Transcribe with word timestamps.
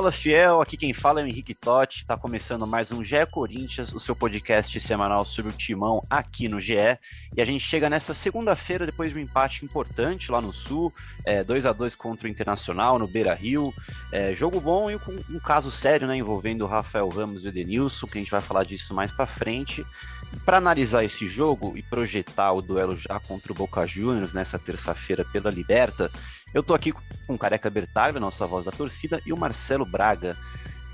Fala, 0.00 0.12
fiel! 0.12 0.62
Aqui 0.62 0.78
quem 0.78 0.94
fala 0.94 1.20
é 1.20 1.24
o 1.24 1.26
Henrique 1.26 1.54
Totti. 1.54 2.06
Tá 2.06 2.16
começando 2.16 2.66
mais 2.66 2.90
um 2.90 3.04
GE 3.04 3.16
Corinthians, 3.30 3.92
o 3.92 4.00
seu 4.00 4.16
podcast 4.16 4.80
semanal 4.80 5.26
sobre 5.26 5.52
o 5.52 5.54
timão 5.54 6.02
aqui 6.08 6.48
no 6.48 6.58
GE. 6.58 6.96
E 7.36 7.42
a 7.42 7.44
gente 7.44 7.62
chega 7.62 7.90
nessa 7.90 8.14
segunda-feira 8.14 8.86
depois 8.86 9.12
de 9.12 9.18
um 9.18 9.20
empate 9.20 9.62
importante 9.62 10.32
lá 10.32 10.40
no 10.40 10.54
Sul, 10.54 10.90
é, 11.22 11.44
2 11.44 11.66
a 11.66 11.74
2 11.74 11.94
contra 11.94 12.26
o 12.26 12.30
Internacional 12.30 12.98
no 12.98 13.06
Beira 13.06 13.34
Rio. 13.34 13.74
É, 14.10 14.34
jogo 14.34 14.58
bom 14.58 14.90
e 14.90 14.98
com 14.98 15.14
um 15.28 15.38
caso 15.38 15.70
sério, 15.70 16.08
né, 16.08 16.16
envolvendo 16.16 16.64
o 16.64 16.66
Rafael 16.66 17.06
Ramos 17.10 17.44
e 17.44 17.48
o 17.48 17.50
Edenilson, 17.50 18.06
que 18.06 18.16
a 18.16 18.22
gente 18.22 18.30
vai 18.30 18.40
falar 18.40 18.64
disso 18.64 18.94
mais 18.94 19.12
para 19.12 19.26
frente. 19.26 19.84
Para 20.46 20.56
analisar 20.56 21.04
esse 21.04 21.26
jogo 21.26 21.76
e 21.76 21.82
projetar 21.82 22.52
o 22.52 22.62
duelo 22.62 22.96
já 22.96 23.20
contra 23.20 23.52
o 23.52 23.54
Boca 23.54 23.84
Juniors 23.86 24.32
nessa 24.32 24.58
terça-feira 24.58 25.26
pela 25.26 25.50
Liberta, 25.50 26.10
eu 26.52 26.62
tô 26.62 26.74
aqui 26.74 26.92
com 26.92 27.34
o 27.34 27.38
Careca 27.38 27.70
Bertaglia, 27.70 28.20
nossa 28.20 28.46
voz 28.46 28.64
da 28.64 28.72
torcida, 28.72 29.20
e 29.24 29.32
o 29.32 29.36
Marcelo 29.36 29.86
Braga. 29.86 30.36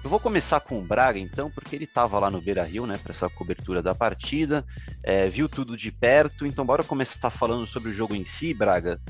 Eu 0.04 0.10
vou 0.10 0.20
começar 0.20 0.60
com 0.60 0.78
o 0.78 0.82
Braga, 0.82 1.18
então, 1.18 1.50
porque 1.50 1.74
ele 1.74 1.84
estava 1.84 2.18
lá 2.18 2.30
no 2.30 2.40
Beira 2.40 2.62
Rio, 2.62 2.86
né, 2.86 2.96
para 2.96 3.12
essa 3.12 3.28
cobertura 3.28 3.82
da 3.82 3.94
partida, 3.94 4.64
é, 5.02 5.28
viu 5.28 5.48
tudo 5.48 5.76
de 5.76 5.90
perto. 5.90 6.46
Então, 6.46 6.64
bora 6.64 6.84
começar 6.84 7.30
falando 7.30 7.66
sobre 7.66 7.90
o 7.90 7.92
jogo 7.92 8.14
em 8.14 8.24
si, 8.24 8.54
Braga. 8.54 9.00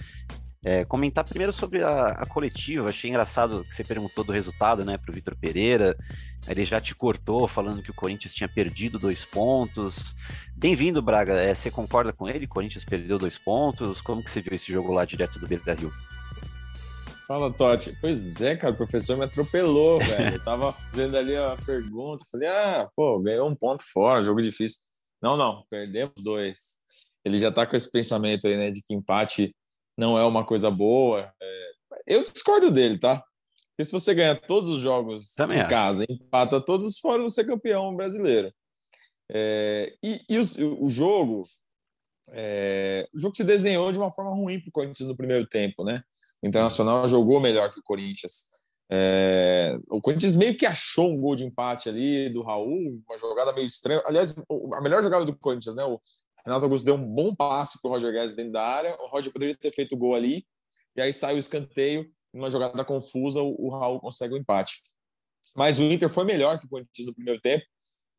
É, 0.65 0.85
comentar 0.85 1.23
primeiro 1.23 1.53
sobre 1.53 1.83
a, 1.83 2.09
a, 2.13 2.27
coletiva. 2.27 2.89
Achei 2.89 3.11
engraçado 3.11 3.63
que 3.65 3.75
você 3.75 3.85
perguntou 3.85 4.25
do 4.25 4.33
resultado, 4.33 4.85
né, 4.85 4.97
para 4.97 5.11
o 5.11 5.15
Vitor 5.15 5.37
Pereira. 5.37 5.97
Ele 6.49 6.65
já 6.65 6.81
te 6.81 6.95
cortou 6.95 7.47
falando 7.47 7.83
que 7.83 7.91
o 7.91 7.95
Corinthians 7.95 8.35
tinha 8.35 8.49
perdido 8.49 8.99
dois 8.99 9.25
pontos. 9.25 10.15
Bem-vindo, 10.57 11.03
Braga. 11.03 11.35
É, 11.35 11.55
você 11.55 11.71
concorda 11.71 12.13
com 12.13 12.29
ele? 12.29 12.47
O 12.47 12.49
Corinthians 12.49 12.85
perdeu 12.85 13.19
dois 13.19 13.37
pontos. 13.37 14.01
Como 14.01 14.25
que 14.25 14.31
você 14.31 14.41
viu 14.41 14.55
esse 14.55 14.73
jogo 14.73 14.93
lá 14.93 15.05
direto 15.05 15.39
do 15.39 15.47
Beira 15.47 15.75
Rio? 15.75 15.93
Fala, 17.27 17.53
Totti. 17.53 17.93
Pois 18.01 18.41
é, 18.41 18.55
cara, 18.55 18.73
o 18.73 18.77
professor 18.77 19.17
me 19.17 19.25
atropelou, 19.25 19.99
velho. 20.05 20.37
Eu 20.37 20.45
tava 20.45 20.73
fazendo 20.73 21.17
ali 21.17 21.37
a 21.37 21.57
pergunta, 21.67 22.25
falei, 22.31 22.49
ah, 22.49 22.89
pô, 22.95 23.19
ganhou 23.19 23.49
um 23.49 23.55
ponto 23.55 23.83
fora, 23.93 24.25
jogo 24.25 24.41
difícil. 24.41 24.81
Não, 25.21 25.37
não, 25.37 25.65
perdemos 25.69 26.15
dois. 26.19 26.79
Ele 27.25 27.39
já 27.39 27.51
tá 27.51 27.67
com 27.67 27.75
esse 27.75 27.91
pensamento 27.91 28.47
aí, 28.47 28.57
né, 28.57 28.71
de 28.71 28.81
que 28.81 28.95
empate 28.95 29.55
não 29.99 30.17
é 30.17 30.25
uma 30.25 30.45
coisa 30.47 30.71
boa. 30.71 31.33
É... 31.43 31.71
Eu 32.07 32.23
discordo 32.23 32.71
dele, 32.71 32.99
tá? 32.99 33.25
Porque 33.71 33.85
se 33.87 33.93
você 33.93 34.15
ganha 34.15 34.37
todos 34.37 34.69
os 34.69 34.81
jogos 34.81 35.35
Também 35.35 35.59
em 35.59 35.63
é. 35.63 35.69
casa, 35.69 36.07
empata 36.09 36.61
todos 36.61 36.99
fora, 36.99 37.23
você 37.23 37.41
é 37.41 37.45
campeão 37.45 37.97
brasileiro. 37.97 38.53
É... 39.33 39.93
E, 40.01 40.21
e 40.29 40.39
o, 40.39 40.85
o, 40.85 40.89
jogo, 40.89 41.49
é... 42.29 43.09
o 43.13 43.19
jogo 43.19 43.35
se 43.35 43.43
desenhou 43.43 43.91
de 43.91 43.99
uma 43.99 44.13
forma 44.13 44.31
ruim 44.31 44.61
para 44.61 44.69
o 44.69 44.73
Corinthians 44.73 45.09
no 45.09 45.17
primeiro 45.17 45.45
tempo, 45.45 45.83
né? 45.83 46.05
O 46.42 46.47
Internacional 46.47 47.06
jogou 47.09 47.41
melhor 47.41 47.73
que 47.73 47.81
o 47.81 47.83
Corinthians. 47.83 48.51
É, 48.89 49.77
o 49.91 50.00
Corinthians 50.00 50.37
meio 50.37 50.56
que 50.56 50.65
achou 50.65 51.11
um 51.11 51.21
gol 51.21 51.34
de 51.34 51.44
empate 51.44 51.88
ali 51.88 52.28
do 52.28 52.43
Raul, 52.43 53.03
uma 53.09 53.19
jogada 53.19 53.53
meio 53.53 53.66
estranha. 53.66 54.03
Aliás, 54.06 54.34
a 54.75 54.81
melhor 54.81 55.03
jogada 55.03 55.25
do 55.25 55.37
Corinthians, 55.37 55.75
né? 55.75 55.84
O 55.84 56.00
Renato 56.44 56.65
Augusto 56.65 56.84
deu 56.84 56.94
um 56.94 57.05
bom 57.05 57.34
passe 57.34 57.81
para 57.81 57.88
o 57.88 57.94
Roger 57.94 58.12
Guedes 58.12 58.37
dentro 58.37 58.53
da 58.53 58.62
área. 58.62 58.97
O 59.00 59.09
Roger 59.09 59.33
poderia 59.33 59.56
ter 59.56 59.72
feito 59.72 59.94
o 59.94 59.99
gol 59.99 60.15
ali, 60.15 60.47
e 60.94 61.00
aí 61.00 61.12
sai 61.12 61.34
o 61.34 61.38
escanteio. 61.38 62.09
Numa 62.33 62.50
jogada 62.50 62.84
confusa, 62.84 63.41
o, 63.41 63.71
Raul 63.71 63.99
consegue 63.99 64.34
o 64.34 64.37
empate. 64.37 64.82
Mas 65.55 65.78
o 65.78 65.82
Inter 65.82 66.12
foi 66.12 66.25
melhor 66.25 66.61
que 66.61 66.66
o 66.66 66.69
Corinthians 66.69 67.06
no 67.06 67.15
primeiro 67.15 67.41
tempo, 67.41 67.65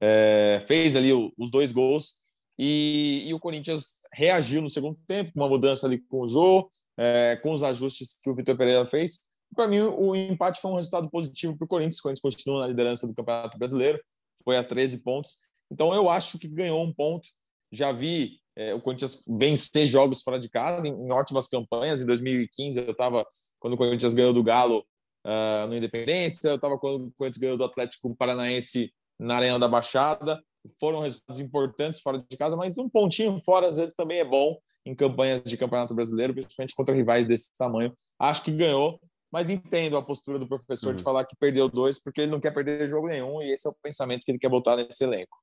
é, 0.01 0.63
fez 0.67 0.95
ali 0.95 1.11
os 1.13 1.51
dois 1.51 1.71
gols. 1.71 2.19
E, 2.57 3.23
e, 3.27 3.33
o 3.33 3.39
Corinthians 3.39 3.99
reagiu 4.11 4.61
no 4.61 4.69
segundo 4.69 4.99
tempo, 5.05 5.31
uma 5.35 5.47
mudança 5.47 5.85
ali 5.85 5.99
com 5.99 6.21
o 6.21 6.27
Jô, 6.27 6.67
é, 6.97 7.37
com 7.41 7.53
os 7.53 7.61
ajustes 7.61 8.17
que 8.21 8.29
o 8.29 8.35
Vitor 8.35 8.57
Pereira 8.57 8.85
fez. 8.85 9.21
Para 9.55 9.67
mim, 9.67 9.79
o 9.79 10.15
empate 10.15 10.59
foi 10.59 10.71
um 10.71 10.75
resultado 10.75 11.09
positivo 11.09 11.55
para 11.55 11.65
o 11.65 11.67
Corinthians. 11.67 11.99
O 11.99 12.03
Corinthians 12.03 12.35
continua 12.35 12.61
na 12.61 12.67
liderança 12.67 13.07
do 13.07 13.13
Campeonato 13.13 13.57
Brasileiro, 13.57 14.01
foi 14.43 14.57
a 14.57 14.63
13 14.63 14.97
pontos. 14.97 15.37
Então, 15.71 15.93
eu 15.93 16.09
acho 16.09 16.39
que 16.39 16.47
ganhou 16.47 16.83
um 16.83 16.93
ponto. 16.93 17.27
Já 17.71 17.91
vi 17.91 18.39
é, 18.55 18.73
o 18.73 18.81
Corinthians 18.81 19.23
vencer 19.27 19.85
jogos 19.85 20.23
fora 20.23 20.39
de 20.39 20.49
casa 20.49 20.87
em, 20.87 20.91
em 20.91 21.11
ótimas 21.11 21.47
campanhas. 21.47 22.01
Em 22.01 22.05
2015, 22.05 22.79
eu 22.79 22.91
estava, 22.91 23.25
quando 23.59 23.73
o 23.73 23.77
Corinthians 23.77 24.13
ganhou 24.13 24.33
do 24.33 24.43
Galo 24.43 24.83
uh, 25.25 25.67
no 25.67 25.75
Independência, 25.75 26.49
eu 26.49 26.55
estava 26.55 26.77
quando 26.77 27.07
o 27.07 27.11
Corinthians 27.13 27.41
ganhou 27.41 27.57
do 27.57 27.63
Atlético 27.63 28.15
Paranaense 28.15 28.91
na 29.19 29.35
Arena 29.35 29.59
da 29.59 29.67
Baixada. 29.67 30.41
Foram 30.79 30.99
resultados 30.99 31.41
importantes 31.41 32.01
fora 32.01 32.23
de 32.29 32.37
casa, 32.37 32.55
mas 32.55 32.77
um 32.77 32.89
pontinho 32.89 33.39
fora 33.43 33.67
às 33.67 33.75
vezes 33.75 33.95
também 33.95 34.19
é 34.19 34.25
bom 34.25 34.57
em 34.85 34.95
campanhas 34.95 35.43
de 35.43 35.57
Campeonato 35.57 35.93
Brasileiro, 35.93 36.33
principalmente 36.33 36.75
contra 36.75 36.95
rivais 36.95 37.27
desse 37.27 37.55
tamanho. 37.57 37.93
Acho 38.19 38.43
que 38.43 38.51
ganhou, 38.51 38.99
mas 39.31 39.49
entendo 39.49 39.97
a 39.97 40.01
postura 40.01 40.39
do 40.39 40.47
professor 40.47 40.89
uhum. 40.89 40.95
de 40.95 41.03
falar 41.03 41.25
que 41.25 41.35
perdeu 41.35 41.69
dois, 41.69 42.01
porque 42.01 42.21
ele 42.21 42.31
não 42.31 42.39
quer 42.39 42.51
perder 42.51 42.87
jogo 42.87 43.07
nenhum, 43.07 43.41
e 43.41 43.51
esse 43.51 43.67
é 43.67 43.71
o 43.71 43.75
pensamento 43.81 44.23
que 44.23 44.31
ele 44.31 44.39
quer 44.39 44.49
botar 44.49 44.77
nesse 44.77 45.03
elenco. 45.03 45.37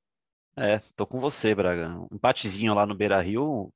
É, 0.56 0.80
tô 0.96 1.06
com 1.06 1.20
você, 1.20 1.54
Braga. 1.54 1.98
Um 1.98 2.16
empatezinho 2.16 2.74
lá 2.74 2.86
no 2.86 2.94
Beira 2.94 3.20
Rio, 3.20 3.72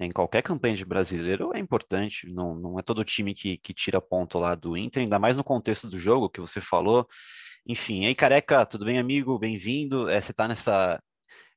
em 0.00 0.10
qualquer 0.10 0.42
campanha 0.42 0.76
de 0.76 0.84
brasileiro, 0.84 1.54
é 1.54 1.58
importante. 1.58 2.26
Não, 2.32 2.54
não 2.54 2.78
é 2.78 2.82
todo 2.82 3.04
time 3.04 3.34
que, 3.34 3.58
que 3.58 3.74
tira 3.74 4.00
ponto 4.00 4.38
lá 4.38 4.54
do 4.54 4.76
Inter, 4.76 5.02
ainda 5.02 5.18
mais 5.18 5.36
no 5.36 5.44
contexto 5.44 5.88
do 5.88 5.98
jogo 5.98 6.30
que 6.30 6.40
você 6.40 6.60
falou. 6.60 7.06
Enfim, 7.66 8.06
aí, 8.06 8.14
careca, 8.14 8.66
tudo 8.66 8.84
bem, 8.84 8.98
amigo? 8.98 9.38
Bem-vindo. 9.38 10.08
É, 10.08 10.20
você 10.20 10.32
tá 10.32 10.48
nessa 10.48 11.00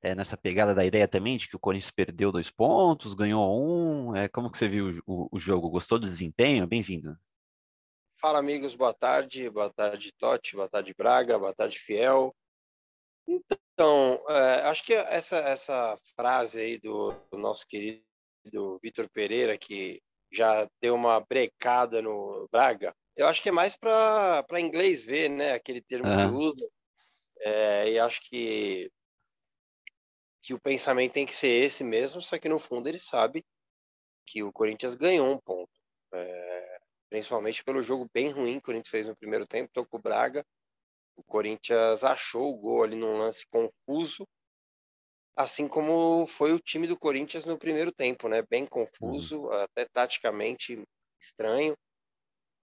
é, 0.01 0.13
nessa 0.13 0.37
pegada 0.37 0.73
da 0.75 0.85
ideia 0.85 1.07
também 1.07 1.35
de 1.35 1.47
que 1.47 1.55
o 1.55 1.59
Corinthians 1.59 1.91
perdeu 1.91 2.31
dois 2.31 2.51
pontos, 2.51 3.15
ganhou 3.15 3.59
um. 3.59 4.15
É, 4.15 4.27
como 4.27 4.51
que 4.51 4.57
você 4.57 4.67
viu 4.67 5.01
o, 5.07 5.27
o 5.31 5.39
jogo? 5.39 5.67
Gostou 5.67 5.97
do 5.97 6.05
desempenho? 6.05 6.67
Bem-vindo. 6.67 7.17
Fala, 8.21 8.37
amigos. 8.37 8.75
Boa 8.75 8.93
tarde. 8.93 9.49
Boa 9.49 9.73
tarde, 9.73 10.11
Totti. 10.13 10.55
Boa 10.55 10.69
tarde, 10.69 10.93
Braga. 10.95 11.39
Boa 11.39 11.55
tarde, 11.55 11.79
Fiel. 11.79 12.35
Então, 13.27 14.23
é, 14.29 14.61
acho 14.67 14.83
que 14.83 14.93
essa, 14.93 15.37
essa 15.37 15.97
frase 16.15 16.59
aí 16.59 16.77
do, 16.77 17.11
do 17.31 17.37
nosso 17.39 17.65
querido 17.65 18.05
Vitor 18.83 19.09
Pereira, 19.09 19.57
que 19.57 19.99
já 20.31 20.69
deu 20.79 20.93
uma 20.93 21.19
brecada 21.19 21.99
no 21.99 22.47
Braga, 22.51 22.95
eu 23.15 23.27
acho 23.27 23.41
que 23.41 23.49
é 23.49 23.51
mais 23.51 23.75
para 23.75 24.59
inglês 24.59 25.01
ver, 25.03 25.29
né? 25.29 25.53
Aquele 25.53 25.81
termo 25.81 26.07
uhum. 26.07 26.29
que 26.29 26.35
usa. 26.35 26.67
É, 27.39 27.91
e 27.91 27.99
acho 27.99 28.21
que 28.21 28.91
que 30.41 30.53
o 30.53 30.61
pensamento 30.61 31.13
tem 31.13 31.25
que 31.25 31.35
ser 31.35 31.47
esse 31.47 31.83
mesmo, 31.83 32.21
só 32.21 32.37
que 32.37 32.47
no 32.47 32.59
fundo 32.59 32.87
ele 32.87 32.99
sabe 32.99 33.43
que 34.27 34.43
o 34.43 34.53
Corinthians 34.53 34.93
ganhou 34.93 35.27
um 35.27 35.39
ponto. 35.39 35.71
É, 36.13 36.77
principalmente 37.09 37.63
pelo 37.63 37.81
jogo 37.81 38.07
bem 38.13 38.29
ruim 38.29 38.53
que 38.53 38.59
o 38.59 38.61
Corinthians 38.61 38.89
fez 38.89 39.07
no 39.07 39.17
primeiro 39.17 39.47
tempo, 39.47 39.71
tocou 39.73 39.99
o 39.99 40.03
Braga. 40.03 40.45
O 41.15 41.23
Corinthians 41.23 42.03
achou 42.03 42.53
o 42.53 42.57
gol 42.57 42.83
ali 42.83 42.95
num 42.95 43.17
lance 43.17 43.43
confuso, 43.47 44.27
assim 45.35 45.67
como 45.67 46.27
foi 46.27 46.53
o 46.53 46.59
time 46.59 46.85
do 46.85 46.97
Corinthians 46.97 47.45
no 47.45 47.57
primeiro 47.57 47.91
tempo, 47.91 48.29
né? 48.29 48.43
Bem 48.47 48.67
confuso, 48.67 49.45
uhum. 49.45 49.51
até 49.51 49.85
taticamente 49.85 50.83
estranho. 51.19 51.75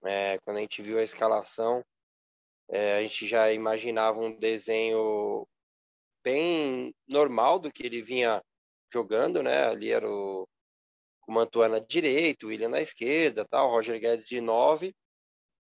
É, 0.05 0.37
quando 0.39 0.57
a 0.57 0.61
gente 0.61 0.81
viu 0.81 0.99
a 0.99 1.03
escalação, 1.03 1.83
é, 2.69 2.97
a 2.97 3.01
gente 3.01 3.27
já 3.27 3.51
imaginava 3.51 4.19
um 4.19 4.37
desenho 4.37 5.47
bem 6.23 6.93
normal 7.07 7.59
do 7.59 7.71
que 7.71 7.85
ele 7.85 8.01
vinha 8.01 8.41
jogando, 8.91 9.43
né? 9.43 9.65
Ali 9.65 9.91
era 9.91 10.09
o, 10.09 10.47
o 11.27 11.31
Mantuana 11.31 11.81
direito, 11.81 12.45
o 12.45 12.49
William 12.49 12.69
na 12.69 12.81
esquerda, 12.81 13.45
tal, 13.45 13.67
o 13.67 13.71
Roger 13.71 13.99
Guedes 13.99 14.27
de 14.27 14.39
nove, 14.39 14.95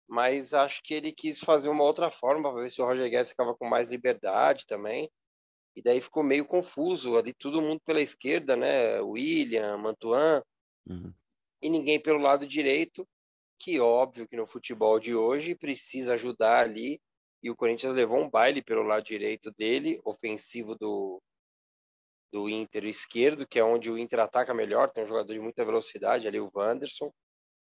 mas 0.08 0.54
acho 0.54 0.80
que 0.82 0.94
ele 0.94 1.12
quis 1.12 1.40
fazer 1.40 1.68
uma 1.68 1.84
outra 1.84 2.10
forma 2.10 2.50
para 2.50 2.62
ver 2.62 2.70
se 2.70 2.80
o 2.80 2.84
Roger 2.84 3.10
Guedes 3.10 3.30
ficava 3.30 3.54
com 3.54 3.66
mais 3.66 3.88
liberdade 3.88 4.66
também. 4.66 5.10
E 5.76 5.82
daí 5.82 6.00
ficou 6.00 6.24
meio 6.24 6.44
confuso 6.44 7.16
ali 7.16 7.32
todo 7.32 7.62
mundo 7.62 7.80
pela 7.84 8.00
esquerda, 8.00 8.56
né? 8.56 9.00
William, 9.00 9.76
Mantuan, 9.76 10.42
uhum. 10.88 11.12
e 11.62 11.68
ninguém 11.68 12.00
pelo 12.00 12.18
lado 12.18 12.46
direito, 12.46 13.06
que 13.58 13.80
óbvio 13.80 14.28
que 14.28 14.36
no 14.36 14.46
futebol 14.46 15.00
de 15.00 15.14
hoje 15.14 15.54
precisa 15.54 16.14
ajudar 16.14 16.60
ali 16.64 17.00
e 17.42 17.50
o 17.50 17.56
Corinthians 17.56 17.94
levou 17.94 18.18
um 18.18 18.30
baile 18.30 18.62
pelo 18.62 18.82
lado 18.82 19.04
direito 19.04 19.52
dele, 19.52 20.00
ofensivo 20.04 20.74
do, 20.74 21.20
do 22.32 22.48
Inter 22.48 22.84
esquerdo, 22.84 23.46
que 23.46 23.58
é 23.58 23.64
onde 23.64 23.90
o 23.90 23.98
Inter 23.98 24.20
ataca 24.20 24.52
melhor, 24.52 24.90
tem 24.90 25.04
um 25.04 25.06
jogador 25.06 25.32
de 25.32 25.40
muita 25.40 25.64
velocidade 25.64 26.26
ali, 26.26 26.40
o 26.40 26.50
Wanderson, 26.54 27.12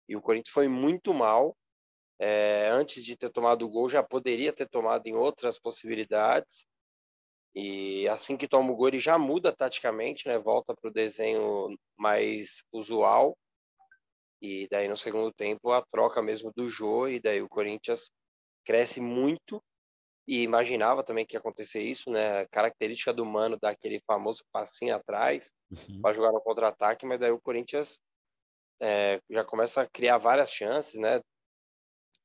e 0.09 0.17
o 0.17 0.23
Corinthians 0.23 0.53
foi 0.53 0.69
muito 0.69 1.13
mal. 1.13 1.57
É, 2.19 2.69
antes 2.69 3.05
de 3.05 3.17
ter 3.17 3.31
tomado 3.31 3.67
o 3.67 3.69
gol, 3.69 3.91
já 3.91 4.03
poderia 4.03 4.53
ter 4.53 4.69
tomado 4.69 5.07
em 5.07 5.15
outras 5.15 5.59
possibilidades. 5.59 6.67
E 7.55 8.09
assim 8.09 8.37
que 8.37 8.49
toma 8.49 8.73
o 8.73 8.77
gol, 8.77 8.89
ele 8.89 9.01
já 9.01 9.19
muda 9.19 9.55
taticamente, 9.55 10.27
né? 10.27 10.39
Volta 10.39 10.75
para 10.75 10.89
o 10.89 10.93
desenho 10.93 11.77
mais 11.97 12.63
usual. 12.73 13.37
E 14.41 14.69
daí 14.71 14.89
no 14.89 14.97
segundo 14.97 15.33
tempo 15.33 15.73
a 15.73 15.83
troca 15.91 16.23
mesmo 16.23 16.53
do 16.55 16.69
Jô, 16.69 17.09
e 17.09 17.21
daí 17.21 17.41
o 17.41 17.49
Corinthians 17.49 18.11
cresce 18.65 19.01
muito 19.01 19.63
e 20.29 20.43
imaginava 20.43 21.05
também 21.05 21.25
que 21.25 21.37
ia 21.37 21.41
acontecer 21.41 21.81
isso, 21.81 22.11
né? 22.11 22.41
A 22.41 22.49
característica 22.49 23.13
do 23.13 23.25
Mano 23.25 23.59
dar 23.61 23.71
aquele 23.71 24.01
famoso 24.07 24.43
passinho 24.53 24.95
atrás 24.97 25.53
uhum. 25.71 26.01
para 26.03 26.13
jogar 26.13 26.33
no 26.33 26.41
contra-ataque, 26.41 27.07
mas 27.07 27.21
daí 27.21 27.31
o 27.31 27.41
Corinthians 27.41 27.99
é, 28.83 29.21
já 29.31 29.45
começa 29.45 29.83
a 29.83 29.87
criar 29.87 30.19
várias 30.19 30.51
chances, 30.51 30.99
né? 31.01 31.21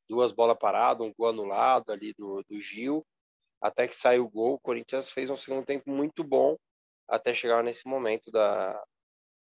Duas 0.10 0.32
bolas 0.32 0.58
paradas, 0.58 1.06
um 1.06 1.14
gol 1.18 1.30
anulado 1.30 1.92
ali 1.92 2.14
do, 2.18 2.44
do 2.50 2.60
Gil, 2.60 3.06
até 3.62 3.88
que 3.88 3.96
saiu 3.96 4.26
o 4.26 4.30
gol. 4.30 4.54
O 4.56 4.60
Corinthians 4.60 5.10
fez 5.10 5.30
um 5.30 5.38
segundo 5.38 5.66
tempo 5.66 5.90
muito 5.90 6.24
bom 6.24 6.58
até 7.08 7.34
chegar 7.34 7.64
nesse 7.64 7.88
momento 7.88 8.32
da, 8.32 8.84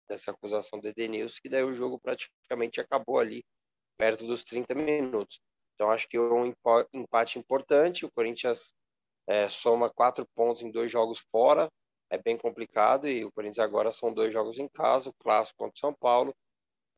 dessa 0.07 0.31
acusação 0.31 0.79
do 0.79 0.87
Edenilson, 0.87 1.39
que 1.41 1.49
daí 1.49 1.63
o 1.63 1.73
jogo 1.73 1.99
praticamente 1.99 2.79
acabou 2.79 3.19
ali 3.19 3.43
perto 3.97 4.25
dos 4.25 4.43
30 4.43 4.75
minutos. 4.75 5.39
Então, 5.75 5.91
acho 5.91 6.07
que 6.07 6.17
é 6.17 6.21
um 6.21 6.51
empate 6.93 7.37
importante. 7.37 8.05
O 8.05 8.11
Corinthians 8.11 8.73
é, 9.27 9.49
soma 9.49 9.89
quatro 9.89 10.25
pontos 10.35 10.61
em 10.61 10.71
dois 10.71 10.91
jogos 10.91 11.23
fora. 11.31 11.69
É 12.09 12.17
bem 12.17 12.37
complicado. 12.37 13.07
E 13.07 13.23
o 13.25 13.31
Corinthians 13.31 13.59
agora 13.59 13.91
são 13.91 14.13
dois 14.13 14.33
jogos 14.33 14.57
em 14.57 14.67
casa: 14.67 15.09
o 15.09 15.13
clássico 15.13 15.57
contra 15.59 15.75
o 15.75 15.79
São 15.79 15.93
Paulo 15.93 16.33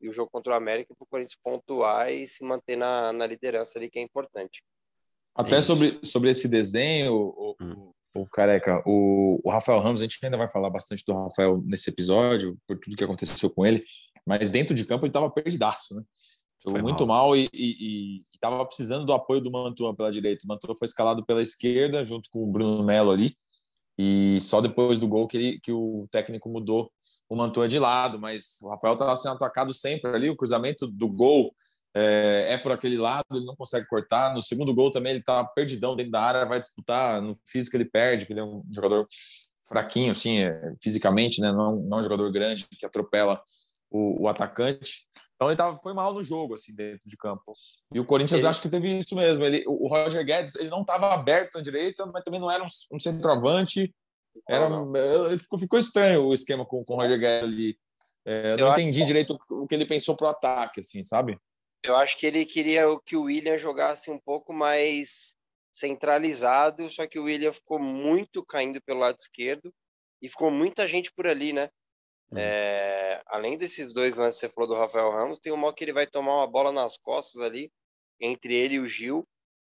e 0.00 0.08
o 0.08 0.12
jogo 0.12 0.30
contra 0.30 0.54
o 0.54 0.56
América 0.56 0.94
para 0.94 1.04
o 1.04 1.08
Corinthians 1.08 1.38
pontuar 1.42 2.10
e 2.10 2.26
se 2.26 2.42
manter 2.42 2.76
na, 2.76 3.12
na 3.12 3.26
liderança 3.26 3.78
ali, 3.78 3.90
que 3.90 3.98
é 3.98 4.02
importante. 4.02 4.62
Até 5.34 5.60
sobre, 5.60 6.00
sobre 6.02 6.30
esse 6.30 6.48
desenho, 6.48 7.14
o, 7.14 7.56
hum. 7.60 7.92
O, 8.14 8.26
Careca, 8.26 8.82
o, 8.86 9.40
o, 9.44 9.50
Rafael 9.50 9.80
Ramos, 9.80 10.00
a 10.00 10.04
gente 10.04 10.18
ainda 10.22 10.36
vai 10.36 10.50
falar 10.50 10.70
bastante 10.70 11.04
do 11.06 11.14
Rafael 11.14 11.62
nesse 11.64 11.90
episódio, 11.90 12.58
por 12.66 12.78
tudo 12.78 12.96
que 12.96 13.04
aconteceu 13.04 13.50
com 13.50 13.64
ele, 13.64 13.84
mas 14.26 14.50
dentro 14.50 14.74
de 14.74 14.84
campo 14.84 15.04
ele 15.04 15.10
estava 15.10 15.30
perdidaço, 15.30 15.94
né? 15.94 16.02
Jogou 16.62 16.78
foi 16.78 16.82
muito 16.82 17.06
mal, 17.06 17.28
mal 17.28 17.36
e 17.36 18.20
estava 18.34 18.64
precisando 18.66 19.06
do 19.06 19.14
apoio 19.14 19.40
do 19.40 19.50
Mantua 19.50 19.96
pela 19.96 20.12
direita. 20.12 20.44
O 20.44 20.48
Mantua 20.48 20.76
foi 20.76 20.86
escalado 20.86 21.24
pela 21.24 21.42
esquerda, 21.42 22.04
junto 22.04 22.28
com 22.30 22.44
o 22.44 22.46
Bruno 22.46 22.84
Melo 22.84 23.10
ali. 23.10 23.34
E 23.98 24.38
só 24.42 24.60
depois 24.60 24.98
do 24.98 25.08
gol 25.08 25.26
que, 25.26 25.36
ele, 25.36 25.60
que 25.60 25.72
o 25.72 26.06
técnico 26.10 26.50
mudou 26.50 26.92
o 27.30 27.36
Mantua 27.36 27.66
de 27.66 27.78
lado. 27.78 28.18
Mas 28.18 28.60
o 28.60 28.68
Rafael 28.68 28.92
estava 28.92 29.16
sendo 29.16 29.36
atacado 29.36 29.72
sempre 29.72 30.10
ali. 30.14 30.28
O 30.28 30.36
cruzamento 30.36 30.86
do 30.86 31.08
gol 31.08 31.54
é, 31.94 32.46
é, 32.50 32.58
por 32.58 32.72
aquele 32.72 32.96
lado, 32.96 33.24
ele 33.32 33.44
não 33.44 33.56
consegue 33.56 33.86
cortar. 33.86 34.34
No 34.34 34.42
segundo 34.42 34.74
gol 34.74 34.90
também 34.90 35.12
ele 35.12 35.20
está 35.20 35.44
perdidão 35.44 35.96
dentro 35.96 36.12
da 36.12 36.22
área, 36.22 36.44
vai 36.44 36.60
disputar. 36.60 37.20
No 37.20 37.34
físico 37.46 37.76
ele 37.76 37.84
perde, 37.84 38.26
que 38.26 38.32
ele 38.32 38.40
é 38.40 38.44
um 38.44 38.62
jogador 38.72 39.06
fraquinho, 39.66 40.12
assim, 40.12 40.38
é, 40.38 40.74
fisicamente, 40.82 41.40
né? 41.40 41.52
Não, 41.52 41.76
não 41.76 41.98
é 41.98 42.00
um 42.00 42.02
jogador 42.02 42.30
grande 42.32 42.66
que 42.68 42.86
atropela 42.86 43.42
o, 43.90 44.22
o, 44.24 44.28
atacante. 44.28 45.06
Então 45.34 45.48
ele 45.48 45.56
tava, 45.56 45.78
foi 45.78 45.92
mal 45.92 46.14
no 46.14 46.22
jogo, 46.22 46.54
assim, 46.54 46.74
dentro 46.74 47.08
de 47.08 47.16
campo. 47.16 47.54
E 47.92 47.98
o 47.98 48.04
Corinthians 48.04 48.40
ele... 48.40 48.48
acho 48.48 48.62
que 48.62 48.68
teve 48.68 48.98
isso 48.98 49.14
mesmo. 49.16 49.44
Ele, 49.44 49.64
o 49.66 49.88
Roger 49.88 50.24
Guedes 50.24 50.54
ele 50.56 50.70
não 50.70 50.82
estava 50.82 51.12
aberto 51.12 51.56
na 51.56 51.62
direita, 51.62 52.06
mas 52.06 52.22
também 52.22 52.40
não 52.40 52.50
era 52.50 52.62
um, 52.62 52.68
um 52.92 53.00
centroavante. 53.00 53.92
Era, 54.48 54.68
ficou, 55.38 55.58
ficou 55.58 55.78
estranho 55.78 56.24
o 56.24 56.34
esquema 56.34 56.64
com, 56.64 56.84
com 56.84 56.94
o 56.94 56.96
Roger 56.96 57.18
Guedes 57.18 57.48
ali. 57.48 57.78
É, 58.24 58.52
eu 58.52 58.58
não 58.58 58.72
entendi 58.72 59.00
que... 59.00 59.06
direito 59.06 59.38
o 59.48 59.66
que 59.66 59.74
ele 59.74 59.86
pensou 59.86 60.16
pro 60.16 60.28
ataque, 60.28 60.80
assim, 60.80 61.02
sabe? 61.02 61.38
Eu 61.82 61.96
acho 61.96 62.16
que 62.18 62.26
ele 62.26 62.44
queria 62.44 62.84
que 63.04 63.16
o 63.16 63.22
William 63.22 63.56
jogasse 63.58 64.10
um 64.10 64.18
pouco 64.18 64.52
mais 64.52 65.34
centralizado, 65.72 66.90
só 66.90 67.06
que 67.06 67.18
o 67.18 67.24
William 67.24 67.52
ficou 67.52 67.78
muito 67.78 68.44
caindo 68.44 68.80
pelo 68.82 69.00
lado 69.00 69.16
esquerdo 69.18 69.72
e 70.20 70.28
ficou 70.28 70.50
muita 70.50 70.86
gente 70.86 71.10
por 71.12 71.26
ali, 71.26 71.52
né? 71.52 71.70
Hum. 72.30 72.38
É, 72.38 73.22
além 73.26 73.56
desses 73.56 73.92
dois 73.92 74.14
lances 74.14 74.40
que 74.40 74.46
você 74.46 74.52
falou 74.52 74.68
do 74.68 74.76
Rafael 74.76 75.10
Ramos, 75.10 75.38
tem 75.38 75.52
uma 75.52 75.72
que 75.72 75.82
ele 75.82 75.92
vai 75.92 76.06
tomar 76.06 76.36
uma 76.36 76.46
bola 76.46 76.70
nas 76.70 76.96
costas 76.98 77.40
ali, 77.40 77.72
entre 78.20 78.54
ele 78.54 78.74
e 78.74 78.80
o 78.80 78.86
Gil, 78.86 79.26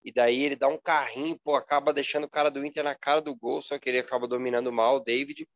e 0.04 0.12
daí 0.12 0.44
ele 0.44 0.56
dá 0.56 0.68
um 0.68 0.78
carrinho, 0.78 1.40
pô, 1.42 1.56
acaba 1.56 1.94
deixando 1.94 2.26
o 2.26 2.30
cara 2.30 2.52
do 2.52 2.66
Inter 2.66 2.84
na 2.84 2.94
cara 2.94 3.22
do 3.22 3.36
gol, 3.36 3.62
só 3.62 3.80
que 3.80 3.90
ele 3.90 4.00
acaba 4.00 4.28
dominando 4.28 4.72
mal 4.72 4.98
o 4.98 5.00
David, 5.00 5.48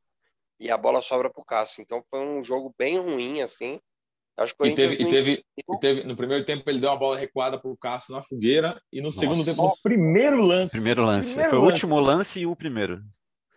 e 0.60 0.72
a 0.72 0.78
bola 0.78 1.02
sobra 1.02 1.30
pro 1.30 1.44
Cássio. 1.44 1.82
Então 1.82 2.04
foi 2.10 2.22
um 2.22 2.42
jogo 2.42 2.74
bem 2.78 2.98
ruim, 2.98 3.42
assim. 3.42 3.80
Acho 4.38 4.56
que 4.56 4.68
e 4.68 4.76
teve, 4.76 5.02
e 5.02 5.10
teve, 5.10 5.46
e 5.58 5.80
teve, 5.80 6.04
no 6.04 6.16
primeiro 6.16 6.46
tempo 6.46 6.70
ele 6.70 6.80
deu 6.80 6.92
uma 6.92 7.00
bola 7.00 7.18
recuada 7.18 7.60
pro 7.60 7.76
Cássio 7.76 8.14
na 8.14 8.22
fogueira, 8.22 8.80
e 8.94 8.98
no 8.98 9.06
Nossa. 9.06 9.20
segundo 9.20 9.44
tempo, 9.44 9.64
no 9.64 9.76
primeiro 9.82 10.40
lance. 10.40 10.74
Primeiro 10.74 11.04
lance. 11.04 11.30
Primeiro 11.30 11.50
foi 11.50 11.60
lance. 11.60 11.70
o 11.70 11.74
último 11.74 12.00
lance 12.00 12.40
e 12.40 12.46
o 12.46 12.56
primeiro. 12.56 13.04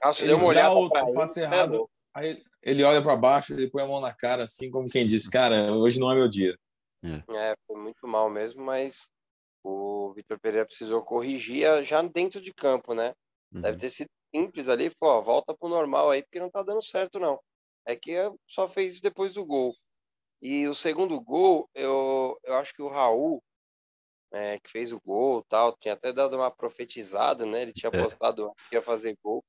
Cássio 0.00 0.26
deu 0.26 0.38
uma 0.38 0.46
olhada 0.46 0.74
o 0.74 1.14
passe 1.14 1.40
errado. 1.40 1.86
Aí 2.14 2.42
ele 2.62 2.82
olha 2.82 3.02
para 3.02 3.14
baixo, 3.14 3.52
ele 3.52 3.70
põe 3.70 3.82
a 3.82 3.86
mão 3.86 4.00
na 4.00 4.14
cara, 4.14 4.44
assim 4.44 4.70
como 4.70 4.88
quem 4.88 5.04
diz, 5.04 5.28
cara, 5.28 5.72
hoje 5.72 6.00
não 6.00 6.10
é 6.10 6.14
meu 6.14 6.28
dia. 6.28 6.56
É, 7.02 7.54
foi 7.66 7.76
muito 7.76 8.06
mal 8.06 8.30
mesmo, 8.30 8.62
mas 8.64 9.10
o 9.62 10.12
Vitor 10.14 10.38
Pereira 10.40 10.66
precisou 10.66 11.02
corrigir 11.02 11.84
já 11.84 12.00
dentro 12.02 12.40
de 12.40 12.52
campo, 12.52 12.94
né? 12.94 13.12
Uhum. 13.52 13.60
Deve 13.60 13.78
ter 13.78 13.90
sido 13.90 14.08
simples 14.34 14.68
ali, 14.68 14.90
falou, 14.98 15.16
ó, 15.16 15.20
volta 15.20 15.54
pro 15.54 15.68
normal 15.68 16.10
aí, 16.10 16.22
porque 16.22 16.40
não 16.40 16.50
tá 16.50 16.62
dando 16.62 16.82
certo, 16.82 17.18
não. 17.18 17.38
É 17.86 17.96
que 17.96 18.12
só 18.46 18.68
fez 18.68 18.94
isso 18.94 19.02
depois 19.02 19.34
do 19.34 19.44
gol. 19.44 19.74
E 20.40 20.66
o 20.66 20.74
segundo 20.74 21.20
gol, 21.20 21.68
eu, 21.74 22.38
eu 22.44 22.54
acho 22.56 22.72
que 22.74 22.82
o 22.82 22.88
Raul, 22.88 23.42
é, 24.32 24.58
que 24.58 24.70
fez 24.70 24.92
o 24.92 25.00
gol 25.00 25.44
tal, 25.48 25.76
tinha 25.76 25.94
até 25.94 26.12
dado 26.12 26.36
uma 26.36 26.50
profetizada, 26.50 27.44
né? 27.44 27.62
Ele 27.62 27.72
tinha 27.72 27.90
é. 27.92 28.02
postado 28.02 28.52
que 28.68 28.76
ia 28.76 28.82
fazer 28.82 29.16
gol 29.22 29.44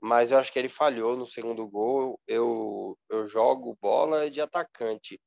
mas 0.00 0.30
eu 0.30 0.38
acho 0.38 0.52
que 0.52 0.58
ele 0.58 0.68
falhou 0.68 1.16
no 1.16 1.26
segundo 1.26 1.66
gol. 1.66 2.20
Eu, 2.26 2.96
eu 3.10 3.26
jogo 3.26 3.76
bola 3.80 4.30
de 4.30 4.40
atacante. 4.40 5.20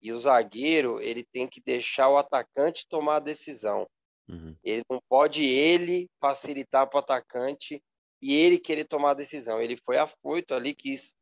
E 0.00 0.12
o 0.12 0.18
zagueiro, 0.18 1.00
ele 1.00 1.24
tem 1.24 1.46
que 1.46 1.60
deixar 1.60 2.08
o 2.08 2.16
atacante 2.16 2.86
tomar 2.88 3.16
a 3.16 3.20
decisão. 3.20 3.86
Uhum. 4.28 4.56
Ele 4.62 4.82
não 4.90 5.00
pode 5.08 5.44
ele 5.44 6.08
facilitar 6.20 6.88
para 6.88 6.96
o 6.96 7.00
atacante 7.00 7.82
e 8.20 8.34
ele 8.34 8.58
querer 8.58 8.84
tomar 8.84 9.10
a 9.10 9.14
decisão. 9.14 9.60
Ele 9.60 9.76
foi 9.76 9.96
afoito 9.96 10.54
ali, 10.54 10.74
quis 10.74 11.14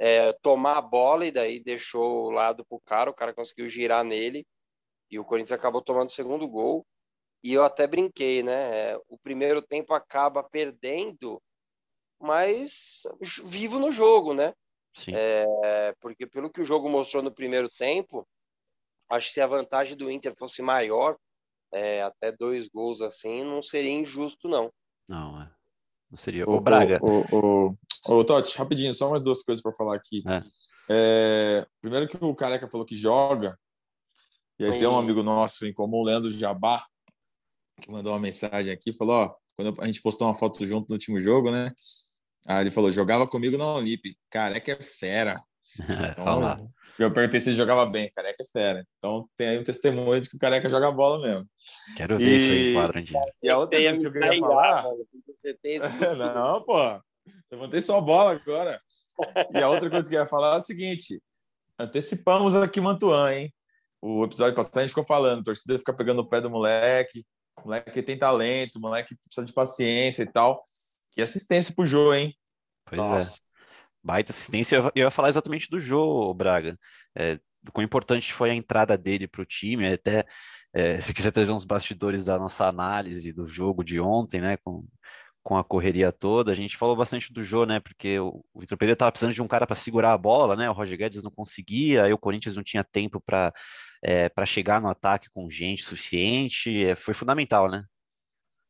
é, 0.00 0.32
tomar 0.42 0.78
a 0.78 0.82
bola 0.82 1.26
e 1.26 1.30
daí 1.30 1.60
deixou 1.60 2.24
o 2.26 2.30
lado 2.30 2.64
para 2.64 2.76
o 2.76 2.80
cara. 2.80 3.10
O 3.10 3.14
cara 3.14 3.34
conseguiu 3.34 3.68
girar 3.68 4.02
nele 4.02 4.44
e 5.10 5.18
o 5.18 5.24
Corinthians 5.24 5.58
acabou 5.58 5.82
tomando 5.82 6.08
o 6.08 6.12
segundo 6.12 6.48
gol. 6.48 6.84
E 7.42 7.52
eu 7.52 7.64
até 7.64 7.86
brinquei, 7.86 8.42
né? 8.42 8.96
O 9.08 9.16
primeiro 9.22 9.62
tempo 9.62 9.94
acaba 9.94 10.42
perdendo 10.42 11.40
mas 12.20 13.02
vivo 13.42 13.78
no 13.78 13.90
jogo, 13.90 14.34
né? 14.34 14.52
Sim. 14.94 15.12
É, 15.14 15.94
porque 16.00 16.26
pelo 16.26 16.50
que 16.50 16.60
o 16.60 16.64
jogo 16.64 16.88
mostrou 16.88 17.22
no 17.22 17.32
primeiro 17.32 17.68
tempo, 17.68 18.28
acho 19.08 19.28
que 19.28 19.32
se 19.32 19.40
a 19.40 19.46
vantagem 19.46 19.96
do 19.96 20.10
Inter 20.10 20.34
fosse 20.36 20.60
maior, 20.60 21.16
é, 21.72 22.02
até 22.02 22.30
dois 22.30 22.68
gols 22.68 23.00
assim, 23.00 23.42
não 23.42 23.62
seria 23.62 23.90
injusto, 23.90 24.48
não. 24.48 24.70
Não. 25.08 25.39
Não 26.10 26.16
seria. 26.16 26.48
O, 26.48 26.56
o 26.56 26.60
Braga. 26.60 26.98
O, 27.02 27.20
o, 27.30 27.76
o, 28.08 28.14
o 28.14 28.24
Totti, 28.24 28.58
rapidinho, 28.58 28.94
só 28.94 29.08
umas 29.08 29.22
duas 29.22 29.42
coisas 29.42 29.62
para 29.62 29.72
falar 29.74 29.96
aqui. 29.96 30.22
É. 30.26 30.42
É, 30.92 31.66
primeiro 31.80 32.08
que 32.08 32.18
o 32.20 32.34
Careca 32.34 32.68
falou 32.68 32.84
que 32.84 32.96
joga, 32.96 33.56
e 34.58 34.64
aí 34.64 34.72
tem 34.72 34.88
um 34.88 34.98
amigo 34.98 35.22
nosso 35.22 35.64
em 35.64 35.72
comum, 35.72 36.02
Leandro 36.02 36.30
Jabá, 36.32 36.84
que 37.80 37.90
mandou 37.90 38.12
uma 38.12 38.18
mensagem 38.18 38.72
aqui, 38.72 38.92
falou, 38.92 39.14
ó, 39.14 39.34
quando 39.56 39.80
a 39.80 39.86
gente 39.86 40.02
postou 40.02 40.26
uma 40.26 40.36
foto 40.36 40.66
junto 40.66 40.88
no 40.88 40.94
último 40.94 41.20
jogo, 41.20 41.50
né? 41.50 41.72
Ah, 42.46 42.60
ele 42.60 42.70
falou, 42.70 42.90
jogava 42.90 43.26
comigo 43.26 43.56
na 43.56 43.74
Olymp. 43.74 44.04
Careca 44.30 44.72
é 44.72 44.82
fera. 44.82 45.40
Então, 46.12 46.72
eu 47.04 47.12
perguntei 47.12 47.40
se 47.40 47.50
ele 47.50 47.56
jogava 47.56 47.86
bem. 47.86 48.10
Careca 48.14 48.42
é 48.42 48.46
fera. 48.46 48.86
Então 48.98 49.28
tem 49.36 49.48
aí 49.48 49.58
um 49.58 49.64
testemunho 49.64 50.20
de 50.20 50.28
que 50.28 50.36
o 50.36 50.38
Careca 50.38 50.68
joga 50.68 50.90
bola 50.90 51.20
mesmo. 51.20 51.48
Quero 51.96 52.18
ver 52.18 52.24
e... 52.24 52.36
isso 52.36 52.52
aí, 52.52 52.74
quadradinho. 52.74 53.20
E 53.42 53.48
a 53.48 53.58
outra 53.58 53.78
coisa 53.78 54.00
que 54.00 54.06
eu 54.06 54.12
queria 54.12 54.38
falar... 54.38 54.84
Não, 56.34 56.62
pô. 56.62 57.00
Levantei 57.50 57.80
só 57.82 58.00
bola 58.00 58.32
agora. 58.32 58.80
E 59.52 59.58
a 59.58 59.68
outra 59.68 59.90
coisa 59.90 60.08
que 60.08 60.14
eu 60.14 60.20
ia 60.20 60.26
falar 60.26 60.56
é 60.56 60.58
o 60.58 60.62
seguinte. 60.62 61.22
Antecipamos 61.78 62.54
aqui 62.54 62.80
Mantuan, 62.80 63.32
hein? 63.32 63.54
O 64.02 64.24
episódio 64.24 64.54
passado 64.54 64.78
a 64.78 64.82
gente 64.82 64.90
ficou 64.90 65.04
falando, 65.04 65.40
a 65.40 65.44
torcida 65.44 65.78
fica 65.78 65.92
pegando 65.92 66.20
o 66.20 66.28
pé 66.28 66.40
do 66.40 66.48
moleque, 66.48 67.24
o 67.58 67.64
moleque 67.64 68.02
tem 68.02 68.18
talento, 68.18 68.76
o 68.76 68.80
moleque 68.80 69.14
precisa 69.16 69.44
de 69.44 69.52
paciência 69.52 70.22
e 70.22 70.26
tal. 70.26 70.62
Que 71.12 71.20
assistência 71.20 71.74
pro 71.74 71.86
Jô, 71.86 72.14
hein? 72.14 72.34
Pois 72.86 73.00
é. 73.00 73.04
Nossa. 73.04 73.36
é. 73.36 73.49
Baita 74.02 74.32
assistência. 74.32 74.76
Eu, 74.76 74.92
ia 74.94 75.10
falar 75.10 75.28
exatamente 75.28 75.68
do 75.70 75.80
Jô, 75.80 76.32
Braga. 76.34 76.78
É, 77.16 77.36
do 77.62 77.72
quão 77.72 77.84
importante 77.84 78.32
foi 78.32 78.50
a 78.50 78.54
entrada 78.54 78.96
dele 78.96 79.28
para 79.28 79.42
o 79.42 79.46
time. 79.46 79.92
Até 79.92 80.24
é, 80.72 81.00
se 81.02 81.12
quiser 81.14 81.32
trazer 81.32 81.52
uns 81.52 81.64
bastidores 81.64 82.24
da 82.24 82.38
nossa 82.38 82.66
análise 82.66 83.32
do 83.32 83.46
jogo 83.48 83.84
de 83.84 84.00
ontem, 84.00 84.40
né? 84.40 84.56
Com, 84.58 84.86
com 85.42 85.56
a 85.56 85.64
correria 85.64 86.12
toda. 86.12 86.52
A 86.52 86.54
gente 86.54 86.76
falou 86.76 86.96
bastante 86.96 87.32
do 87.32 87.42
Jô, 87.42 87.64
né? 87.64 87.80
Porque 87.80 88.18
o, 88.18 88.44
o 88.54 88.60
Vitor 88.60 88.78
Pereira 88.78 88.94
estava 88.94 89.12
precisando 89.12 89.34
de 89.34 89.42
um 89.42 89.48
cara 89.48 89.66
para 89.66 89.76
segurar 89.76 90.12
a 90.12 90.18
bola, 90.18 90.56
né? 90.56 90.68
O 90.70 90.72
Roger 90.72 90.98
Guedes 90.98 91.22
não 91.22 91.30
conseguia, 91.30 92.04
aí 92.04 92.12
o 92.12 92.18
Corinthians 92.18 92.56
não 92.56 92.62
tinha 92.62 92.84
tempo 92.84 93.20
para 93.20 93.52
é, 94.02 94.28
para 94.28 94.46
chegar 94.46 94.80
no 94.80 94.88
ataque 94.88 95.28
com 95.32 95.48
gente 95.50 95.84
suficiente. 95.84 96.84
É, 96.84 96.96
foi 96.96 97.14
fundamental, 97.14 97.70
né? 97.70 97.84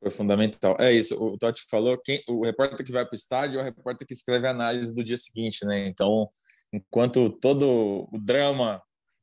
Foi 0.01 0.11
fundamental. 0.11 0.77
É 0.79 0.93
isso. 0.93 1.15
O 1.23 1.37
Totti 1.37 1.67
falou: 1.71 1.99
quem, 1.99 2.23
o 2.29 2.45
repórter 2.45 2.85
que 2.85 2.93
vai 2.93 3.05
para 3.05 3.15
o 3.15 3.17
estádio 3.17 3.59
é 3.59 3.63
o 3.63 3.65
repórter 3.65 4.07
que 4.07 4.15
escreve 4.15 4.47
a 4.47 4.51
análise 4.51 4.95
do 4.95 5.05
dia 5.05 5.17
seguinte, 5.17 5.65
né? 5.67 5.87
Então, 5.87 6.29
enquanto 6.73 7.31
todo 7.31 8.09
o 8.11 8.19
drama 8.19 8.83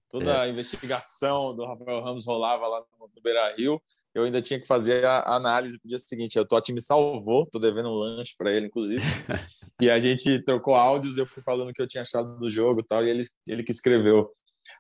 toda 0.10 0.32
é. 0.32 0.38
a 0.42 0.48
investigação 0.48 1.56
do 1.56 1.66
Rafael 1.66 2.02
Ramos 2.02 2.26
rolava 2.26 2.68
lá 2.68 2.84
no, 3.00 3.08
no 3.14 3.22
Beira 3.22 3.54
Rio, 3.56 3.82
eu 4.14 4.24
ainda 4.24 4.42
tinha 4.42 4.60
que 4.60 4.68
fazer 4.68 5.06
a, 5.06 5.20
a 5.20 5.36
análise 5.36 5.80
pro 5.80 5.90
dia 5.90 6.00
seguinte. 6.00 6.40
O 6.40 6.46
Totti 6.46 6.74
me 6.74 6.82
salvou, 6.82 7.46
tô 7.46 7.60
devendo 7.60 7.90
um 7.90 7.94
lanche 7.94 8.34
para 8.38 8.52
ele, 8.52 8.68
inclusive. 8.68 9.04
e 9.82 9.90
a 9.90 10.00
gente 10.00 10.42
trocou 10.44 10.74
áudios, 10.76 11.18
eu 11.18 11.28
fui 11.28 11.44
falando 11.44 11.70
o 11.70 11.74
que 11.74 11.82
eu 11.82 11.88
tinha 11.88 12.02
achado 12.02 12.38
do 12.40 12.50
jogo 12.50 12.80
e 12.80 12.84
tal, 12.84 13.04
e 13.04 13.10
ele, 13.10 13.24
ele 13.48 13.64
que 13.64 13.72
escreveu 13.72 14.32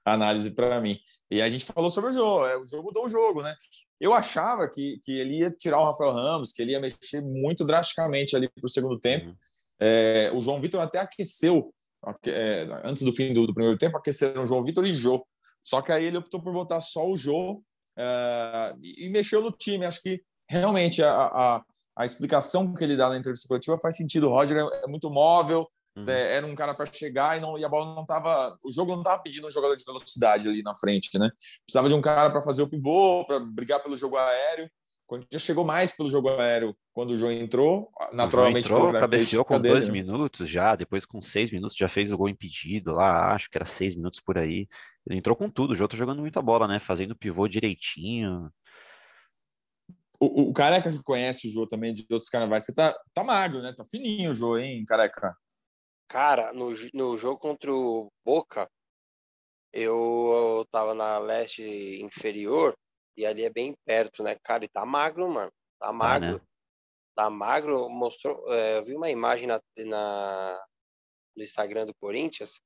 análise 0.06 0.52
para 0.52 0.80
mim. 0.82 0.98
E 1.30 1.42
a 1.42 1.50
gente 1.50 1.66
falou 1.66 1.90
sobre 1.90 2.12
o 2.12 2.14
jogo, 2.14 2.46
é, 2.46 2.58
o 2.58 2.68
jogo 2.68 2.84
mudou 2.84 3.06
o 3.06 3.10
jogo, 3.10 3.42
né? 3.42 3.56
Eu 4.00 4.14
achava 4.14 4.70
que, 4.70 5.00
que 5.04 5.12
ele 5.12 5.40
ia 5.40 5.52
tirar 5.52 5.80
o 5.80 5.86
Rafael 5.86 6.14
Ramos, 6.14 6.52
que 6.52 6.62
ele 6.62 6.72
ia 6.72 6.80
mexer 6.80 7.22
muito 7.22 7.66
drasticamente 7.66 8.36
ali 8.36 8.48
para 8.50 8.66
o 8.66 8.70
segundo 8.70 9.00
tempo. 9.00 9.28
Uhum. 9.28 9.36
É, 9.80 10.32
o 10.34 10.42
João 10.42 10.62
Vitor 10.62 10.82
até 10.82 11.00
aqueceu 11.00 11.74
é, 12.26 12.68
antes 12.84 13.04
do 13.04 13.12
fim 13.12 13.34
do, 13.34 13.46
do, 13.46 13.54
primeiro 13.54 13.78
tempo, 13.78 13.98
aqueceram 13.98 14.46
João 14.46 14.64
Vitor 14.64 14.86
e 14.86 14.94
Jô. 14.94 15.26
Só 15.62 15.82
que 15.82 15.92
aí 15.92 16.06
ele 16.06 16.18
optou 16.18 16.42
por 16.42 16.54
botar 16.54 16.80
só 16.82 17.10
o 17.10 17.18
Jô 17.18 17.62
é, 17.98 18.76
e, 18.82 19.10
mexeu 19.10 19.42
no 19.42 19.52
time. 19.52 19.86
Acho 19.86 20.02
que 20.02 20.22
realmente 20.48 21.04
a, 21.04 21.12
a, 21.12 21.64
a, 21.98 22.06
explicação 22.06 22.74
que 22.74 22.84
ele 22.84 22.96
dá 22.96 23.10
na 23.10 23.18
entrevista 23.18 23.48
coletiva 23.48 23.80
faz 23.82 23.98
sentido. 23.98 24.28
O 24.28 24.30
Roger 24.30 24.58
é, 24.58 24.84
é 24.84 24.88
muito 24.88 25.10
móvel, 25.10 25.68
uhum. 25.98 26.10
é, 26.10 26.36
era 26.36 26.46
um 26.46 26.56
cara 26.56 26.74
para 26.74 26.92
chegar 26.92 27.38
e, 27.38 27.42
não, 27.42 27.58
e 27.58 27.66
a 27.66 27.70
bola 27.70 27.96
não 27.96 28.02
estava. 28.04 28.56
O 28.64 28.72
jogo 28.72 28.92
não 28.92 29.00
estava 29.00 29.22
pedindo 29.22 29.48
um 29.48 29.52
jogador 29.52 29.76
de 29.76 29.84
velocidade 29.84 30.48
ali 30.48 30.62
na 30.62 30.76
frente, 30.76 31.18
né? 31.18 31.30
Precisava 31.66 31.90
de 31.90 31.96
um 31.96 32.02
cara 32.02 32.30
para 32.30 32.44
fazer 32.44 32.62
o 32.62 32.70
pivô, 32.70 33.26
para 33.26 33.40
brigar 33.40 33.82
pelo 33.82 33.98
jogo 33.98 34.18
aéreo. 34.18 34.70
Quando 35.08 35.26
já 35.32 35.40
chegou 35.40 35.64
mais 35.64 35.96
pelo 35.96 36.10
jogo 36.10 36.28
aéreo, 36.30 36.76
quando 36.92 37.12
o 37.12 37.18
João 37.18 37.32
entrou, 37.32 37.90
naturalmente. 38.12 38.66
O 38.66 38.68
João 38.68 38.88
entrou, 38.88 39.02
cabeceou 39.02 39.46
com 39.46 39.60
dele, 39.60 39.76
dois 39.76 39.88
né? 39.88 39.94
minutos 39.94 40.50
já, 40.50 40.76
depois 40.76 41.06
com 41.06 41.22
seis 41.22 41.50
minutos 41.50 41.78
já 41.78 41.88
fez 41.88 42.12
o 42.12 42.18
gol 42.18 42.28
impedido 42.28 42.92
lá, 42.92 43.34
acho 43.34 43.50
que 43.50 43.58
era 43.58 43.66
seis 43.66 43.96
minutos 43.96 44.20
por 44.20 44.38
aí. 44.38 44.68
Ele 45.08 45.18
entrou 45.18 45.34
com 45.34 45.50
tudo, 45.50 45.72
o 45.72 45.76
João 45.78 45.88
tá 45.88 45.96
jogando 45.96 46.20
muita 46.20 46.42
bola, 46.42 46.68
né? 46.68 46.78
Fazendo 46.80 47.16
pivô 47.16 47.48
direitinho. 47.48 48.52
O, 50.20 50.50
o 50.50 50.54
careca 50.54 50.92
que 50.92 51.02
conhece 51.02 51.48
o 51.48 51.52
João 51.52 51.68
também 51.68 51.94
de 51.94 52.06
outros 52.12 52.30
carnavais, 52.30 52.66
você 52.66 52.74
tá, 52.74 52.94
tá 53.14 53.24
magro, 53.24 53.62
né? 53.62 53.72
Tá 53.72 53.86
fininho 53.90 54.32
o 54.32 54.34
João, 54.34 54.60
hein, 54.60 54.84
careca? 54.86 55.34
Cara, 56.08 56.54
no, 56.54 56.72
no 56.94 57.18
jogo 57.18 57.40
contra 57.40 57.74
o 57.74 58.10
Boca, 58.24 58.70
eu, 59.74 60.58
eu 60.60 60.66
tava 60.72 60.94
na 60.94 61.18
leste 61.20 62.02
inferior 62.02 62.78
e 63.16 63.26
ali 63.26 63.44
é 63.44 63.50
bem 63.50 63.76
perto, 63.86 64.24
né? 64.24 64.36
Cara, 64.44 64.66
e 64.66 64.70
tá 64.70 64.86
magro, 64.86 65.30
mano. 65.30 65.52
Tá 65.80 65.92
magro. 65.92 66.40
Tá, 66.40 66.44
né? 66.44 66.48
tá 67.16 67.30
magro. 67.30 67.90
Mostrou. 67.90 68.52
É, 68.54 68.78
eu 68.78 68.86
vi 68.86 68.96
uma 68.96 69.10
imagem 69.10 69.48
na, 69.48 69.62
na, 69.86 70.66
no 71.36 71.44
Instagram 71.44 71.86
do 71.86 71.96
Corinthians 71.96 72.62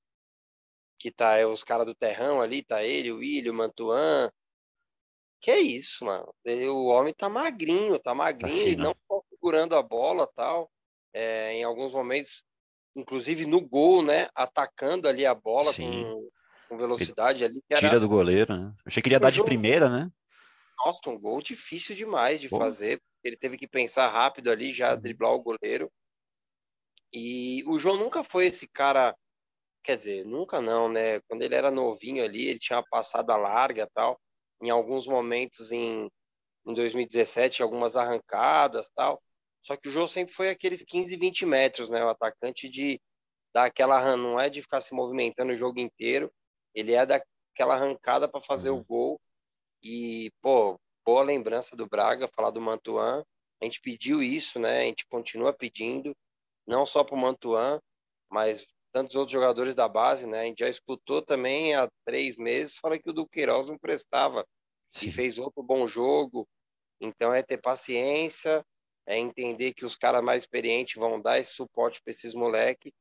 que 1.02 1.12
tá 1.12 1.36
é, 1.38 1.46
os 1.46 1.64
caras 1.64 1.86
do 1.86 1.96
terrão 1.96 2.42
ali, 2.42 2.64
tá 2.64 2.84
ele, 2.84 3.12
o 3.12 3.18
William, 3.18 3.52
o 3.52 3.56
Mantuan. 3.56 4.30
Que 5.42 5.50
é 5.50 5.60
isso, 5.60 6.06
mano. 6.06 6.32
Ele, 6.46 6.68
o 6.68 6.86
homem 6.86 7.14
tá 7.14 7.28
magrinho, 7.28 7.98
tá 7.98 8.14
magrinho 8.14 8.66
tá 8.66 8.72
e 8.72 8.76
não 8.76 8.94
tá 8.94 9.20
segurando 9.30 9.76
a 9.76 9.82
bola 9.82 10.28
tal. 10.36 10.70
É, 11.12 11.54
em 11.54 11.64
alguns 11.64 11.92
momentos, 11.92 12.44
inclusive 12.96 13.46
no 13.46 13.62
gol, 13.62 14.02
né? 14.02 14.28
Atacando 14.36 15.08
ali 15.08 15.26
a 15.26 15.34
bola 15.34 15.74
com, 15.74 16.30
com, 16.70 16.78
velocidade 16.78 17.44
ali. 17.44 17.62
Tira 17.68 17.88
era... 17.88 18.00
do 18.00 18.08
goleiro, 18.08 18.56
né? 18.56 18.74
Achei 18.86 19.02
que 19.02 19.08
ele 19.08 19.16
ia 19.16 19.20
dar 19.20 19.32
de 19.32 19.44
primeira, 19.44 19.90
né? 19.90 20.12
Nossa, 20.86 21.10
um 21.10 21.20
gol 21.20 21.42
difícil 21.42 21.96
demais 21.96 22.42
de 22.42 22.50
Pô. 22.50 22.58
fazer. 22.58 23.02
Ele 23.24 23.38
teve 23.38 23.58
que 23.58 23.68
pensar 23.68 24.10
rápido 24.10 24.50
ali, 24.50 24.72
já 24.72 24.94
uhum. 24.94 25.00
driblar 25.00 25.32
o 25.32 25.42
goleiro. 25.42 25.92
E 27.14 27.64
o 27.68 27.78
João 27.78 27.98
nunca 27.98 28.24
foi 28.24 28.48
esse 28.48 28.68
cara, 28.68 29.16
quer 29.84 29.98
dizer, 29.98 30.26
nunca 30.26 30.62
não, 30.62 30.90
né? 30.90 31.20
Quando 31.22 31.42
ele 31.44 31.56
era 31.56 31.70
novinho 31.70 32.24
ali, 32.24 32.48
ele 32.48 32.60
tinha 32.60 32.78
uma 32.78 32.86
passada 32.90 33.36
larga 33.36 33.88
tal. 33.94 34.20
Em 34.62 34.70
alguns 34.70 35.06
momentos 35.08 35.72
em, 35.72 36.10
em 36.66 36.74
2017, 36.74 37.62
algumas 37.62 37.96
arrancadas 37.96 38.90
tal. 38.90 39.22
Só 39.62 39.76
que 39.78 39.88
o 39.88 39.92
João 39.92 40.08
sempre 40.08 40.34
foi 40.34 40.50
aqueles 40.50 40.84
15, 40.84 41.16
20 41.18 41.46
metros, 41.46 41.90
né? 41.90 42.04
O 42.04 42.10
atacante 42.10 42.68
de 42.70 43.00
dar 43.54 43.66
aquela 43.66 44.18
não 44.18 44.40
é 44.40 44.50
de 44.50 44.62
ficar 44.62 44.82
se 44.82 44.94
movimentando 44.94 45.54
o 45.54 45.58
jogo 45.58 45.80
inteiro, 45.80 46.32
ele 46.74 46.94
é 46.94 47.06
daquela 47.06 47.76
arrancada 47.76 48.28
para 48.28 48.42
fazer 48.42 48.70
uhum. 48.70 48.80
o 48.80 48.84
gol 48.84 49.22
e, 49.84 50.32
pô, 50.42 50.80
boa 51.06 51.24
lembrança 51.24 51.76
do 51.76 51.88
Braga, 51.88 52.30
falar 52.36 52.52
do 52.52 52.62
Mantuan. 52.62 53.24
A 53.62 53.66
gente 53.66 53.82
pediu 53.82 54.24
isso, 54.24 54.60
né? 54.60 54.82
A 54.82 54.86
gente 54.86 55.06
continua 55.08 55.54
pedindo, 55.54 56.16
não 56.66 56.86
só 56.86 57.04
para 57.04 57.16
o 57.16 57.18
Mantuan, 57.18 57.80
mas 58.30 58.66
tantos 58.92 59.16
outros 59.16 59.32
jogadores 59.32 59.76
da 59.76 59.88
base, 59.88 60.26
né? 60.26 60.42
A 60.42 60.46
gente 60.46 60.60
já 60.60 60.70
escutou 60.70 61.22
também 61.22 61.76
há 61.76 61.90
três 62.06 62.38
meses 62.38 62.78
falar 62.78 63.00
que 63.00 63.10
o 63.10 63.14
Duqueiroz 63.14 63.70
não 63.70 63.78
prestava 63.78 64.46
e 65.02 65.12
fez 65.12 65.38
outro 65.38 65.64
bom 65.64 65.88
jogo. 65.88 66.48
Então 67.00 67.34
é 67.34 67.42
ter 67.42 67.58
paciência, 67.58 68.64
é 69.06 69.18
entender 69.18 69.74
que 69.74 69.86
os 69.86 69.96
caras 69.96 70.24
mais 70.24 70.44
experientes 70.44 70.96
vão 70.96 71.22
dar 71.22 71.40
esse 71.40 71.54
suporte 71.54 72.02
para 72.02 72.12
esses 72.12 72.34
moleques 72.34 72.92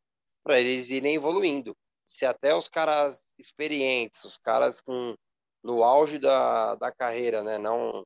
para 0.42 0.59
eles 0.59 0.90
irem 0.90 1.14
evoluindo. 1.14 1.76
Se 2.07 2.26
até 2.26 2.54
os 2.54 2.69
caras 2.69 3.33
experientes, 3.38 4.25
os 4.25 4.37
caras 4.37 4.80
com 4.80 5.14
no 5.62 5.85
auge 5.85 6.19
da, 6.19 6.75
da 6.76 6.90
carreira, 6.90 7.42
né? 7.42 7.59
Não, 7.59 8.04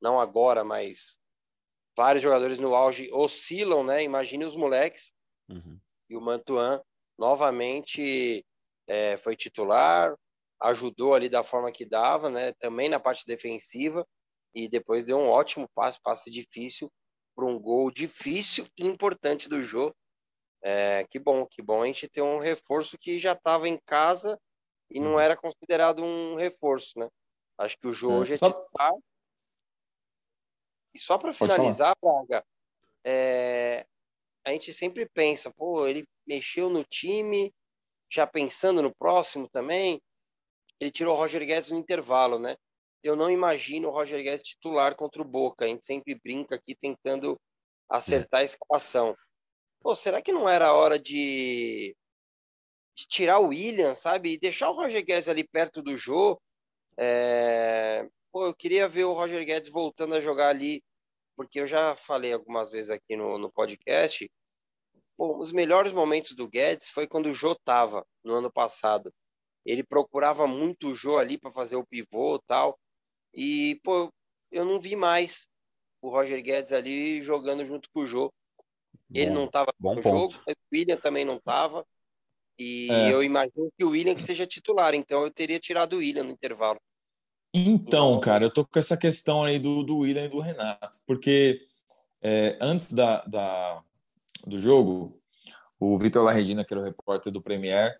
não 0.00 0.20
agora, 0.20 0.64
mas 0.64 1.18
vários 1.96 2.22
jogadores 2.22 2.58
no 2.58 2.74
auge 2.74 3.08
oscilam, 3.12 3.84
né? 3.84 4.02
Imagine 4.02 4.44
os 4.44 4.56
moleques. 4.56 5.12
Uhum. 5.48 5.78
E 6.10 6.16
o 6.16 6.20
Mantuan 6.20 6.82
novamente 7.16 8.44
é, 8.88 9.16
foi 9.16 9.36
titular, 9.36 10.14
ajudou 10.60 11.14
ali 11.14 11.28
da 11.28 11.44
forma 11.44 11.72
que 11.72 11.86
dava, 11.86 12.28
né? 12.28 12.52
Também 12.54 12.88
na 12.88 12.98
parte 12.98 13.24
defensiva 13.24 14.06
e 14.54 14.68
depois 14.68 15.04
deu 15.04 15.18
um 15.18 15.28
ótimo 15.28 15.68
passe, 15.74 16.00
passe 16.02 16.30
difícil 16.30 16.90
para 17.36 17.44
um 17.44 17.60
gol 17.60 17.90
difícil 17.90 18.66
e 18.78 18.86
importante 18.86 19.48
do 19.48 19.62
jogo. 19.62 19.94
É, 20.62 21.06
que 21.08 21.18
bom, 21.18 21.46
que 21.46 21.62
bom 21.62 21.82
a 21.82 21.86
gente 21.86 22.08
ter 22.08 22.22
um 22.22 22.38
reforço 22.38 22.98
que 22.98 23.20
já 23.20 23.32
estava 23.32 23.68
em 23.68 23.78
casa 23.84 24.40
e 24.90 24.98
não 24.98 25.12
uhum. 25.12 25.20
era 25.20 25.36
considerado 25.36 26.02
um 26.02 26.34
reforço, 26.34 26.98
né? 26.98 27.08
Acho 27.58 27.76
que 27.78 27.86
o 27.86 27.92
Jô 27.92 28.10
é, 28.10 28.14
hoje 28.14 28.32
é 28.32 28.36
só... 28.38 28.50
titular. 28.50 28.92
E 30.94 30.98
só 30.98 31.18
para 31.18 31.32
finalizar, 31.32 31.94
Braga, 32.02 32.44
é... 33.04 33.86
a 34.44 34.50
gente 34.50 34.72
sempre 34.72 35.06
pensa, 35.06 35.52
pô, 35.52 35.86
ele 35.86 36.08
mexeu 36.26 36.70
no 36.70 36.82
time, 36.84 37.54
já 38.10 38.26
pensando 38.26 38.80
no 38.80 38.94
próximo 38.94 39.48
também. 39.48 40.00
Ele 40.80 40.90
tirou 40.90 41.14
o 41.14 41.18
Roger 41.18 41.44
Guedes 41.44 41.70
no 41.70 41.78
intervalo, 41.78 42.38
né? 42.38 42.56
Eu 43.06 43.16
não 43.16 43.30
imagino 43.30 43.88
o 43.88 43.92
Roger 43.92 44.22
Guedes 44.22 44.42
titular 44.42 44.96
contra 44.96 45.22
o 45.22 45.24
Boca. 45.24 45.64
A 45.64 45.68
gente 45.68 45.86
sempre 45.86 46.14
brinca 46.14 46.56
aqui 46.56 46.74
tentando 46.74 47.40
acertar 47.88 48.40
a 48.40 48.44
escalação. 48.44 49.16
Pô, 49.80 49.94
será 49.94 50.20
que 50.20 50.32
não 50.32 50.48
era 50.48 50.72
hora 50.72 50.98
de 50.98 51.96
de 52.96 53.06
tirar 53.06 53.38
o 53.38 53.48
William, 53.48 53.94
sabe? 53.94 54.32
E 54.32 54.38
deixar 54.38 54.70
o 54.70 54.72
Roger 54.72 55.04
Guedes 55.04 55.28
ali 55.28 55.46
perto 55.46 55.82
do 55.82 55.96
Jô. 55.96 56.40
É... 56.98 58.08
Pô, 58.32 58.46
eu 58.46 58.54
queria 58.54 58.88
ver 58.88 59.04
o 59.04 59.12
Roger 59.12 59.44
Guedes 59.44 59.70
voltando 59.70 60.14
a 60.14 60.20
jogar 60.20 60.48
ali, 60.48 60.82
porque 61.36 61.60
eu 61.60 61.66
já 61.66 61.94
falei 61.94 62.32
algumas 62.32 62.72
vezes 62.72 62.90
aqui 62.90 63.14
no, 63.14 63.38
no 63.38 63.52
podcast. 63.52 64.30
Pô, 65.16 65.38
os 65.38 65.52
melhores 65.52 65.92
momentos 65.92 66.34
do 66.34 66.48
Guedes 66.48 66.90
foi 66.90 67.06
quando 67.06 67.26
o 67.26 67.34
Jô 67.34 67.54
tava 67.54 68.04
no 68.24 68.34
ano 68.34 68.50
passado. 68.50 69.12
Ele 69.64 69.84
procurava 69.84 70.46
muito 70.46 70.88
o 70.88 70.94
Jô 70.94 71.18
ali 71.18 71.38
para 71.38 71.52
fazer 71.52 71.76
o 71.76 71.86
pivô 71.86 72.38
tal. 72.46 72.78
E, 73.36 73.78
pô, 73.84 74.10
eu 74.50 74.64
não 74.64 74.80
vi 74.80 74.96
mais 74.96 75.46
o 76.00 76.08
Roger 76.08 76.42
Guedes 76.42 76.72
ali 76.72 77.22
jogando 77.22 77.64
junto 77.64 77.90
com 77.92 78.00
o 78.00 78.06
Jô. 78.06 78.32
Ele 79.12 79.30
bom, 79.30 79.36
não 79.36 79.44
estava 79.44 79.72
no 79.78 80.02
jogo, 80.02 80.34
o 80.48 80.52
William 80.72 80.96
também 80.96 81.24
não 81.24 81.36
estava. 81.36 81.86
E 82.58 82.90
é. 82.90 83.12
eu 83.12 83.22
imagino 83.22 83.70
que 83.76 83.84
o 83.84 83.90
William 83.90 84.14
que 84.14 84.24
seja 84.24 84.46
titular, 84.46 84.94
então 84.94 85.22
eu 85.22 85.30
teria 85.30 85.60
tirado 85.60 85.94
o 85.94 85.98
William 85.98 86.24
no 86.24 86.30
intervalo. 86.30 86.80
Então, 87.52 88.10
então 88.10 88.20
cara, 88.20 88.44
eu 88.44 88.52
tô 88.52 88.64
com 88.64 88.78
essa 88.78 88.96
questão 88.96 89.42
aí 89.42 89.58
do, 89.58 89.82
do 89.82 89.98
William 89.98 90.24
e 90.24 90.28
do 90.28 90.40
Renato, 90.40 91.00
porque 91.06 91.60
é, 92.22 92.56
antes 92.60 92.92
da, 92.92 93.22
da, 93.26 93.82
do 94.46 94.60
jogo, 94.60 95.20
o 95.78 95.98
Vitor 95.98 96.24
Larredina, 96.24 96.64
que 96.64 96.72
era 96.72 96.80
o 96.80 96.84
repórter 96.84 97.32
do 97.32 97.42
Premier, 97.42 97.94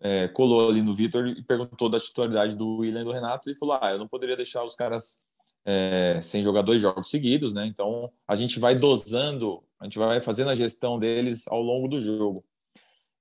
é, 0.00 0.28
colou 0.28 0.68
ali 0.68 0.82
no 0.82 0.94
Vitor 0.94 1.26
e 1.28 1.42
perguntou 1.42 1.88
da 1.88 2.00
titularidade 2.00 2.56
do 2.56 2.78
William 2.78 3.02
e 3.02 3.04
do 3.04 3.12
Renato 3.12 3.50
e 3.50 3.56
falou: 3.56 3.78
Ah, 3.80 3.92
eu 3.92 3.98
não 3.98 4.08
poderia 4.08 4.36
deixar 4.36 4.64
os 4.64 4.74
caras 4.74 5.20
é, 5.64 6.20
sem 6.22 6.44
jogar 6.44 6.62
dois 6.62 6.80
jogos 6.80 7.08
seguidos, 7.08 7.54
né? 7.54 7.66
Então 7.66 8.10
a 8.28 8.36
gente 8.36 8.58
vai 8.58 8.78
dosando 8.78 9.62
A 9.80 9.84
gente 9.84 9.98
vai 9.98 10.20
fazendo 10.20 10.50
a 10.50 10.56
gestão 10.56 10.98
deles 10.98 11.46
ao 11.48 11.60
longo 11.60 11.88
do 11.88 12.00
jogo. 12.00 12.44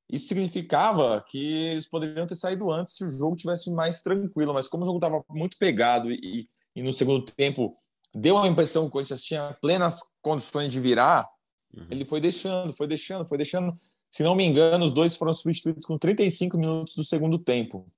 Isso 0.09 0.27
significava 0.27 1.23
que 1.27 1.39
eles 1.39 1.87
poderiam 1.87 2.27
ter 2.27 2.35
saído 2.35 2.69
antes 2.71 2.95
se 2.95 3.03
o 3.03 3.09
jogo 3.09 3.35
tivesse 3.35 3.71
mais 3.71 4.01
tranquilo, 4.01 4.53
mas 4.53 4.67
como 4.67 4.83
o 4.83 4.85
jogo 4.85 4.97
estava 4.97 5.23
muito 5.29 5.57
pegado 5.57 6.11
e, 6.11 6.47
e, 6.75 6.83
no 6.83 6.93
segundo 6.93 7.25
tempo 7.25 7.75
deu 8.13 8.37
a 8.37 8.47
impressão 8.47 8.83
que 8.83 8.89
o 8.89 8.91
Corinthians 8.91 9.23
tinha 9.23 9.57
plenas 9.59 10.01
condições 10.21 10.71
de 10.71 10.79
virar, 10.79 11.27
uhum. 11.75 11.87
ele 11.89 12.05
foi 12.05 12.21
deixando, 12.21 12.73
foi 12.73 12.85
deixando, 12.85 13.25
foi 13.25 13.37
deixando. 13.37 13.75
Se 14.13 14.21
não 14.21 14.35
me 14.35 14.45
engano, 14.45 14.85
os 14.85 14.93
dois 14.93 15.15
foram 15.15 15.33
substituídos 15.33 15.87
com 15.87 15.97
35 15.97 16.55
minutos 16.55 16.95
do 16.95 17.03
segundo 17.03 17.39
tempo. 17.39 17.91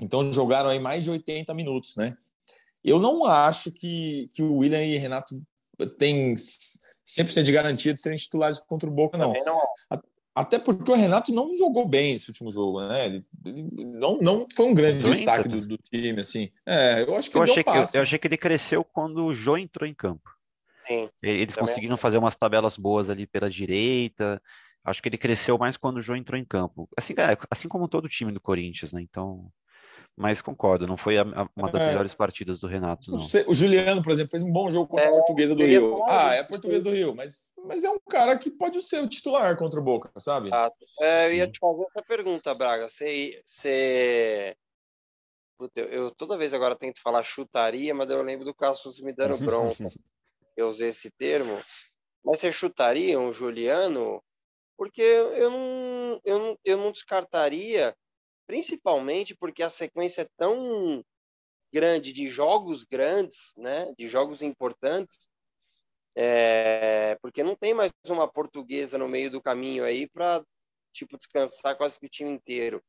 Então 0.00 0.32
jogaram 0.32 0.70
aí 0.70 0.78
mais 0.78 1.04
de 1.04 1.10
80 1.10 1.52
minutos, 1.52 1.94
né? 1.94 2.16
Eu 2.82 2.98
não 2.98 3.26
acho 3.26 3.70
que, 3.70 4.30
que 4.32 4.42
o 4.42 4.56
William 4.56 4.82
e 4.82 4.96
Renato 4.96 5.42
têm 5.98 6.34
100% 6.34 7.42
de 7.42 7.52
garantia 7.52 7.92
de 7.92 8.00
serem 8.00 8.16
titulares 8.16 8.60
contra 8.60 8.88
o 8.88 8.92
Boca, 8.92 9.18
não. 9.18 9.34
não. 9.44 9.60
Até 10.34 10.58
porque 10.58 10.90
o 10.90 10.94
Renato 10.94 11.30
não 11.30 11.54
jogou 11.58 11.86
bem 11.86 12.14
esse 12.14 12.30
último 12.30 12.50
jogo, 12.50 12.80
né? 12.88 13.04
Ele, 13.04 13.26
ele 13.44 13.62
não, 13.84 14.16
não 14.22 14.46
foi 14.56 14.64
um 14.64 14.72
grande 14.72 15.02
destaque 15.04 15.50
do, 15.50 15.60
do, 15.60 15.76
time, 15.76 16.18
assim. 16.18 16.50
É, 16.64 17.02
eu 17.02 17.14
acho 17.14 17.30
que 17.30 17.36
eu 17.36 17.42
achei 17.42 17.62
que, 17.62 17.70
eu 17.98 18.02
achei 18.02 18.18
que 18.18 18.26
ele 18.26 18.38
cresceu 18.38 18.82
quando 18.82 19.26
o 19.26 19.34
Jô 19.34 19.58
entrou 19.58 19.86
em 19.86 19.92
campo. 19.92 20.30
Sim, 20.88 21.10
Eles 21.22 21.54
também. 21.54 21.68
conseguiram 21.68 21.98
fazer 21.98 22.16
umas 22.16 22.36
tabelas 22.36 22.78
boas 22.78 23.10
ali 23.10 23.26
pela 23.26 23.50
direita. 23.50 24.40
Acho 24.84 25.00
que 25.00 25.08
ele 25.08 25.18
cresceu 25.18 25.56
mais 25.56 25.76
quando 25.76 25.98
o 25.98 26.02
Jô 26.02 26.16
entrou 26.16 26.38
em 26.38 26.44
campo. 26.44 26.88
Assim, 26.96 27.14
é, 27.16 27.36
assim 27.50 27.68
como 27.68 27.88
todo 27.88 28.06
o 28.06 28.08
time 28.08 28.32
do 28.32 28.40
Corinthians, 28.40 28.92
né? 28.92 29.00
Então, 29.00 29.50
mas 30.16 30.42
concordo, 30.42 30.86
não 30.86 30.96
foi 30.96 31.16
a, 31.16 31.22
a, 31.22 31.48
uma 31.56 31.70
das 31.70 31.82
é. 31.82 31.86
melhores 31.86 32.14
partidas 32.14 32.60
do 32.60 32.66
Renato, 32.66 33.10
não. 33.10 33.18
O 33.46 33.54
Juliano, 33.54 34.02
por 34.02 34.12
exemplo, 34.12 34.30
fez 34.30 34.42
um 34.42 34.52
bom 34.52 34.70
jogo 34.70 34.88
contra 34.88 35.06
é, 35.06 35.08
a 35.08 35.12
Portuguesa 35.12 35.54
do 35.54 35.64
Rio. 35.64 35.96
Bom, 35.96 36.06
ah, 36.08 36.34
é 36.34 36.40
a 36.40 36.44
Portuguesa 36.44 36.84
do 36.84 36.90
Rio, 36.90 37.14
mas, 37.14 37.50
mas 37.64 37.82
é 37.82 37.90
um 37.90 37.98
cara 38.10 38.36
que 38.36 38.50
pode 38.50 38.82
ser 38.82 39.02
o 39.02 39.08
titular 39.08 39.56
contra 39.56 39.80
o 39.80 39.82
Boca, 39.82 40.10
sabe? 40.18 40.50
É, 41.00 41.28
eu 41.28 41.34
ia 41.34 41.50
te 41.50 41.58
fazer 41.58 41.84
essa 41.84 42.04
pergunta, 42.06 42.54
Braga. 42.54 42.88
Você. 42.88 43.42
você... 43.44 44.54
Eu, 45.76 45.84
eu, 45.86 46.10
toda 46.10 46.36
vez 46.36 46.52
agora 46.52 46.74
tento 46.74 47.00
falar 47.00 47.22
chutaria, 47.22 47.94
mas 47.94 48.10
eu 48.10 48.20
lembro 48.20 48.44
do 48.44 48.54
Cassius 48.54 49.00
me 49.00 49.14
dando 49.14 49.38
bronca. 49.38 49.76
eu 50.56 50.66
usei 50.66 50.88
esse 50.88 51.10
termo. 51.12 51.62
Mas 52.24 52.40
você 52.40 52.52
chutaria 52.52 53.18
um 53.18 53.32
Juliano? 53.32 54.22
Porque 54.82 55.00
eu 55.00 55.48
não, 55.48 56.20
eu 56.24 56.38
não, 56.40 56.58
eu 56.64 56.76
não 56.76 56.90
descartaria 56.90 57.96
principalmente 58.48 59.32
porque 59.32 59.62
a 59.62 59.70
sequência 59.70 60.22
é 60.22 60.28
tão 60.36 61.04
grande 61.72 62.12
de 62.12 62.26
jogos 62.26 62.82
grandes, 62.82 63.52
né, 63.56 63.94
de 63.96 64.08
jogos 64.08 64.42
importantes, 64.42 65.28
é, 66.16 67.16
porque 67.22 67.44
não 67.44 67.54
tem 67.54 67.72
mais 67.72 67.92
uma 68.08 68.26
portuguesa 68.26 68.98
no 68.98 69.06
meio 69.06 69.30
do 69.30 69.40
caminho 69.40 69.84
aí 69.84 70.08
para 70.08 70.44
tipo 70.92 71.16
descansar 71.16 71.76
quase 71.76 71.96
que 71.96 72.06
o 72.06 72.10
time 72.10 72.32
inteiro. 72.32 72.82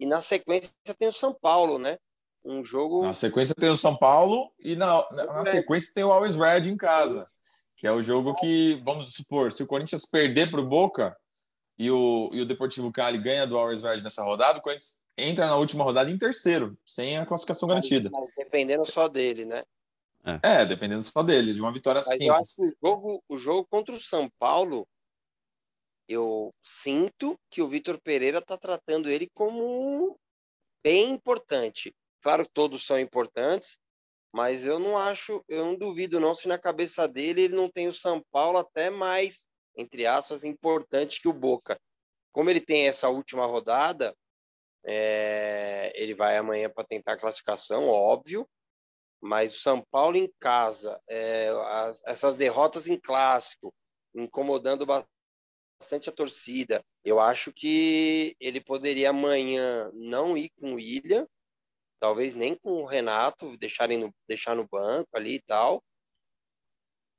E 0.00 0.06
na 0.06 0.20
sequência 0.20 0.72
tem 0.98 1.06
o 1.06 1.12
São 1.12 1.32
Paulo, 1.32 1.78
né? 1.78 1.96
Um 2.44 2.60
jogo. 2.60 3.04
Na 3.04 3.14
sequência 3.14 3.54
tem 3.54 3.70
o 3.70 3.76
São 3.76 3.96
Paulo 3.96 4.52
e 4.58 4.74
na, 4.74 5.08
na, 5.12 5.26
na 5.26 5.44
sequência 5.44 5.92
tem 5.94 6.02
o 6.02 6.10
Always 6.10 6.34
Red 6.34 6.68
em 6.68 6.76
casa, 6.76 7.30
que 7.76 7.86
é 7.86 7.92
o 7.92 8.02
jogo 8.02 8.34
que, 8.34 8.82
vamos 8.84 9.14
supor, 9.14 9.52
se 9.52 9.62
o 9.62 9.66
Corinthians 9.68 10.04
perder 10.10 10.50
para 10.50 10.60
o 10.60 10.68
Boca, 10.68 11.16
e 11.80 11.90
o, 11.90 12.28
e 12.30 12.42
o 12.42 12.44
Deportivo 12.44 12.92
Cali 12.92 13.16
ganha 13.16 13.46
do 13.46 13.56
Always 13.56 13.82
Red 13.82 14.02
nessa 14.02 14.22
rodada, 14.22 14.58
o 14.58 14.62
Corinthians 14.62 15.00
entra 15.16 15.46
na 15.46 15.56
última 15.56 15.82
rodada 15.82 16.10
em 16.10 16.18
terceiro, 16.18 16.78
sem 16.84 17.16
a 17.16 17.24
classificação 17.24 17.66
garantida. 17.66 18.10
Mas 18.12 18.34
dependendo 18.36 18.84
só 18.84 19.08
dele, 19.08 19.46
né? 19.46 19.64
É. 20.22 20.60
é, 20.60 20.66
dependendo 20.66 21.02
só 21.02 21.22
dele, 21.22 21.54
de 21.54 21.60
uma 21.62 21.72
vitória 21.72 22.02
Mas 22.04 22.08
simples. 22.08 22.28
Eu 22.28 22.34
acho 22.34 22.56
que 22.56 22.62
o 22.62 22.76
jogo, 22.84 23.24
o 23.26 23.38
jogo 23.38 23.66
contra 23.70 23.94
o 23.94 23.98
São 23.98 24.28
Paulo, 24.38 24.86
eu 26.06 26.52
sinto 26.62 27.40
que 27.50 27.62
o 27.62 27.68
Vitor 27.68 27.98
Pereira 27.98 28.40
está 28.40 28.58
tratando 28.58 29.08
ele 29.08 29.26
como 29.32 30.18
bem 30.84 31.12
importante. 31.12 31.94
Claro 32.20 32.44
que 32.44 32.52
todos 32.52 32.84
são 32.84 33.00
importantes, 33.00 33.78
mas 34.30 34.66
eu 34.66 34.78
não 34.78 34.98
acho, 34.98 35.42
eu 35.48 35.64
não 35.64 35.78
duvido 35.78 36.20
não 36.20 36.34
se 36.34 36.46
na 36.46 36.58
cabeça 36.58 37.08
dele 37.08 37.40
ele 37.40 37.56
não 37.56 37.70
tem 37.70 37.88
o 37.88 37.94
São 37.94 38.22
Paulo 38.30 38.58
até 38.58 38.90
mais 38.90 39.48
entre 39.76 40.06
aspas, 40.06 40.44
importante 40.44 41.20
que 41.20 41.28
o 41.28 41.32
Boca. 41.32 41.78
Como 42.32 42.50
ele 42.50 42.60
tem 42.60 42.88
essa 42.88 43.08
última 43.08 43.46
rodada, 43.46 44.14
é, 44.84 45.92
ele 45.94 46.14
vai 46.14 46.36
amanhã 46.36 46.70
para 46.70 46.86
tentar 46.86 47.14
a 47.14 47.18
classificação, 47.18 47.88
óbvio, 47.88 48.48
mas 49.20 49.54
o 49.54 49.60
São 49.60 49.82
Paulo 49.90 50.16
em 50.16 50.32
casa, 50.38 51.00
é, 51.08 51.48
as, 51.48 52.02
essas 52.06 52.36
derrotas 52.36 52.86
em 52.86 52.98
clássico, 52.98 53.74
incomodando 54.14 54.86
bastante 54.86 56.08
a 56.08 56.12
torcida, 56.12 56.82
eu 57.04 57.20
acho 57.20 57.52
que 57.52 58.34
ele 58.40 58.60
poderia 58.60 59.10
amanhã 59.10 59.90
não 59.92 60.36
ir 60.36 60.50
com 60.58 60.74
o 60.74 60.80
Ilha, 60.80 61.28
talvez 62.00 62.34
nem 62.34 62.54
com 62.54 62.82
o 62.82 62.86
Renato, 62.86 63.56
deixarem 63.58 63.98
no, 63.98 64.14
deixar 64.26 64.56
no 64.56 64.66
banco 64.66 65.08
ali 65.14 65.34
e 65.34 65.42
tal, 65.42 65.82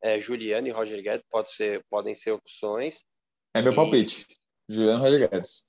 é, 0.02 0.20
Juliano 0.20 0.68
e 0.68 0.72
Roger 0.72 1.02
Guedes 1.02 1.26
pode 1.30 1.52
ser, 1.52 1.84
podem 1.90 2.16
ser 2.16 2.32
opções. 2.32 3.04
É 3.54 3.62
meu 3.62 3.72
e... 3.72 3.76
palpite. 3.76 4.28
Juliano 4.68 5.00
e 5.00 5.02
Roger 5.10 5.30
Guedes. 5.30 5.64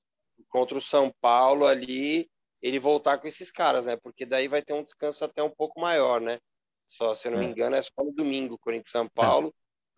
Contra 0.48 0.78
o 0.78 0.80
São 0.80 1.12
Paulo 1.20 1.66
ali, 1.66 2.28
ele 2.60 2.78
voltar 2.78 3.18
com 3.18 3.26
esses 3.26 3.50
caras, 3.50 3.86
né? 3.86 3.96
Porque 3.96 4.24
daí 4.24 4.48
vai 4.48 4.62
ter 4.62 4.72
um 4.72 4.82
descanso 4.82 5.24
até 5.24 5.42
um 5.42 5.50
pouco 5.50 5.80
maior, 5.80 6.20
né? 6.20 6.38
Só, 6.86 7.14
se 7.14 7.26
eu 7.26 7.32
não 7.32 7.38
é. 7.38 7.42
me 7.42 7.48
engano, 7.48 7.74
é 7.76 7.82
só 7.82 8.04
no 8.04 8.12
domingo, 8.12 8.58
Corinthians 8.58 8.90
São 8.90 9.08
Paulo. 9.08 9.52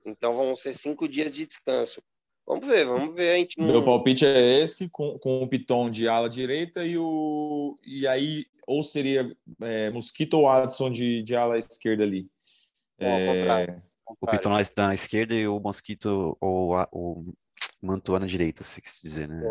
É. 0.07 0.11
Então 0.11 0.37
vão 0.37 0.55
ser 0.55 0.73
cinco 0.75 1.09
dias 1.09 1.35
de 1.35 1.47
descanso. 1.47 2.01
Vamos 2.47 2.69
ver, 2.69 2.85
vamos 2.85 3.17
ver. 3.17 3.31
A 3.31 3.37
gente 3.37 3.59
não... 3.59 3.67
Meu 3.67 3.85
palpite 3.85 4.27
é 4.27 4.61
esse, 4.61 4.89
com, 4.89 5.19
com 5.19 5.43
o 5.43 5.49
Piton 5.49 5.91
de 5.91 6.07
ala 6.07 6.29
direita 6.29 6.85
e 6.85 6.97
o. 6.99 7.79
E 7.87 8.07
aí, 8.07 8.45
ou 8.67 8.83
seria 8.83 9.35
é, 9.63 9.91
Mosquito 9.91 10.35
ou 10.35 10.49
Adson 10.49 10.91
de, 10.91 11.23
de 11.23 11.35
ala 11.35 11.57
esquerda 11.57 12.05
ali. 12.05 12.29
Bom, 12.99 13.07
é... 13.07 13.83
O 14.07 14.27
Piton 14.27 14.51
na 14.51 14.95
esquerda 14.95 15.35
e 15.35 15.49
o 15.49 15.59
Mosquito 15.59 16.37
ou 16.41 16.77
a, 16.77 16.89
o 16.93 17.33
Mantua 17.81 18.19
na 18.19 18.27
direita, 18.27 18.63
se 18.63 18.81
quis 18.81 19.01
dizer, 19.03 19.29
né? 19.29 19.43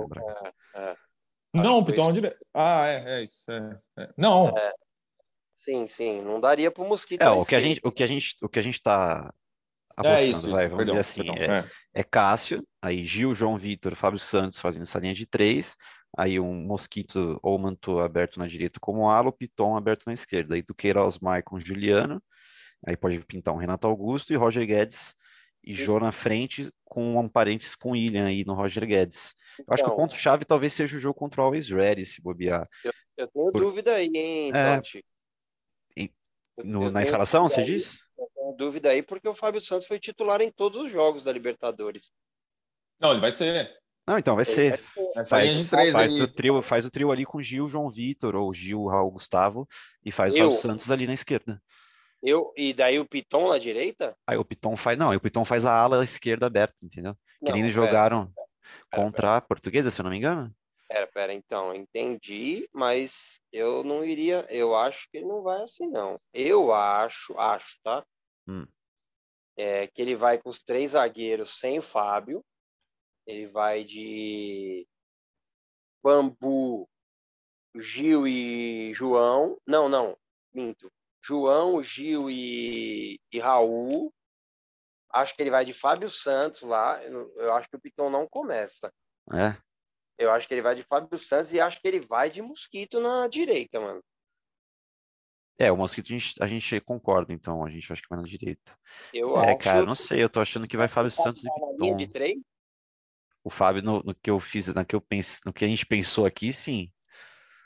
É, 0.75 0.79
é. 0.79 0.95
Não, 1.53 1.79
o 1.79 1.85
Piton 1.85 2.07
na 2.07 2.11
direita. 2.11 2.37
Ah, 2.53 2.87
é, 2.87 3.19
é 3.19 3.23
isso. 3.23 3.51
É, 3.51 3.79
é. 3.99 4.09
Não. 4.17 4.49
É. 4.49 4.73
Sim, 5.55 5.87
sim, 5.87 6.21
não 6.21 6.39
daria 6.39 6.71
para 6.71 6.83
o 6.83 6.87
Mosquito. 6.87 7.21
É, 7.21 7.29
o 7.29 7.45
que, 7.45 7.55
a 7.55 7.59
gente, 7.59 7.79
o 7.83 7.91
que 7.91 8.03
a 8.03 8.07
gente, 8.07 8.35
o 8.41 8.49
que 8.49 8.59
a 8.59 8.61
gente 8.61 8.75
está 8.75 9.31
apostando, 9.95 10.17
é 10.17 10.25
isso, 10.25 10.51
vai, 10.51 10.67
vamos 10.67 10.77
perdão, 10.77 10.95
dizer 10.95 10.99
assim, 10.99 11.23
perdão, 11.23 11.55
é, 11.55 12.01
é, 12.01 12.03
Cássio, 12.03 12.67
aí 12.81 13.05
Gil, 13.05 13.35
João 13.35 13.57
Vitor, 13.57 13.95
Fábio 13.95 14.19
Santos 14.19 14.59
fazendo 14.59 14.81
essa 14.81 14.99
linha 14.99 15.13
de 15.13 15.27
três, 15.27 15.77
aí 16.17 16.39
um 16.39 16.53
Mosquito 16.53 17.39
ou 17.43 17.57
Mantua 17.59 18.05
aberto 18.05 18.39
na 18.39 18.47
direita 18.47 18.79
como 18.79 19.09
ala, 19.09 19.29
o 19.29 19.33
Piton 19.33 19.77
aberto 19.77 20.05
na 20.07 20.13
esquerda, 20.13 20.55
aí 20.55 20.63
do 20.63 20.73
Queiroz, 20.73 21.19
Maicon, 21.19 21.59
Juliano, 21.59 22.21
Aí 22.85 22.97
pode 22.97 23.19
pintar 23.25 23.53
um 23.53 23.57
Renato 23.57 23.87
Augusto 23.87 24.33
e 24.33 24.35
Roger 24.35 24.65
Guedes 24.65 25.15
e 25.63 25.73
Jô 25.73 25.99
na 25.99 26.11
frente 26.11 26.71
com 26.83 27.17
um 27.17 27.29
parentes 27.29 27.73
com 27.73 27.91
William 27.91 28.25
aí 28.25 28.43
no 28.43 28.53
Roger 28.53 28.85
Guedes. 28.85 29.33
Eu 29.59 29.65
acho 29.69 29.83
que 29.83 29.89
o 29.89 29.93
então. 29.93 30.03
ponto-chave 30.03 30.45
talvez 30.45 30.73
seja 30.73 30.97
o 30.97 30.99
jogo 30.99 31.17
contra 31.17 31.41
o 31.41 31.45
Always 31.45 31.69
Ready, 31.69 32.05
se 32.05 32.21
bobear. 32.21 32.67
Eu, 32.83 32.91
eu 33.17 33.27
tenho 33.27 33.51
Por... 33.51 33.59
dúvida 33.59 33.93
aí, 33.93 34.11
hein, 34.13 34.51
é... 34.53 34.81
No, 36.63 36.91
na 36.91 37.01
escalação, 37.01 37.49
você 37.49 37.63
diz? 37.63 37.97
Eu 38.17 38.29
tenho 38.35 38.53
dúvida 38.55 38.89
aí, 38.89 39.01
porque 39.01 39.27
o 39.27 39.33
Fábio 39.33 39.59
Santos 39.59 39.87
foi 39.87 39.97
titular 39.97 40.41
em 40.41 40.51
todos 40.51 40.79
os 40.79 40.91
jogos 40.91 41.23
da 41.23 41.31
Libertadores. 41.31 42.11
Não, 42.99 43.11
ele 43.11 43.21
vai 43.21 43.31
ser. 43.31 43.73
Não, 44.05 44.19
então 44.19 44.35
vai 44.35 44.45
ser. 44.45 44.79
Vai 45.15 45.25
faz, 45.25 45.69
faz, 45.69 46.11
o 46.21 46.27
trio, 46.27 46.61
faz 46.61 46.85
o 46.85 46.91
trio 46.91 47.11
ali 47.11 47.25
com 47.25 47.41
Gil, 47.41 47.67
João 47.67 47.89
Vitor, 47.89 48.35
ou 48.35 48.53
Gil, 48.53 48.85
Raul 48.85 49.11
Gustavo, 49.11 49.67
e 50.05 50.11
faz 50.11 50.35
eu, 50.35 50.47
o 50.47 50.49
Fábio 50.49 50.61
Santos 50.61 50.91
ali 50.91 51.07
na 51.07 51.13
esquerda. 51.13 51.61
Eu, 52.25 52.53
e 52.55 52.73
daí 52.73 52.97
o 52.99 53.05
Piton 53.05 53.49
na 53.49 53.57
direita? 53.57 54.15
Aí 54.25 54.37
o 54.37 54.45
Piton 54.45 54.77
faz. 54.77 54.97
Não, 54.97 55.13
o 55.13 55.19
Piton 55.19 55.43
faz 55.43 55.65
a 55.65 55.73
ala 55.73 56.05
esquerda 56.05 56.45
aberta, 56.45 56.77
entendeu? 56.81 57.17
Não, 57.41 57.51
que 57.51 57.59
eles 57.59 57.73
jogaram 57.73 58.27
pera, 58.27 58.47
pera, 58.89 59.03
contra 59.03 59.27
pera. 59.27 59.37
a 59.37 59.41
portuguesa, 59.41 59.91
se 59.91 59.99
eu 59.99 60.03
não 60.03 60.11
me 60.11 60.17
engano. 60.17 60.55
Pera, 60.87 61.07
pera, 61.07 61.33
então, 61.33 61.75
entendi, 61.75 62.69
mas 62.71 63.41
eu 63.51 63.83
não 63.83 64.05
iria. 64.05 64.47
Eu 64.49 64.73
acho 64.73 65.09
que 65.11 65.17
ele 65.17 65.25
não 65.25 65.43
vai 65.43 65.63
assim, 65.63 65.85
não. 65.87 66.17
Eu 66.33 66.73
acho, 66.73 67.37
acho, 67.37 67.77
tá? 67.83 68.05
Hum. 68.47 68.65
É, 69.57 69.87
que 69.87 70.01
ele 70.01 70.15
vai 70.15 70.37
com 70.37 70.49
os 70.49 70.63
três 70.63 70.91
zagueiros 70.91 71.59
sem 71.59 71.77
o 71.77 71.81
Fábio. 71.81 72.41
Ele 73.27 73.47
vai 73.47 73.83
de 73.83 74.87
Bambu, 76.01 76.87
Gil 77.75 78.25
e 78.27 78.93
João. 78.93 79.57
Não, 79.67 79.89
não, 79.89 80.17
minto. 80.53 80.89
João, 81.23 81.81
Gil 81.81 82.29
e, 82.29 83.19
e 83.31 83.39
Raul. 83.39 84.13
Acho 85.11 85.35
que 85.35 85.41
ele 85.41 85.51
vai 85.51 85.63
de 85.63 85.73
Fábio 85.73 86.09
Santos 86.09 86.63
lá. 86.63 87.01
Eu, 87.03 87.31
eu 87.37 87.53
acho 87.53 87.69
que 87.69 87.77
o 87.77 87.79
Piton 87.79 88.09
não 88.09 88.27
começa. 88.27 88.91
É. 89.31 89.55
Eu 90.17 90.31
acho 90.31 90.47
que 90.47 90.53
ele 90.53 90.61
vai 90.61 90.75
de 90.75 90.83
Fábio 90.83 91.17
Santos 91.17 91.53
e 91.53 91.59
acho 91.59 91.79
que 91.79 91.87
ele 91.87 91.99
vai 91.99 92.29
de 92.29 92.41
Mosquito 92.41 92.99
na 92.99 93.27
direita, 93.27 93.79
mano. 93.79 94.03
É, 95.57 95.71
o 95.71 95.77
Mosquito 95.77 96.07
a 96.07 96.09
gente, 96.17 96.43
a 96.43 96.47
gente 96.47 96.81
concorda, 96.81 97.31
então, 97.31 97.63
a 97.63 97.69
gente 97.69 97.91
acha 97.91 98.01
que 98.01 98.09
vai 98.09 98.19
na 98.19 98.25
direita. 98.25 98.75
Eu 99.13 99.37
É, 99.39 99.51
acho 99.51 99.59
cara, 99.59 99.85
não 99.85 99.95
sei, 99.95 100.23
eu 100.23 100.29
tô 100.29 100.39
achando 100.39 100.67
que 100.67 100.75
vai 100.75 100.87
Fábio 100.87 101.11
Santos 101.11 101.43
e 101.45 101.49
linha 101.79 101.95
de 101.95 102.05
Piton. 102.07 102.13
três. 102.13 102.35
O 103.43 103.49
Fábio, 103.49 103.83
no, 103.83 104.01
no 104.01 104.15
que 104.15 104.29
eu 104.29 104.39
fiz, 104.39 104.67
no 104.67 104.85
que 104.85 104.95
eu 104.95 105.01
pense, 105.01 105.41
no 105.45 105.53
que 105.53 105.63
a 105.63 105.67
gente 105.67 105.85
pensou 105.85 106.25
aqui, 106.25 106.51
sim. 106.51 106.91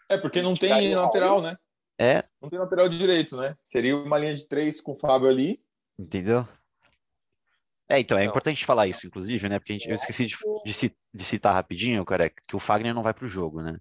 É, 0.10 0.18
porque 0.18 0.42
não 0.42 0.56
tem 0.56 0.94
lateral, 0.96 1.42
né? 1.42 1.56
É, 2.00 2.24
Não 2.42 2.50
tem 2.50 2.60
lateral 2.60 2.88
direito, 2.88 3.36
né? 3.36 3.56
Seria 3.64 3.98
uma 3.98 4.18
linha 4.18 4.36
de 4.36 4.48
três 4.48 4.80
com 4.80 4.92
o 4.92 4.96
Fábio 4.96 5.28
ali. 5.28 5.60
entendeu? 5.98 6.48
É, 7.90 8.00
então, 8.00 8.18
é 8.18 8.24
Não. 8.24 8.30
importante 8.30 8.66
falar 8.66 8.86
isso, 8.88 9.08
inclusive, 9.08 9.48
né? 9.48 9.60
Porque 9.60 9.72
a 9.72 9.76
gente, 9.76 9.90
eu 9.90 9.96
esqueci 9.96 10.26
de, 10.26 10.36
de 10.66 10.96
de 11.14 11.24
citar 11.24 11.54
rapidinho, 11.54 12.06
cara, 12.06 12.30
que 12.30 12.56
o 12.56 12.60
Fagner 12.60 12.94
não 12.94 13.02
vai 13.02 13.14
pro 13.14 13.28
jogo, 13.28 13.62
né? 13.62 13.78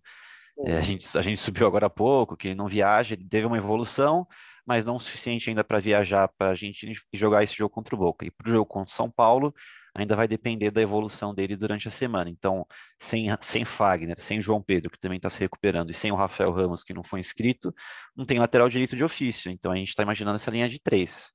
É, 0.65 0.79
a 0.79 0.81
gente, 0.81 1.19
a 1.19 1.21
gente 1.21 1.39
subiu 1.39 1.67
agora 1.67 1.87
há 1.87 1.91
pouco, 1.91 2.37
que 2.37 2.49
ele 2.49 2.55
não 2.55 2.67
viaja, 2.67 3.15
ele 3.15 3.29
teve 3.29 3.47
uma 3.47 3.59
evolução, 3.59 4.27
mas 4.65 4.87
não 4.87 4.97
o 4.97 5.01
suficiente 5.01 5.51
ainda 5.51 5.63
para 5.63 5.79
viajar 5.79 6.29
para 6.29 6.47
a 6.47 6.51
Argentina 6.51 6.93
e 7.13 7.17
jogar 7.19 7.43
esse 7.43 7.55
jogo 7.55 7.75
contra 7.75 7.95
o 7.95 7.99
Boca. 7.99 8.25
E 8.25 8.31
para 8.31 8.49
o 8.49 8.53
jogo 8.53 8.65
contra 8.65 8.91
o 8.91 8.97
São 8.97 9.11
Paulo, 9.11 9.55
ainda 9.97 10.15
vai 10.15 10.29
depender 10.29 10.71
da 10.71 10.81
evolução 10.83 11.35
dele 11.35 11.57
durante 11.57 11.89
a 11.89 11.91
semana. 11.91 12.29
Então, 12.31 12.67
sem, 12.99 13.29
sem 13.41 13.65
Fagner, 13.65 14.21
sem 14.21 14.43
João 14.43 14.63
Pedro, 14.63 14.91
que 14.91 14.99
também 14.99 15.17
está 15.17 15.31
se 15.31 15.41
recuperando, 15.41 15.91
e 15.91 15.95
sem 15.95 16.13
o 16.13 16.17
Rafael 16.17 16.53
Ramos, 16.53 16.85
que 16.85 16.95
não 16.95 17.03
foi 17.03 17.21
inscrito, 17.21 17.75
não 18.15 18.25
tem 18.25 18.39
lateral 18.39 18.69
direito 18.69 18.95
de 18.97 19.03
ofício. 19.05 19.51
Então, 19.51 19.73
a 19.73 19.77
gente 19.77 19.89
está 19.89 20.03
imaginando 20.03 20.37
essa 20.37 20.51
linha 20.51 20.69
de 20.69 20.79
três, 20.79 21.33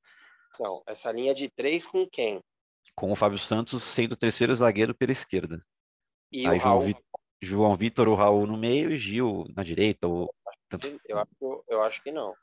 Não, 0.59 0.83
essa 0.85 1.11
linha 1.11 1.33
de 1.33 1.49
três 1.49 1.85
com 1.85 2.07
quem? 2.07 2.41
com 2.95 3.11
o 3.11 3.15
Fábio 3.15 3.37
Santos 3.39 3.83
sendo 3.83 4.13
o 4.13 4.17
terceiro 4.17 4.53
zagueiro 4.53 4.93
pela 4.93 5.11
esquerda. 5.11 5.63
E 6.31 6.45
Aí 6.45 6.57
o 6.57 6.61
João, 6.61 6.93
João 7.41 7.75
Vitor, 7.75 8.07
o 8.07 8.15
Raul 8.15 8.45
no 8.45 8.57
meio 8.57 8.91
e 8.91 8.97
Gil 8.97 9.45
na 9.55 9.63
direita. 9.63 10.07
Ou, 10.07 10.33
tanto, 10.69 10.87
Eu 11.07 11.17
acho, 11.17 11.63
eu 11.67 11.83
acho 11.83 12.03
que 12.03 12.11
não. 12.11 12.33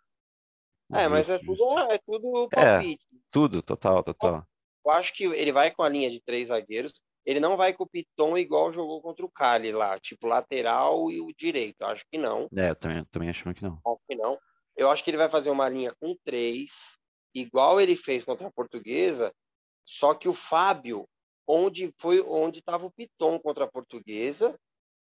É, 0.92 1.06
mas 1.06 1.28
é 1.28 1.38
justo, 1.38 1.46
tudo, 1.46 1.92
é 1.92 1.98
tudo 1.98 2.48
É. 2.52 2.64
palpite. 2.64 3.06
Tudo, 3.30 3.62
total, 3.62 4.02
total. 4.02 4.46
Eu 4.84 4.92
acho 4.92 5.12
que 5.12 5.24
ele 5.24 5.52
vai 5.52 5.70
com 5.70 5.82
a 5.82 5.88
linha 5.88 6.10
de 6.10 6.20
três 6.20 6.48
zagueiros. 6.48 7.02
Ele 7.26 7.40
não 7.40 7.56
vai 7.56 7.74
com 7.74 7.84
o 7.84 7.88
Piton 7.88 8.38
igual 8.38 8.72
jogou 8.72 9.02
contra 9.02 9.24
o 9.24 9.30
Cali 9.30 9.70
lá, 9.70 9.98
tipo 10.00 10.26
lateral 10.26 11.10
e 11.10 11.20
o 11.20 11.32
direito. 11.34 11.82
Acho 11.82 12.04
que 12.10 12.16
não. 12.16 12.48
É, 12.56 12.70
eu 12.70 12.76
também, 12.76 13.04
também 13.10 13.28
acho 13.28 13.42
que 13.52 13.62
não. 13.62 13.78
Acho 13.86 14.00
que 14.08 14.16
não. 14.16 14.38
Eu 14.76 14.90
acho 14.90 15.04
que 15.04 15.10
ele 15.10 15.18
vai 15.18 15.28
fazer 15.28 15.50
uma 15.50 15.68
linha 15.68 15.92
com 16.00 16.16
três, 16.24 16.96
igual 17.34 17.80
ele 17.80 17.96
fez 17.96 18.24
contra 18.24 18.46
a 18.46 18.52
Portuguesa, 18.52 19.34
só 19.84 20.14
que 20.14 20.28
o 20.28 20.32
Fábio, 20.32 21.06
onde 21.46 21.92
foi 21.98 22.20
onde 22.20 22.60
estava 22.60 22.86
o 22.86 22.90
Piton 22.90 23.38
contra 23.40 23.64
a 23.64 23.70
Portuguesa, 23.70 24.58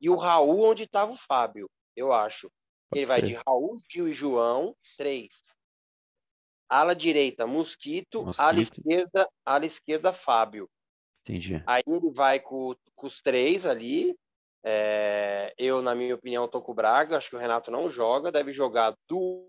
e 0.01 0.09
o 0.09 0.17
Raul 0.17 0.65
onde 0.65 0.85
estava 0.85 1.13
o 1.13 1.17
Fábio, 1.17 1.69
eu 1.95 2.13
acho. 2.13 2.51
Pode 2.89 3.01
ele 3.01 3.07
vai 3.07 3.21
ser. 3.21 3.27
de 3.27 3.35
Raul, 3.35 3.79
Gil 3.91 4.09
e 4.09 4.13
João, 4.13 4.75
três. 4.97 5.55
Ala 6.69 6.95
direita, 6.95 7.47
Mosquito, 7.47 8.31
ala 8.37 8.53
Mosquito. 8.53 8.81
esquerda, 8.87 9.29
ala 9.45 9.65
esquerda, 9.65 10.13
Fábio. 10.13 10.69
Entendi. 11.23 11.63
Aí 11.67 11.83
ele 11.87 12.11
vai 12.11 12.41
com, 12.41 12.75
com 12.95 13.07
os 13.07 13.21
três 13.21 13.67
ali. 13.67 14.17
É, 14.63 15.55
eu, 15.57 15.81
na 15.83 15.95
minha 15.95 16.15
opinião, 16.15 16.49
tô 16.49 16.61
com 16.61 16.73
o 16.73 16.75
Braga. 16.75 17.17
Acho 17.17 17.31
que 17.31 17.37
o 17.37 17.39
Renato 17.39 17.71
não 17.71 17.89
joga. 17.89 18.33
Deve 18.33 18.53
jogar 18.53 18.95
do 19.09 19.47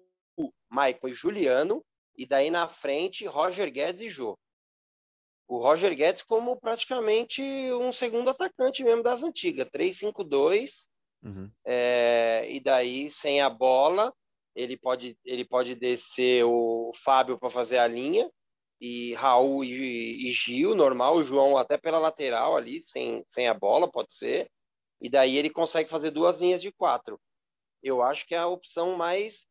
Michael 0.71 0.99
e 1.08 1.13
Juliano. 1.13 1.84
E 2.15 2.25
daí 2.25 2.49
na 2.49 2.67
frente, 2.67 3.25
Roger 3.25 3.71
Guedes 3.71 4.01
e 4.01 4.10
Jô. 4.10 4.38
O 5.47 5.58
Roger 5.58 5.95
Guedes 5.95 6.21
como 6.21 6.60
praticamente 6.60 7.41
um 7.73 7.91
segundo 7.91 8.29
atacante 8.29 8.84
mesmo 8.84 9.01
das 9.01 9.23
antigas. 9.23 9.67
3-5-2. 9.67 10.88
Uhum. 11.23 11.51
É, 11.65 12.45
e 12.49 12.60
daí, 12.60 13.10
sem 13.10 13.41
a 13.41 13.49
bola, 13.49 14.13
ele 14.59 14.77
pode, 14.77 15.17
ele 15.23 15.45
pode 15.45 15.75
descer 15.75 16.43
o 16.45 16.91
Fábio 16.93 17.37
para 17.39 17.49
fazer 17.49 17.77
a 17.77 17.87
linha, 17.87 18.29
e 18.81 19.13
Raul 19.15 19.63
e, 19.63 20.27
e 20.27 20.31
Gil, 20.31 20.73
normal, 20.75 21.15
o 21.17 21.23
João 21.23 21.57
até 21.57 21.77
pela 21.77 21.97
lateral 21.97 22.55
ali, 22.55 22.81
sem, 22.83 23.23
sem 23.27 23.47
a 23.47 23.53
bola, 23.53 23.89
pode 23.91 24.13
ser. 24.13 24.49
E 25.01 25.09
daí 25.09 25.37
ele 25.37 25.49
consegue 25.49 25.89
fazer 25.89 26.11
duas 26.11 26.39
linhas 26.41 26.61
de 26.61 26.71
quatro. 26.71 27.19
Eu 27.83 28.01
acho 28.01 28.25
que 28.25 28.35
é 28.35 28.37
a 28.37 28.47
opção 28.47 28.95
mais 28.97 29.47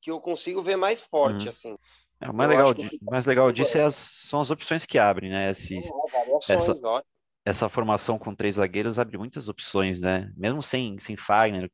que 0.00 0.10
eu 0.10 0.20
consigo 0.20 0.62
ver 0.62 0.76
mais 0.76 1.02
forte, 1.02 1.44
Uhum. 1.44 1.50
assim. 1.50 1.76
É, 2.20 2.30
o 2.30 2.34
mais 2.34 2.50
Eu 2.50 2.56
legal, 2.56 2.74
que 2.74 2.98
mais 3.02 3.26
legal 3.26 3.52
disso 3.52 3.76
é 3.78 3.82
as- 3.82 3.94
são 3.94 4.40
as 4.40 4.50
opções 4.50 4.84
que 4.86 4.98
abrem, 4.98 5.30
né? 5.30 5.50
Esse- 5.50 5.76
Variações, 6.12 6.68
essa- 6.68 6.80
ó. 6.84 7.02
essa 7.44 7.68
formação 7.68 8.18
com 8.18 8.34
três 8.34 8.56
zagueiros 8.56 8.98
abre 8.98 9.16
muitas 9.18 9.48
opções, 9.48 10.00
né? 10.00 10.32
Mesmo 10.36 10.62
sem, 10.62 10.98
sem 10.98 11.16
Fagner, 11.16 11.70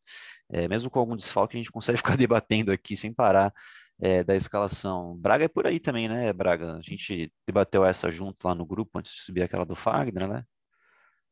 é, 0.50 0.66
mesmo 0.68 0.90
com 0.90 0.98
algum 0.98 1.16
desfalque, 1.16 1.56
a 1.56 1.60
gente 1.60 1.72
consegue 1.72 1.98
ficar 1.98 2.16
debatendo 2.16 2.72
aqui 2.72 2.96
sem 2.96 3.12
parar 3.12 3.52
é, 4.00 4.22
da 4.22 4.36
escalação. 4.36 5.16
Braga 5.16 5.44
é 5.44 5.48
por 5.48 5.66
aí 5.66 5.80
também, 5.80 6.08
né, 6.08 6.32
Braga? 6.32 6.76
A 6.76 6.82
gente 6.82 7.32
debateu 7.46 7.84
essa 7.84 8.10
junto 8.10 8.46
lá 8.46 8.54
no 8.54 8.66
grupo 8.66 8.98
antes 8.98 9.12
de 9.12 9.20
subir 9.22 9.42
aquela 9.42 9.64
do 9.64 9.74
Fagner, 9.74 10.28
né? 10.28 10.44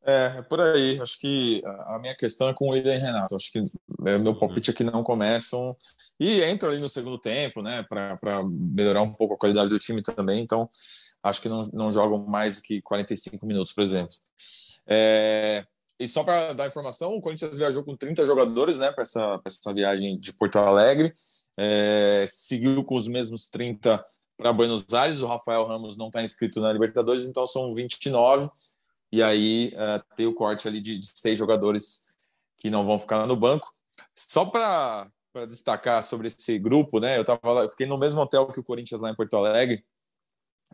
É, 0.05 0.37
é 0.37 0.41
por 0.41 0.61
aí. 0.61 0.99
Acho 1.01 1.19
que 1.19 1.61
a 1.65 1.99
minha 1.99 2.15
questão 2.15 2.47
é 2.47 2.53
com 2.53 2.69
o 2.69 2.77
Ida 2.77 2.95
e 2.95 2.97
Renato. 2.97 3.35
Acho 3.35 3.51
que 3.51 3.59
é, 4.05 4.17
meu 4.17 4.37
palpite 4.37 4.71
é 4.71 4.73
que 4.73 4.83
não 4.83 5.03
começam 5.03 5.75
e 6.19 6.43
entram 6.45 6.69
ali 6.69 6.79
no 6.79 6.87
segundo 6.87 7.19
tempo, 7.19 7.61
né, 7.61 7.83
para 7.83 8.43
melhorar 8.45 9.01
um 9.01 9.13
pouco 9.13 9.33
a 9.33 9.37
qualidade 9.37 9.69
do 9.69 9.79
time 9.79 10.01
também. 10.01 10.41
Então, 10.41 10.69
acho 11.21 11.41
que 11.41 11.49
não, 11.49 11.61
não 11.73 11.91
jogam 11.91 12.25
mais 12.25 12.55
do 12.55 12.61
que 12.61 12.81
45 12.81 13.45
minutos, 13.45 13.73
por 13.73 13.83
exemplo. 13.83 14.13
É, 14.87 15.65
e 15.99 16.07
só 16.07 16.23
para 16.23 16.53
dar 16.53 16.67
informação, 16.67 17.15
o 17.15 17.21
Corinthians 17.21 17.57
viajou 17.57 17.83
com 17.83 17.95
30 17.95 18.25
jogadores, 18.25 18.77
né, 18.77 18.91
para 18.91 19.03
essa, 19.03 19.41
essa 19.45 19.73
viagem 19.73 20.19
de 20.19 20.31
Porto 20.31 20.57
Alegre. 20.57 21.13
É, 21.59 22.25
seguiu 22.29 22.83
com 22.83 22.95
os 22.95 23.07
mesmos 23.07 23.49
30 23.49 24.05
para 24.37 24.53
Buenos 24.53 24.93
Aires. 24.93 25.21
O 25.21 25.27
Rafael 25.27 25.65
Ramos 25.65 25.97
não 25.97 26.07
está 26.07 26.21
inscrito 26.21 26.61
na 26.61 26.71
Libertadores, 26.71 27.25
então 27.25 27.47
são 27.47 27.73
29 27.73 28.49
e 29.11 29.23
aí 29.23 29.73
uh, 29.73 30.15
tem 30.15 30.27
o 30.27 30.33
corte 30.33 30.67
ali 30.67 30.81
de, 30.81 30.99
de, 30.99 31.07
seis 31.19 31.37
jogadores 31.37 32.05
que 32.57 32.69
não 32.69 32.85
vão 32.85 32.99
ficar 32.99 33.25
no 33.25 33.35
banco. 33.35 33.73
Só 34.13 34.45
para 34.45 35.09
destacar 35.47 36.03
sobre 36.03 36.27
esse 36.27 36.59
grupo, 36.59 36.99
né? 36.99 37.17
Eu 37.17 37.25
tava 37.25 37.51
lá, 37.51 37.63
eu 37.63 37.69
fiquei 37.69 37.87
no 37.87 37.97
mesmo 37.97 38.19
hotel 38.19 38.47
que 38.47 38.59
o 38.59 38.63
Corinthians 38.63 39.01
lá 39.01 39.09
em 39.09 39.15
Porto 39.15 39.35
Alegre. 39.37 39.83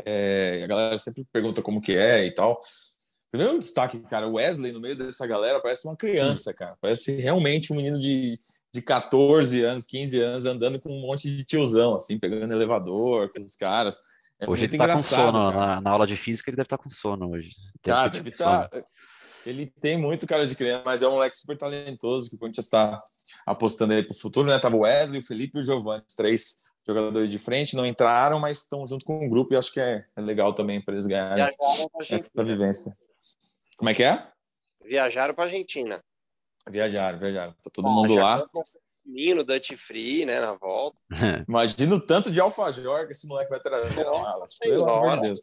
É, 0.04 0.62
a 0.64 0.68
galera 0.68 0.98
sempre 0.98 1.26
pergunta 1.32 1.62
como 1.62 1.80
que 1.80 1.96
é 1.96 2.26
e 2.26 2.34
tal. 2.34 2.60
Primeiro 3.34 3.58
destaque, 3.58 4.00
cara, 4.02 4.28
o 4.28 4.34
Wesley 4.34 4.72
no 4.72 4.80
meio 4.80 4.96
dessa 4.96 5.26
galera 5.26 5.60
parece 5.60 5.88
uma 5.88 5.98
criança, 5.98 6.54
cara. 6.54 6.78
Parece 6.80 7.20
realmente 7.20 7.74
um 7.74 7.76
menino 7.76 8.00
de, 8.00 8.40
de 8.72 8.80
14 8.80 9.60
anos, 9.64 9.88
15 9.88 10.20
anos, 10.20 10.46
andando 10.46 10.80
com 10.80 10.92
um 10.92 11.02
monte 11.02 11.36
de 11.36 11.44
tiozão, 11.44 11.96
assim, 11.96 12.20
pegando 12.20 12.54
elevador 12.54 13.34
com 13.34 13.42
os 13.42 13.56
caras. 13.56 14.00
É 14.40 14.48
hoje 14.48 14.66
ele 14.66 14.78
tá 14.78 14.94
com 14.94 15.00
sono, 15.00 15.52
na, 15.52 15.82
na, 15.82 15.90
aula 15.90 16.06
de 16.06 16.16
física 16.16 16.52
ele 16.52 16.58
deve 16.58 16.68
estar 16.68 16.78
tá 16.78 16.84
com 16.84 16.92
sono 16.92 17.32
hoje. 17.32 17.50
Cara, 17.82 18.08
deve 18.10 18.30
tá, 18.30 18.70
ele 19.44 19.74
tem 19.82 19.98
muito 19.98 20.28
cara 20.28 20.46
de 20.46 20.54
criança, 20.56 20.84
mas 20.86 21.02
é 21.02 21.08
um 21.08 21.14
moleque 21.14 21.36
super 21.36 21.58
talentoso 21.58 22.30
que 22.30 22.36
o 22.36 22.40
Corinthians 22.40 22.68
está 22.68 23.00
apostando 23.48 23.94
aí 23.94 24.04
para 24.04 24.14
o 24.14 24.20
futuro, 24.20 24.48
né? 24.48 24.60
Tava 24.60 24.76
o 24.76 24.82
Wesley, 24.82 25.22
o 25.22 25.26
Felipe 25.26 25.58
e 25.58 25.62
o 25.62 25.64
Giovanni, 25.64 26.04
os 26.08 26.14
três 26.14 26.60
jogadores 26.88 27.32
de 27.32 27.40
frente, 27.40 27.76
não 27.76 27.84
entraram, 27.84 28.40
mas 28.40 28.60
estão 28.60 28.86
junto 28.86 29.04
com 29.04 29.26
o 29.26 29.30
grupo 29.30 29.56
e 29.56 29.58
acho 29.58 29.74
que 29.74 29.80
é, 29.80 30.06
é 30.16 30.22
legal 30.22 30.54
também 30.54 30.80
para 30.80 30.94
eles 30.94 31.08
ganharem 31.08 31.48
essa 32.12 32.44
vivência. 32.44 32.96
Como 33.78 33.90
é 33.90 33.94
que 33.94 34.04
é? 34.04 34.28
Viajaram 34.84 35.34
para 35.34 35.46
Argentina. 35.46 36.04
Viajaram, 36.70 37.20
viajaram. 37.20 37.54
Tá 37.62 37.70
todo 37.72 37.88
ah, 37.88 37.92
mundo 37.92 38.16
lá. 38.16 38.46
Menino, 39.06 39.44
Dutch 39.44 39.74
Free, 39.76 40.26
né, 40.26 40.40
na 40.40 40.54
volta. 40.54 40.98
Imagina 41.48 41.96
o 41.96 42.00
tanto 42.00 42.32
de 42.32 42.40
alfajor 42.40 43.06
que 43.06 43.14
esse 43.14 43.28
moleque 43.28 43.50
vai 43.50 43.60
trazer 43.60 44.04
na 44.04 44.12
mala. 44.12 44.48
Pelo 44.62 44.90
amor 44.90 45.16
de 45.18 45.30
Deus. 45.30 45.42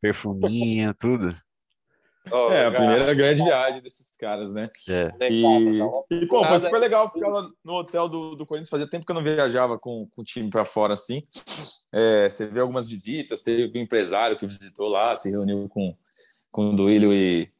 Perfuminho, 0.00 0.92
tudo. 0.94 1.36
Oh, 2.30 2.50
é, 2.50 2.66
a 2.66 2.70
primeira 2.70 3.14
grande 3.14 3.42
viagem 3.42 3.80
desses 3.80 4.10
caras, 4.18 4.50
né? 4.52 4.68
É. 4.88 5.30
E, 5.30 5.80
e, 6.10 6.26
pô, 6.26 6.44
foi 6.44 6.60
super 6.60 6.78
legal 6.78 7.10
ficar 7.10 7.28
lá 7.28 7.48
no 7.64 7.72
hotel 7.74 8.08
do, 8.08 8.34
do 8.34 8.44
Corinthians. 8.44 8.68
Fazia 8.68 8.88
tempo 8.88 9.06
que 9.06 9.10
eu 9.10 9.14
não 9.14 9.22
viajava 9.22 9.78
com, 9.78 10.06
com 10.14 10.20
o 10.20 10.24
time 10.24 10.50
para 10.50 10.64
fora 10.64 10.92
assim. 10.92 11.22
É, 11.92 12.28
você 12.28 12.46
vê 12.46 12.60
algumas 12.60 12.88
visitas, 12.88 13.42
teve 13.42 13.78
um 13.78 13.82
empresário 13.82 14.36
que 14.36 14.46
visitou 14.46 14.88
lá, 14.88 15.16
se 15.16 15.30
reuniu 15.30 15.68
com, 15.68 15.96
com 16.50 16.70
o 16.70 16.76
Duílio 16.76 17.14
e, 17.14 17.50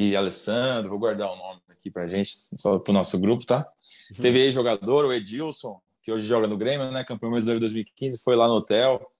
e 0.00 0.16
Alessandro. 0.16 0.88
Vou 0.88 0.98
guardar 0.98 1.30
o 1.30 1.36
nome 1.36 1.60
aqui 1.68 1.90
pra 1.90 2.06
gente, 2.06 2.32
só 2.56 2.78
pro 2.78 2.92
nosso 2.92 3.18
grupo, 3.18 3.44
tá? 3.44 3.68
Uhum. 4.10 4.22
Teve 4.22 4.42
aí 4.42 4.50
jogador, 4.50 5.04
o 5.04 5.12
Edilson, 5.12 5.80
que 6.02 6.10
hoje 6.10 6.26
joga 6.26 6.46
no 6.46 6.56
Grêmio, 6.56 6.90
né? 6.90 7.04
Campeão 7.04 7.30
brasileiro 7.30 7.60
2015, 7.60 8.22
foi 8.22 8.34
lá 8.34 8.48
no 8.48 8.54
hotel, 8.54 9.10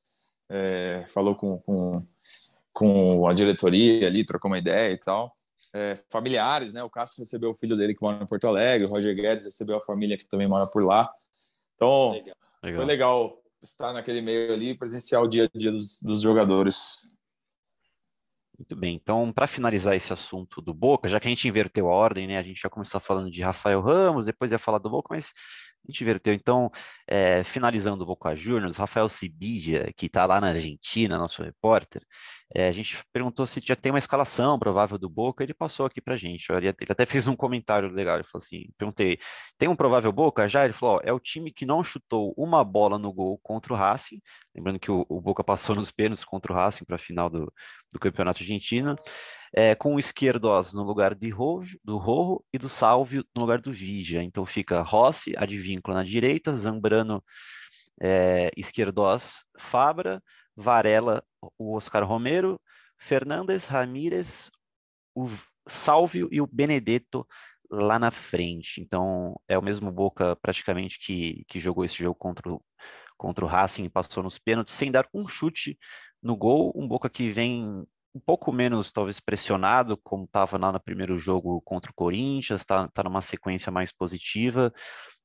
é, 0.48 1.06
falou 1.10 1.34
com, 1.34 1.58
com, 1.58 2.02
com 2.72 3.28
a 3.28 3.34
diretoria 3.34 4.06
ali, 4.06 4.24
trocou 4.24 4.50
uma 4.50 4.58
ideia 4.58 4.92
e 4.92 4.98
tal. 4.98 5.36
É, 5.72 5.98
familiares, 6.10 6.72
né? 6.72 6.82
O 6.82 6.90
Cássio 6.90 7.20
recebeu 7.20 7.50
o 7.50 7.54
filho 7.54 7.76
dele 7.76 7.94
que 7.94 8.02
mora 8.02 8.22
em 8.22 8.26
Porto 8.26 8.46
Alegre, 8.46 8.86
o 8.86 8.90
Roger 8.90 9.14
Guedes 9.14 9.44
recebeu 9.44 9.76
a 9.76 9.82
família 9.82 10.16
que 10.16 10.24
também 10.24 10.48
mora 10.48 10.66
por 10.66 10.82
lá. 10.82 11.12
Então, 11.76 12.12
legal. 12.12 12.36
foi 12.62 12.84
legal 12.84 13.42
estar 13.62 13.92
naquele 13.92 14.22
meio 14.22 14.52
ali 14.52 14.70
e 14.70 14.74
presenciar 14.74 15.22
o 15.22 15.28
dia 15.28 15.44
a 15.44 15.58
dia 15.58 15.70
dos, 15.70 16.00
dos 16.00 16.22
jogadores. 16.22 17.08
Muito 18.60 18.76
bem, 18.76 18.94
então 18.94 19.32
para 19.32 19.46
finalizar 19.46 19.96
esse 19.96 20.12
assunto 20.12 20.60
do 20.60 20.74
Boca, 20.74 21.08
já 21.08 21.18
que 21.18 21.26
a 21.26 21.30
gente 21.30 21.48
inverteu 21.48 21.88
a 21.88 21.94
ordem, 21.94 22.26
né, 22.26 22.36
a 22.36 22.42
gente 22.42 22.60
já 22.60 22.68
começou 22.68 23.00
falando 23.00 23.30
de 23.30 23.40
Rafael 23.42 23.80
Ramos, 23.80 24.26
depois 24.26 24.52
ia 24.52 24.58
falar 24.58 24.76
do 24.76 24.90
Boca, 24.90 25.08
mas 25.14 25.32
A 25.88 25.90
gente 25.90 26.02
inverteu. 26.02 26.34
Então, 26.34 26.70
é, 27.06 27.42
finalizando 27.44 28.04
o 28.04 28.06
Boca 28.06 28.34
Juniors, 28.36 28.76
Rafael 28.76 29.08
Sibidia, 29.08 29.92
que 29.96 30.06
está 30.06 30.26
lá 30.26 30.40
na 30.40 30.48
Argentina, 30.48 31.18
nosso 31.18 31.42
repórter, 31.42 32.02
é, 32.54 32.68
a 32.68 32.72
gente 32.72 32.98
perguntou 33.12 33.46
se 33.46 33.60
já 33.64 33.76
tem 33.76 33.92
uma 33.92 33.98
escalação 33.98 34.58
provável 34.58 34.98
do 34.98 35.08
Boca, 35.08 35.42
ele 35.42 35.54
passou 35.54 35.86
aqui 35.86 36.00
para 36.00 36.14
a 36.14 36.16
gente. 36.16 36.46
Ele 36.52 36.68
até 36.68 37.06
fez 37.06 37.26
um 37.28 37.36
comentário 37.36 37.88
legal, 37.90 38.16
ele 38.16 38.24
falou 38.24 38.42
assim, 38.44 38.66
perguntei, 38.76 39.18
tem 39.58 39.68
um 39.68 39.76
provável 39.76 40.12
Boca 40.12 40.48
já? 40.48 40.64
Ele 40.64 40.74
falou, 40.74 40.96
ó, 40.96 41.00
é 41.02 41.12
o 41.12 41.20
time 41.20 41.52
que 41.52 41.64
não 41.64 41.82
chutou 41.84 42.34
uma 42.36 42.64
bola 42.64 42.98
no 42.98 43.12
gol 43.12 43.38
contra 43.42 43.72
o 43.72 43.76
Racing, 43.76 44.20
lembrando 44.54 44.78
que 44.78 44.90
o, 44.90 45.06
o 45.08 45.20
Boca 45.20 45.44
passou 45.44 45.74
nos 45.74 45.90
pênaltis 45.90 46.24
contra 46.24 46.52
o 46.52 46.56
Racing 46.56 46.84
para 46.84 46.96
a 46.96 46.98
final 46.98 47.30
do, 47.30 47.52
do 47.92 47.98
Campeonato 47.98 48.42
Argentino, 48.42 48.96
é, 49.52 49.74
com 49.74 49.94
o 49.94 49.98
Esquerdos 49.98 50.72
no 50.72 50.82
lugar 50.82 51.14
de 51.14 51.30
Rojo, 51.30 51.78
do 51.84 51.96
Rojo 51.96 52.44
e 52.52 52.58
do 52.58 52.68
Salvio 52.68 53.24
no 53.34 53.42
lugar 53.42 53.60
do 53.60 53.72
Vigia. 53.72 54.22
Então 54.22 54.44
fica 54.46 54.82
Rossi, 54.82 55.34
Advíncula 55.36 55.98
na 55.98 56.04
direita, 56.04 56.54
Zambrano, 56.54 57.22
é, 58.00 58.50
Esquerdos, 58.56 59.44
Fabra, 59.58 60.22
Varela, 60.56 61.22
o 61.58 61.76
Oscar 61.76 62.04
Romero, 62.04 62.60
Fernandes, 62.98 63.66
Ramírez, 63.66 64.50
o 65.14 65.28
Salvio 65.66 66.28
e 66.30 66.40
o 66.40 66.46
Benedetto 66.46 67.26
lá 67.70 67.98
na 67.98 68.10
frente. 68.10 68.80
Então 68.80 69.38
é 69.48 69.56
o 69.58 69.62
mesmo 69.62 69.90
Boca 69.90 70.36
praticamente 70.36 70.98
que, 70.98 71.44
que 71.48 71.60
jogou 71.60 71.84
esse 71.84 71.96
jogo 71.96 72.14
contra 72.14 72.52
o, 72.52 72.62
contra 73.20 73.44
o 73.44 73.48
Racing 73.48 73.86
passou 73.90 74.22
nos 74.22 74.38
pênaltis 74.38 74.74
sem 74.74 74.90
dar 74.90 75.06
um 75.12 75.28
chute 75.28 75.78
no 76.22 76.34
gol. 76.34 76.72
Um 76.74 76.88
Boca 76.88 77.10
que 77.10 77.30
vem 77.30 77.86
um 78.14 78.20
pouco 78.24 78.50
menos, 78.50 78.90
talvez, 78.90 79.20
pressionado, 79.20 79.94
como 79.98 80.24
estava 80.24 80.56
lá 80.56 80.72
no 80.72 80.80
primeiro 80.80 81.18
jogo 81.18 81.60
contra 81.60 81.90
o 81.90 81.94
Corinthians, 81.94 82.62
está 82.62 82.88
tá 82.88 83.04
numa 83.04 83.20
sequência 83.20 83.70
mais 83.70 83.92
positiva. 83.92 84.72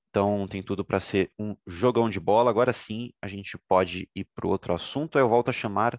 Então 0.10 0.46
tem 0.46 0.62
tudo 0.62 0.84
para 0.84 1.00
ser 1.00 1.32
um 1.40 1.56
jogão 1.66 2.10
de 2.10 2.20
bola. 2.20 2.50
Agora 2.50 2.74
sim, 2.74 3.14
a 3.22 3.30
gente 3.30 3.58
pode 3.66 4.10
ir 4.14 4.28
para 4.36 4.46
outro 4.46 4.74
assunto. 4.74 5.18
Eu 5.18 5.30
volto 5.30 5.48
a 5.48 5.54
chamar 5.54 5.98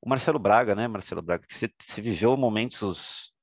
o 0.00 0.08
Marcelo 0.08 0.38
Braga, 0.38 0.74
né, 0.74 0.88
Marcelo 0.88 1.20
Braga? 1.20 1.44
Você, 1.50 1.70
você 1.86 2.00
viveu 2.00 2.34
momentos 2.38 3.33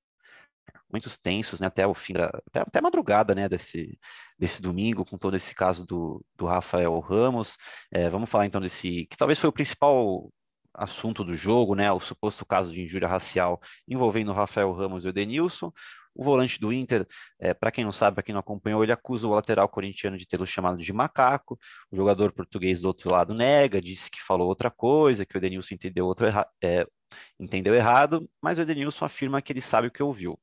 muitos 0.91 1.17
tensos, 1.17 1.60
né, 1.60 1.67
até 1.67 1.86
o 1.88 1.93
fim 1.93 2.13
da, 2.13 2.25
até, 2.47 2.62
até 2.62 2.80
a 2.80 2.82
madrugada, 2.82 3.34
né, 3.36 3.47
desse, 3.49 3.97
desse 4.38 4.62
domingo, 4.62 5.06
com 5.06 5.17
todo 5.17 5.36
esse 5.36 5.54
caso 5.56 5.86
do, 5.86 6.23
do 6.36 6.45
Rafael 6.45 6.97
Ramos. 6.99 7.58
É, 7.91 8.10
vamos 8.10 8.30
falar 8.30 8.45
então 8.45 8.62
desse, 8.62 9.08
que 9.10 9.17
talvez 9.17 9.39
foi 9.39 9.49
o 9.49 9.54
principal 9.54 10.32
assunto 10.73 11.23
do 11.23 11.36
jogo, 11.36 11.75
né, 11.75 11.91
o 11.91 11.99
suposto 11.99 12.45
caso 12.45 12.73
de 12.73 12.82
injúria 12.82 13.08
racial 13.08 13.60
envolvendo 13.88 14.32
Rafael 14.34 14.71
Ramos 14.71 15.04
e 15.04 15.08
o 15.08 15.10
Edenilson. 15.10 15.71
O 16.13 16.23
volante 16.25 16.60
do 16.60 16.73
Inter, 16.73 17.08
é, 17.39 17.54
para 17.54 17.71
quem 17.71 17.86
não 17.86 17.91
sabe, 17.91 18.15
para 18.15 18.23
quem 18.23 18.34
não 18.34 18.41
acompanhou, 18.41 18.84
ele 18.84 18.91
acusa 18.91 19.25
o 19.27 19.32
lateral 19.32 19.69
corintiano 19.69 20.17
de 20.17 20.27
tê-lo 20.27 20.45
chamado 20.45 20.77
de 20.77 20.91
macaco. 20.91 21.58
O 21.89 21.95
jogador 21.95 22.34
português 22.34 22.82
do 22.82 22.88
outro 22.88 23.10
lado 23.10 23.34
nega, 23.34 23.82
disse 23.82 24.12
que 24.12 24.21
falou 24.21 24.47
outra 24.49 24.69
coisa, 24.69 25.25
que 25.25 25.38
o 25.38 25.39
Edenilson 25.39 25.75
entendeu, 25.75 26.06
outro 26.06 26.27
é, 26.62 26.86
entendeu 27.39 27.73
errado, 27.73 28.30
mas 28.41 28.58
o 28.58 28.62
Edenilson 28.62 29.06
afirma 29.06 29.41
que 29.41 29.54
ele 29.54 29.62
sabe 29.62 29.88
o 29.88 29.91
que 29.91 30.04
ouviu. 30.04 30.38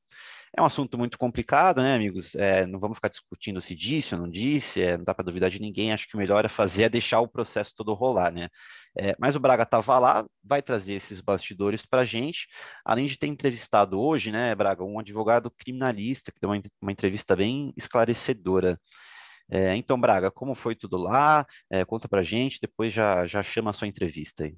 É 0.57 0.61
um 0.61 0.65
assunto 0.65 0.97
muito 0.97 1.17
complicado, 1.17 1.81
né, 1.81 1.95
amigos? 1.95 2.33
É, 2.35 2.65
não 2.65 2.79
vamos 2.79 2.97
ficar 2.97 3.09
discutindo 3.09 3.61
se 3.61 3.75
disse 3.75 4.15
ou 4.15 4.21
não 4.21 4.29
disse, 4.29 4.81
é, 4.81 4.97
não 4.97 5.03
dá 5.03 5.13
para 5.13 5.25
duvidar 5.25 5.49
de 5.49 5.59
ninguém. 5.59 5.91
Acho 5.93 6.07
que 6.07 6.15
o 6.15 6.17
melhor 6.19 6.43
é 6.45 6.49
fazer 6.49 6.83
é 6.83 6.89
deixar 6.89 7.19
o 7.21 7.27
processo 7.27 7.73
todo 7.75 7.93
rolar, 7.93 8.31
né? 8.31 8.49
É, 8.97 9.15
mas 9.19 9.35
o 9.35 9.39
Braga 9.39 9.63
estava 9.63 9.99
lá, 9.99 10.25
vai 10.43 10.61
trazer 10.61 10.93
esses 10.93 11.21
bastidores 11.21 11.85
para 11.85 12.01
a 12.01 12.05
gente, 12.05 12.47
além 12.83 13.07
de 13.07 13.17
ter 13.17 13.27
entrevistado 13.27 13.99
hoje, 13.99 14.31
né, 14.31 14.53
Braga, 14.55 14.83
um 14.83 14.99
advogado 14.99 15.51
criminalista 15.51 16.31
que 16.31 16.39
deu 16.39 16.49
uma, 16.49 16.61
uma 16.81 16.91
entrevista 16.91 17.35
bem 17.35 17.71
esclarecedora. 17.77 18.79
É, 19.51 19.75
então, 19.75 19.99
Braga, 19.99 20.31
como 20.31 20.55
foi 20.55 20.75
tudo 20.75 20.97
lá? 20.97 21.45
É, 21.69 21.83
conta 21.85 22.07
a 22.11 22.23
gente, 22.23 22.59
depois 22.61 22.93
já, 22.93 23.25
já 23.25 23.41
chama 23.43 23.71
a 23.71 23.73
sua 23.73 23.87
entrevista 23.87 24.43
aí. 24.45 24.55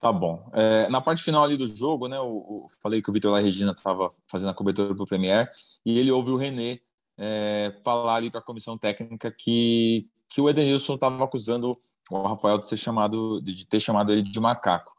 Tá 0.00 0.12
bom. 0.12 0.50
É, 0.52 0.88
na 0.88 1.00
parte 1.00 1.22
final 1.22 1.42
ali 1.42 1.56
do 1.56 1.66
jogo, 1.66 2.06
né, 2.06 2.18
eu, 2.18 2.66
falei 2.82 3.00
que 3.00 3.08
o 3.08 3.12
Vitor 3.12 3.32
La 3.32 3.40
Regina 3.40 3.72
estava 3.72 4.12
fazendo 4.28 4.50
a 4.50 4.54
cobertura 4.54 4.94
para 4.94 5.02
o 5.02 5.06
Premier 5.06 5.50
e 5.84 5.98
ele 5.98 6.10
ouve 6.10 6.30
o 6.30 6.36
René 6.36 6.80
é, 7.16 7.74
falar 7.82 8.16
ali 8.16 8.30
para 8.30 8.40
a 8.40 8.44
comissão 8.44 8.76
técnica 8.76 9.30
que, 9.30 10.06
que 10.28 10.40
o 10.40 10.50
Edenilson 10.50 10.96
estava 10.96 11.24
acusando 11.24 11.78
o 12.10 12.22
Rafael 12.22 12.58
de 12.58 12.68
ser 12.68 12.76
chamado 12.76 13.40
de 13.40 13.66
ter 13.66 13.80
chamado 13.80 14.12
ele 14.12 14.22
de 14.22 14.38
macaco. 14.38 14.92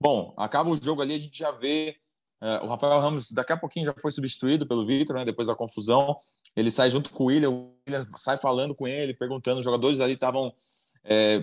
Bom, 0.00 0.34
acaba 0.36 0.68
o 0.68 0.82
jogo 0.82 1.00
ali, 1.00 1.14
a 1.14 1.18
gente 1.18 1.38
já 1.38 1.52
vê 1.52 1.96
é, 2.42 2.58
o 2.62 2.66
Rafael 2.66 3.00
Ramos 3.00 3.30
daqui 3.30 3.52
a 3.52 3.56
pouquinho 3.56 3.86
já 3.86 3.94
foi 3.94 4.12
substituído 4.12 4.66
pelo 4.66 4.84
Vitor, 4.84 5.16
né, 5.16 5.24
depois 5.24 5.48
da 5.48 5.54
confusão. 5.54 6.18
Ele 6.54 6.70
sai 6.70 6.90
junto 6.90 7.10
com 7.10 7.24
o 7.24 7.26
William, 7.28 7.50
o 7.50 7.74
William 7.88 8.06
sai 8.18 8.36
falando 8.36 8.74
com 8.74 8.86
ele, 8.86 9.14
perguntando. 9.14 9.58
Os 9.58 9.64
jogadores 9.64 10.00
ali 10.00 10.12
estavam 10.12 10.52
é, 11.02 11.40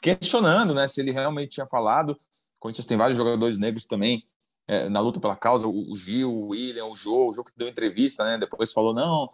questionando 0.00 0.74
né, 0.74 0.88
se 0.88 1.00
ele 1.00 1.10
realmente 1.10 1.50
tinha 1.50 1.66
falado. 1.66 2.10
O 2.10 2.16
Corinthians 2.60 2.86
tem 2.86 2.96
vários 2.96 3.16
jogadores 3.16 3.58
negros 3.58 3.86
também 3.86 4.24
é, 4.70 4.88
na 4.88 5.00
luta 5.00 5.18
pela 5.18 5.34
causa, 5.34 5.66
o, 5.66 5.96
Gil, 5.96 6.32
o 6.32 6.46
William, 6.50 6.86
o 6.86 6.94
Jô, 6.94 7.28
o 7.28 7.32
Jô 7.32 7.42
que 7.42 7.50
deu 7.56 7.66
entrevista, 7.66 8.24
né, 8.24 8.38
depois 8.38 8.72
falou, 8.72 8.94
não, 8.94 9.28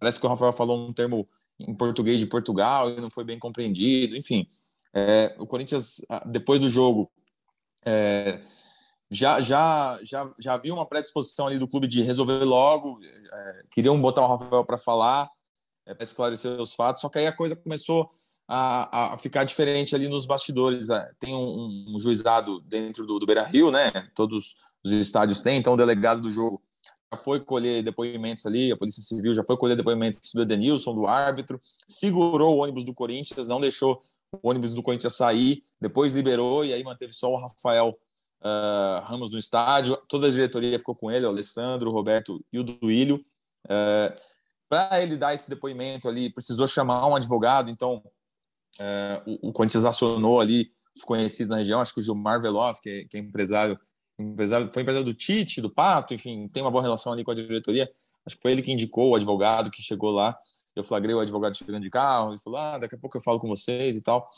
parece 0.00 0.18
que 0.18 0.24
o 0.24 0.28
Rafael 0.30 0.54
falou 0.54 0.88
um 0.88 0.94
termo 0.94 1.28
em 1.58 1.74
português 1.74 2.18
de 2.18 2.24
Portugal 2.24 2.90
e 2.90 2.98
não 2.98 3.10
foi 3.10 3.22
bem 3.22 3.38
compreendido, 3.38 4.16
enfim. 4.16 4.48
É, 4.94 5.36
o 5.38 5.46
Corinthians, 5.46 6.00
depois 6.24 6.58
do 6.58 6.70
jogo, 6.70 7.12
é, 7.84 8.40
já, 9.10 9.42
já, 9.42 9.98
já, 10.02 10.32
já 10.38 10.54
havia 10.54 10.72
uma 10.72 10.86
predisposição 10.86 11.46
ali 11.46 11.58
do 11.58 11.68
clube 11.68 11.86
de 11.86 12.00
resolver 12.00 12.42
logo, 12.44 12.98
é, 13.04 13.64
queriam 13.70 14.00
botar 14.00 14.22
o 14.22 14.38
Rafael 14.38 14.64
para 14.64 14.78
falar, 14.78 15.28
é, 15.84 15.92
para 15.92 16.04
esclarecer 16.04 16.58
os 16.58 16.72
fatos, 16.72 17.02
só 17.02 17.10
que 17.10 17.18
aí 17.18 17.26
a 17.26 17.36
coisa 17.36 17.54
começou 17.54 18.10
a, 18.48 19.12
a 19.12 19.18
ficar 19.18 19.44
diferente 19.44 19.94
ali 19.94 20.08
nos 20.08 20.24
bastidores. 20.24 20.88
É, 20.88 21.10
tem 21.20 21.34
um, 21.34 21.94
um 21.94 22.00
juizado 22.00 22.60
dentro 22.62 23.06
do, 23.06 23.18
do 23.18 23.26
Beira 23.26 23.44
Rio, 23.44 23.70
né? 23.70 23.92
Todos 24.14 24.56
os 24.82 24.90
estádios 24.90 25.40
têm, 25.40 25.58
então 25.58 25.74
o 25.74 25.76
delegado 25.76 26.22
do 26.22 26.32
jogo 26.32 26.62
já 27.12 27.18
foi 27.18 27.40
colher 27.40 27.82
depoimentos 27.82 28.46
ali, 28.46 28.72
a 28.72 28.76
Polícia 28.76 29.02
Civil 29.02 29.34
já 29.34 29.44
foi 29.44 29.56
colher 29.56 29.76
depoimentos 29.76 30.30
do 30.32 30.42
Edenilson, 30.42 30.94
do 30.94 31.06
árbitro, 31.06 31.60
segurou 31.86 32.56
o 32.56 32.62
ônibus 32.62 32.84
do 32.84 32.94
Corinthians, 32.94 33.48
não 33.48 33.60
deixou 33.60 34.00
o 34.32 34.48
ônibus 34.48 34.74
do 34.74 34.82
Corinthians 34.82 35.14
sair, 35.14 35.64
depois 35.80 36.12
liberou 36.12 36.64
e 36.64 36.72
aí 36.72 36.82
manteve 36.84 37.12
só 37.12 37.30
o 37.30 37.40
Rafael 37.40 37.98
uh, 38.40 39.04
Ramos 39.04 39.30
no 39.30 39.38
estádio. 39.38 39.96
Toda 40.08 40.28
a 40.28 40.30
diretoria 40.30 40.78
ficou 40.78 40.94
com 40.94 41.10
ele, 41.10 41.26
o 41.26 41.28
Alessandro, 41.28 41.90
o 41.90 41.92
Roberto 41.92 42.44
e 42.52 42.58
o 42.58 42.64
Duílio. 42.64 43.24
Uh, 43.64 44.14
Para 44.68 45.02
ele 45.02 45.16
dar 45.16 45.34
esse 45.34 45.48
depoimento 45.48 46.08
ali, 46.08 46.30
precisou 46.30 46.66
chamar 46.66 47.06
um 47.06 47.16
advogado, 47.16 47.70
então 47.70 48.02
é, 48.78 49.22
o, 49.26 49.48
o, 49.48 49.52
Corinthians 49.52 49.84
acionou 49.84 50.40
ali 50.40 50.70
os 50.96 51.02
conhecidos 51.02 51.50
na 51.50 51.56
região, 51.56 51.80
acho 51.80 51.92
que 51.92 52.00
o 52.00 52.02
Gilmar 52.02 52.40
Veloz, 52.40 52.80
que 52.80 52.88
é, 52.88 53.04
que 53.04 53.16
é 53.16 53.20
empresário, 53.20 53.78
empresário, 54.18 54.70
foi 54.70 54.82
empresário 54.82 55.04
do 55.04 55.14
Tite, 55.14 55.60
do 55.60 55.70
Pato, 55.70 56.14
enfim, 56.14 56.48
tem 56.48 56.62
uma 56.62 56.70
boa 56.70 56.82
relação 56.82 57.12
ali 57.12 57.24
com 57.24 57.30
a 57.30 57.34
diretoria. 57.34 57.90
Acho 58.24 58.36
que 58.36 58.42
foi 58.42 58.52
ele 58.52 58.62
que 58.62 58.72
indicou 58.72 59.10
o 59.10 59.14
advogado 59.16 59.70
que 59.70 59.82
chegou 59.82 60.10
lá. 60.10 60.36
Eu 60.76 60.84
flagrei 60.84 61.14
o 61.14 61.20
advogado 61.20 61.56
chegando 61.56 61.82
de 61.82 61.90
carro, 61.90 62.32
ele 62.32 62.40
falou: 62.40 62.58
ah, 62.58 62.78
daqui 62.78 62.94
a 62.94 62.98
pouco 62.98 63.16
eu 63.16 63.20
falo 63.20 63.40
com 63.40 63.48
vocês 63.48 63.96
e 63.96 64.00
tal. 64.00 64.28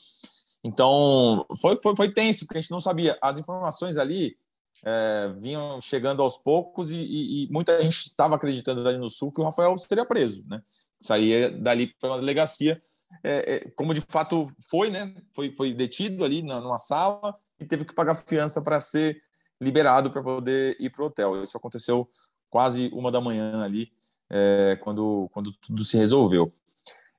Então, 0.63 1.47
foi, 1.61 1.77
foi, 1.77 1.97
foi 1.97 2.13
tenso, 2.13 2.47
porque 2.47 2.59
a 2.59 2.61
gente 2.61 2.71
não 2.71 2.81
sabia. 2.81 3.19
As 3.21 3.39
informações 3.39 3.97
ali 3.97 4.37
é, 4.85 5.35
vinham 5.39 5.81
chegando 5.81 6.23
aos 6.23 6.37
poucos 6.37 6.91
e, 6.91 6.97
e, 6.97 7.45
e 7.45 7.49
muita 7.51 7.81
gente 7.83 7.97
estava 8.09 8.37
acreditando 8.37 8.87
ali 8.89 8.99
no 8.99 9.09
Sul 9.09 9.33
que 9.33 9.41
o 9.41 9.45
Rafael 9.45 9.77
seria 9.79 10.05
preso, 10.05 10.45
né? 10.47 10.63
Saía 11.01 11.51
dali 11.51 11.89
para 11.99 12.11
uma 12.11 12.19
delegacia 12.21 12.81
é, 13.23 13.55
é, 13.55 13.71
como 13.71 13.95
de 13.95 14.01
fato 14.01 14.51
foi, 14.69 14.91
né? 14.91 15.15
Foi, 15.35 15.55
foi 15.55 15.75
detido 15.75 16.25
ali 16.25 16.43
na, 16.43 16.61
numa 16.61 16.79
sala 16.79 17.37
e 17.59 17.65
teve 17.65 17.85
que 17.85 17.95
pagar 17.95 18.17
fiança 18.17 18.63
para 18.63 18.81
ser 18.81 19.23
liberado 19.61 20.11
para 20.11 20.23
poder 20.23 20.77
ir 20.81 20.91
para 20.91 21.03
o 21.03 21.07
hotel. 21.07 21.43
Isso 21.43 21.57
aconteceu 21.57 22.09
quase 22.49 22.91
uma 22.93 23.13
da 23.13 23.21
manhã 23.21 23.63
ali, 23.63 23.93
é, 24.31 24.79
quando, 24.83 25.29
quando 25.33 25.53
tudo 25.53 25.85
se 25.85 25.97
resolveu. 25.97 26.53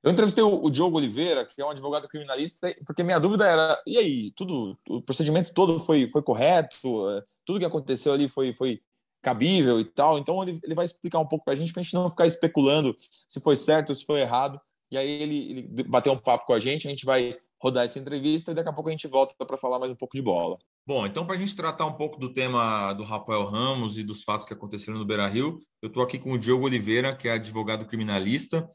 Eu 0.04 0.12
entrevistei 0.12 0.44
o, 0.44 0.64
o 0.64 0.72
Diogo 0.72 0.98
Oliveira, 0.98 1.46
que 1.46 1.62
é 1.62 1.66
um 1.66 1.70
advogado 1.70 2.08
criminalista, 2.08 2.74
porque 2.86 3.04
minha 3.04 3.20
dúvida 3.20 3.46
era: 3.46 3.80
e 3.86 3.98
aí, 3.98 4.32
tudo, 4.32 4.78
o 4.90 5.02
procedimento 5.02 5.54
todo 5.54 5.80
foi, 5.80 6.10
foi 6.10 6.24
correto? 6.24 7.10
É, 7.12 7.24
tudo 7.46 7.60
que 7.60 7.66
aconteceu 7.66 8.12
ali 8.12 8.28
foi, 8.28 8.54
foi 8.54 8.82
cabível 9.22 9.80
e 9.80 9.86
tal? 9.86 10.18
Então, 10.18 10.42
ele, 10.42 10.60
ele 10.64 10.74
vai 10.74 10.86
explicar 10.86 11.20
um 11.20 11.28
pouco 11.28 11.46
para 11.46 11.54
a 11.54 11.56
gente, 11.56 11.72
para 11.72 11.82
a 11.82 11.84
gente 11.84 11.94
não 11.94 12.10
ficar 12.10 12.26
especulando 12.26 12.96
se 12.98 13.40
foi 13.40 13.56
certo 13.56 13.90
ou 13.90 13.96
se 13.96 14.04
foi 14.04 14.22
errado. 14.22 14.60
E 14.92 14.98
aí 14.98 15.10
ele, 15.10 15.52
ele 15.52 15.84
bateu 15.84 16.12
um 16.12 16.18
papo 16.18 16.46
com 16.46 16.54
a 16.54 16.60
gente, 16.60 16.88
a 16.88 16.90
gente 16.90 17.06
vai 17.06 17.38
rodar 17.62 17.86
essa 17.86 18.00
entrevista 18.00 18.52
e 18.52 18.56
daqui 18.56 18.70
a 18.70 18.74
pouco 18.74 18.90
a 18.90 18.92
gente 18.92 19.08
volta 19.08 19.34
para 19.46 19.58
falar 19.58 19.80
mais 19.80 19.92
um 19.92 19.96
pouco 19.96 20.18
de 20.18 20.22
bola. 20.22 20.58
Bom, 20.86 21.06
então 21.06 21.26
para 21.26 21.36
a 21.36 21.38
gente 21.38 21.56
tratar 21.56 21.86
um 21.86 21.94
pouco 21.94 22.20
do 22.20 22.34
tema 22.34 22.92
do 22.94 23.04
Rafael 23.04 23.46
Ramos 23.46 23.98
e 23.98 24.04
dos 24.04 24.24
fatos 24.24 24.46
que 24.46 24.54
aconteceram 24.54 24.98
no 24.98 25.06
Beira 25.06 25.28
Rio, 25.28 25.60
eu 25.82 25.88
estou 25.88 26.02
aqui 26.02 26.18
com 26.18 26.32
o 26.32 26.40
Diogo 26.40 26.66
Oliveira, 26.66 27.16
que 27.16 27.28
é 27.28 27.34
advogado 27.34 27.86
criminalista. 27.86 28.68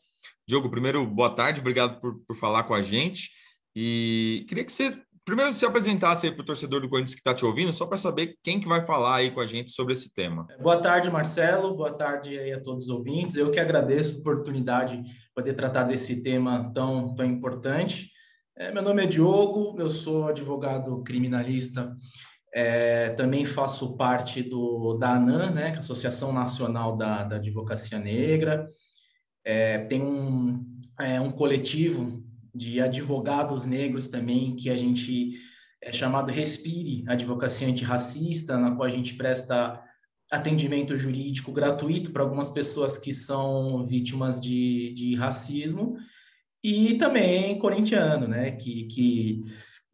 Diogo, 0.48 0.70
primeiro, 0.70 1.04
boa 1.04 1.30
tarde, 1.30 1.60
obrigado 1.60 1.98
por, 2.00 2.16
por 2.26 2.36
falar 2.36 2.62
com 2.62 2.74
a 2.74 2.82
gente. 2.82 3.30
E 3.74 4.46
queria 4.48 4.64
que 4.64 4.72
você 4.72 5.02
primeiro 5.26 5.52
se 5.52 5.66
apresentasse 5.66 6.26
aí 6.26 6.32
para 6.32 6.42
o 6.42 6.46
torcedor 6.46 6.80
do 6.80 6.88
Corinthians 6.88 7.14
que 7.14 7.20
está 7.20 7.34
te 7.34 7.44
ouvindo, 7.44 7.72
só 7.72 7.84
para 7.84 7.98
saber 7.98 8.36
quem 8.44 8.60
que 8.60 8.68
vai 8.68 8.86
falar 8.86 9.16
aí 9.16 9.32
com 9.32 9.40
a 9.40 9.46
gente 9.46 9.72
sobre 9.72 9.92
esse 9.92 10.14
tema. 10.14 10.46
Boa 10.62 10.76
tarde, 10.76 11.10
Marcelo. 11.10 11.76
Boa 11.76 11.92
tarde 11.92 12.38
aí 12.38 12.52
a 12.52 12.60
todos 12.60 12.84
os 12.84 12.90
ouvintes. 12.90 13.36
Eu 13.36 13.50
que 13.50 13.58
agradeço 13.58 14.16
a 14.16 14.20
oportunidade 14.20 15.02
de 15.02 15.10
poder 15.34 15.54
tratar 15.54 15.82
desse 15.82 16.22
tema 16.22 16.70
tão, 16.72 17.12
tão 17.16 17.26
importante. 17.26 18.12
É, 18.56 18.70
meu 18.70 18.82
nome 18.82 19.02
é 19.02 19.06
Diogo, 19.06 19.74
eu 19.78 19.90
sou 19.90 20.28
advogado 20.28 21.02
criminalista, 21.02 21.94
é, 22.54 23.10
também 23.10 23.44
faço 23.44 23.96
parte 23.96 24.42
do, 24.42 24.94
da 24.94 25.14
ANAN, 25.14 25.50
né, 25.50 25.72
é 25.74 25.78
Associação 25.78 26.32
Nacional 26.32 26.96
da, 26.96 27.24
da 27.24 27.36
Advocacia 27.36 27.98
Negra. 27.98 28.70
É, 29.44 29.78
tem 29.78 30.02
um, 30.02 30.64
é, 30.98 31.20
um 31.20 31.30
coletivo 31.30 32.25
de 32.56 32.80
advogados 32.80 33.64
negros 33.64 34.08
também, 34.08 34.56
que 34.56 34.70
a 34.70 34.76
gente 34.76 35.38
é 35.82 35.92
chamado 35.92 36.32
Respire 36.32 37.04
Advocacia 37.06 37.68
Antirracista, 37.68 38.58
na 38.58 38.74
qual 38.74 38.86
a 38.86 38.90
gente 38.90 39.14
presta 39.14 39.82
atendimento 40.30 40.96
jurídico 40.96 41.52
gratuito 41.52 42.10
para 42.10 42.22
algumas 42.22 42.50
pessoas 42.50 42.98
que 42.98 43.12
são 43.12 43.86
vítimas 43.86 44.40
de, 44.40 44.92
de 44.94 45.14
racismo 45.14 45.96
e 46.64 46.94
também 46.94 47.58
corintiano, 47.58 48.26
né? 48.26 48.52
Que, 48.52 48.84
que 48.84 49.44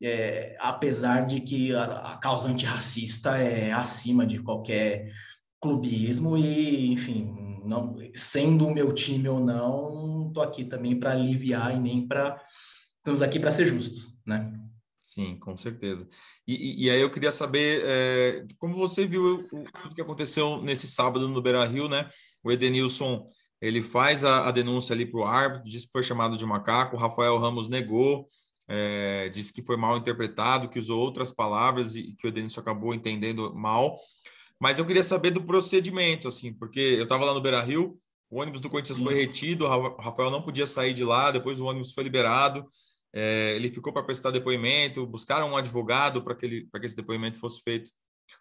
é, 0.02 0.56
apesar 0.58 1.26
de 1.26 1.40
que 1.40 1.74
a, 1.74 1.84
a 2.12 2.16
causa 2.16 2.48
antirracista 2.48 3.36
é 3.36 3.72
acima 3.72 4.24
de 4.24 4.38
qualquer 4.40 5.12
clubismo 5.60 6.36
e, 6.36 6.90
enfim, 6.90 7.30
não, 7.64 7.96
sendo 8.14 8.66
o 8.66 8.74
meu 8.74 8.92
time 8.94 9.28
ou 9.28 9.40
não, 9.40 10.28
estou 10.28 10.42
aqui 10.42 10.64
também 10.64 10.98
para 10.98 11.12
aliviar 11.12 11.74
e 11.76 11.80
nem 11.80 12.06
para 12.06 12.40
estamos 12.98 13.22
aqui 13.22 13.40
para 13.40 13.50
ser 13.50 13.66
justos, 13.66 14.16
né? 14.24 14.52
Sim, 15.00 15.36
com 15.38 15.56
certeza. 15.56 16.08
E, 16.46 16.86
e, 16.86 16.90
aí 16.90 17.00
eu 17.00 17.10
queria 17.10 17.32
saber 17.32 17.82
é, 17.84 18.46
como 18.58 18.76
você 18.76 19.06
viu 19.06 19.46
tudo 19.48 19.94
que 19.94 20.00
aconteceu 20.00 20.62
nesse 20.62 20.86
sábado 20.86 21.28
no 21.28 21.42
Beira 21.42 21.64
Rio, 21.66 21.88
né? 21.88 22.08
O 22.42 22.50
Edenilson 22.50 23.28
ele 23.60 23.82
faz 23.82 24.24
a, 24.24 24.48
a 24.48 24.50
denúncia 24.50 24.94
ali 24.94 25.04
para 25.04 25.20
o 25.20 25.24
árbitro, 25.24 25.68
diz 25.68 25.84
que 25.84 25.92
foi 25.92 26.02
chamado 26.02 26.36
de 26.36 26.46
macaco, 26.46 26.96
o 26.96 26.98
Rafael 26.98 27.38
Ramos 27.38 27.68
negou, 27.68 28.28
é, 28.66 29.28
disse 29.28 29.52
que 29.52 29.62
foi 29.62 29.76
mal 29.76 29.96
interpretado, 29.96 30.68
que 30.68 30.78
usou 30.78 30.98
outras 30.98 31.30
palavras 31.30 31.94
e 31.94 32.14
que 32.14 32.26
o 32.26 32.32
Denilson 32.32 32.60
acabou 32.60 32.94
entendendo 32.94 33.54
mal. 33.54 33.98
Mas 34.62 34.78
eu 34.78 34.86
queria 34.86 35.02
saber 35.02 35.32
do 35.32 35.42
procedimento, 35.42 36.28
assim, 36.28 36.54
porque 36.54 36.78
eu 36.78 37.02
estava 37.02 37.24
lá 37.24 37.34
no 37.34 37.40
Beira 37.40 37.60
Rio, 37.60 37.98
o 38.30 38.40
ônibus 38.40 38.60
do 38.60 38.70
Corinthians 38.70 39.00
foi 39.00 39.12
retido, 39.12 39.66
o 39.66 39.96
Rafael 40.00 40.30
não 40.30 40.40
podia 40.40 40.68
sair 40.68 40.94
de 40.94 41.02
lá, 41.02 41.32
depois 41.32 41.58
o 41.58 41.64
ônibus 41.64 41.92
foi 41.92 42.04
liberado, 42.04 42.64
é, 43.12 43.56
ele 43.56 43.72
ficou 43.72 43.92
para 43.92 44.04
prestar 44.04 44.30
depoimento, 44.30 45.04
buscaram 45.04 45.50
um 45.50 45.56
advogado 45.56 46.22
para 46.22 46.36
que, 46.36 46.46
ele, 46.46 46.68
que 46.72 46.86
esse 46.86 46.94
depoimento 46.94 47.40
fosse 47.40 47.60
feito 47.60 47.90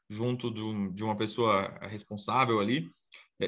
junto 0.07 0.53
de, 0.53 0.62
um, 0.62 0.93
de 0.93 1.03
uma 1.03 1.17
pessoa 1.17 1.79
responsável 1.88 2.60
ali. 2.60 2.88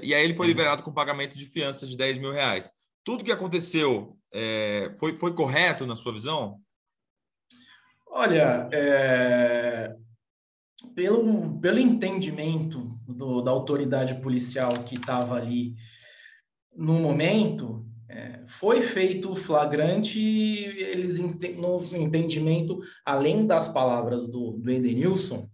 E 0.01 0.12
aí 0.15 0.23
ele 0.23 0.33
foi 0.33 0.47
liberado 0.47 0.81
com 0.81 0.91
pagamento 0.91 1.38
de 1.38 1.45
fiança 1.45 1.86
de 1.86 1.95
10 1.95 2.17
mil 2.17 2.31
reais. 2.31 2.71
Tudo 3.03 3.23
que 3.23 3.31
aconteceu 3.31 4.17
é, 4.33 4.91
foi, 4.97 5.15
foi 5.15 5.36
correto 5.36 5.86
na 5.86 5.95
sua 5.95 6.12
visão? 6.12 6.59
Olha, 8.07 8.67
é, 8.73 9.95
pelo, 10.95 11.59
pelo 11.59 11.79
entendimento 11.79 12.99
do, 13.07 13.41
da 13.41 13.51
autoridade 13.51 14.15
policial 14.21 14.83
que 14.83 14.95
estava 14.95 15.35
ali 15.35 15.75
no 16.75 16.93
momento, 16.93 17.85
é, 18.09 18.43
foi 18.47 18.81
feito 18.81 19.31
o 19.31 19.35
flagrante, 19.35 20.19
eles 20.19 21.19
no 21.19 21.83
entendimento, 21.93 22.79
além 23.05 23.45
das 23.45 23.67
palavras 23.67 24.27
do, 24.27 24.51
do 24.53 24.71
Edenilson, 24.71 25.47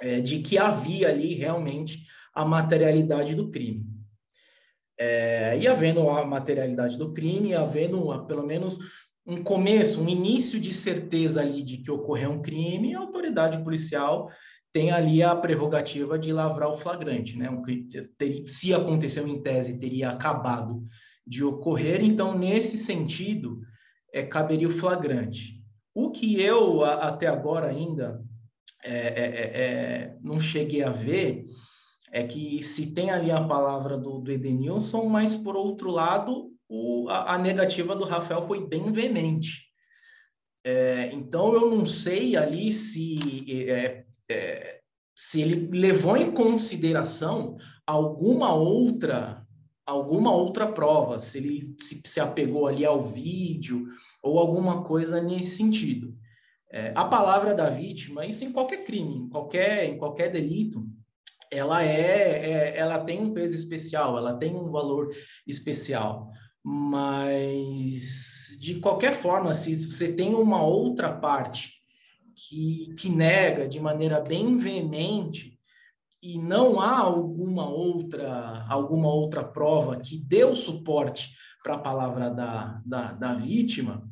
é, 0.00 0.20
de 0.20 0.40
que 0.40 0.56
havia 0.58 1.08
ali 1.08 1.34
realmente 1.34 2.04
a 2.34 2.44
materialidade 2.44 3.34
do 3.34 3.50
crime. 3.50 3.84
É, 4.98 5.58
e 5.58 5.66
havendo 5.68 6.08
a 6.08 6.24
materialidade 6.24 6.96
do 6.96 7.12
crime, 7.12 7.54
havendo 7.54 8.26
pelo 8.26 8.44
menos 8.44 8.78
um 9.26 9.42
começo, 9.42 10.00
um 10.00 10.08
início 10.08 10.58
de 10.58 10.72
certeza 10.72 11.42
ali 11.42 11.62
de 11.62 11.78
que 11.78 11.90
ocorreu 11.90 12.30
um 12.30 12.42
crime, 12.42 12.94
a 12.94 13.00
autoridade 13.00 13.62
policial 13.62 14.30
tem 14.72 14.90
ali 14.90 15.22
a 15.22 15.34
prerrogativa 15.34 16.18
de 16.18 16.32
lavrar 16.32 16.68
o 16.68 16.74
flagrante, 16.74 17.36
né? 17.36 17.50
Um, 17.50 17.62
se 18.46 18.74
aconteceu 18.74 19.26
em 19.26 19.42
tese, 19.42 19.78
teria 19.78 20.10
acabado 20.10 20.82
de 21.26 21.44
ocorrer, 21.44 22.02
então, 22.02 22.36
nesse 22.36 22.78
sentido, 22.78 23.60
é, 24.12 24.22
caberia 24.22 24.68
o 24.68 24.72
flagrante. 24.72 25.62
O 25.94 26.10
que 26.10 26.40
eu, 26.40 26.84
a, 26.84 26.94
até 27.08 27.26
agora 27.26 27.68
ainda, 27.68 28.22
é, 28.84 28.96
é, 28.96 29.24
é, 29.24 29.62
é 29.62 30.16
não 30.22 30.38
cheguei 30.40 30.82
a 30.82 30.90
ver 30.90 31.46
é 32.10 32.22
que 32.22 32.62
se 32.62 32.94
tem 32.94 33.10
ali 33.10 33.30
a 33.30 33.44
palavra 33.44 33.98
do, 33.98 34.18
do 34.18 34.32
Edenilson, 34.32 35.04
mas 35.06 35.34
por 35.34 35.56
outro 35.56 35.90
lado, 35.90 36.50
o, 36.68 37.08
a, 37.08 37.34
a, 37.34 37.38
negativa 37.38 37.94
do 37.94 38.04
Rafael 38.04 38.42
foi 38.42 38.66
bem 38.66 38.90
veemente. 38.90 39.68
É, 40.64 41.10
então 41.12 41.52
eu 41.52 41.70
não 41.70 41.86
sei 41.86 42.36
ali 42.36 42.72
se, 42.72 43.18
é, 43.70 44.04
se 45.20 45.42
ele 45.42 45.68
levou 45.76 46.16
em 46.16 46.30
consideração 46.30 47.56
alguma 47.84 48.54
outra 48.54 49.44
alguma 49.84 50.32
outra 50.32 50.70
prova, 50.70 51.18
se 51.18 51.38
ele 51.38 51.74
se, 51.80 52.00
se 52.04 52.20
apegou 52.20 52.68
ali 52.68 52.84
ao 52.84 53.00
vídeo 53.00 53.88
ou 54.22 54.38
alguma 54.38 54.84
coisa 54.84 55.20
nesse 55.20 55.56
sentido. 55.56 56.14
É, 56.70 56.92
a 56.94 57.04
palavra 57.04 57.52
da 57.52 57.68
vítima, 57.68 58.26
isso 58.26 58.44
em 58.44 58.52
qualquer 58.52 58.84
crime, 58.84 59.16
em 59.16 59.28
qualquer, 59.28 59.86
em 59.86 59.98
qualquer 59.98 60.30
delito, 60.30 60.86
ela 61.50 61.82
é, 61.82 62.50
é, 62.50 62.78
ela 62.78 63.00
tem 63.00 63.20
um 63.20 63.32
peso 63.32 63.56
especial, 63.56 64.16
ela 64.16 64.36
tem 64.36 64.54
um 64.54 64.66
valor 64.66 65.08
especial. 65.44 66.30
Mas 66.62 68.56
de 68.60 68.78
qualquer 68.78 69.14
forma, 69.14 69.52
se 69.52 69.74
você 69.90 70.12
tem 70.12 70.34
uma 70.34 70.62
outra 70.62 71.12
parte 71.12 71.77
que, 72.38 72.94
que 72.94 73.08
nega 73.08 73.66
de 73.66 73.80
maneira 73.80 74.20
bem 74.20 74.56
veemente 74.56 75.58
e 76.22 76.38
não 76.38 76.80
há 76.80 76.98
alguma 76.98 77.68
outra 77.68 78.64
alguma 78.68 79.12
outra 79.12 79.42
prova 79.42 79.96
que 79.96 80.16
dê 80.16 80.44
o 80.44 80.54
suporte 80.54 81.34
para 81.62 81.74
a 81.74 81.78
palavra 81.78 82.30
da, 82.30 82.80
da, 82.86 83.12
da 83.12 83.34
vítima, 83.34 84.08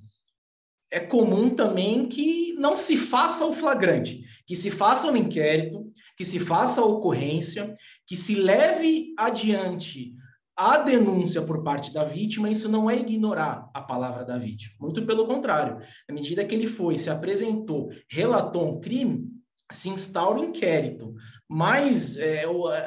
é 0.91 0.99
comum 0.99 1.55
também 1.55 2.09
que 2.09 2.53
não 2.55 2.77
se 2.77 2.97
faça 2.97 3.45
o 3.47 3.53
flagrante, 3.53 4.25
que 4.47 4.57
se 4.57 4.71
faça 4.71 5.11
um 5.11 5.17
inquérito, 5.17 5.93
que 6.17 6.25
se 6.25 6.39
faça 6.39 6.81
a 6.81 6.85
ocorrência, 6.85 7.75
que 8.07 8.17
se 8.17 8.35
leve 8.35 9.15
adiante 9.17 10.15
a 10.57 10.79
denúncia 10.79 11.43
por 11.43 11.63
parte 11.63 11.93
da 11.93 12.03
vítima, 12.03 12.51
isso 12.51 12.69
não 12.69 12.89
é 12.89 12.97
ignorar 12.97 13.69
a 13.75 13.81
palavra 13.83 14.25
da 14.25 14.39
vítima. 14.39 14.75
Muito 14.81 15.05
pelo 15.05 15.27
contrário. 15.27 15.79
À 16.09 16.13
medida 16.13 16.45
que 16.45 16.55
ele 16.55 16.67
foi, 16.67 16.99
se 16.99 17.11
apresentou, 17.11 17.91
relatou 18.09 18.67
um 18.67 18.81
crime, 18.81 19.29
se 19.71 19.91
instaura 19.91 20.39
o 20.39 20.43
um 20.43 20.45
inquérito. 20.47 21.15
Mas, 21.47 22.17
é, 22.17 22.45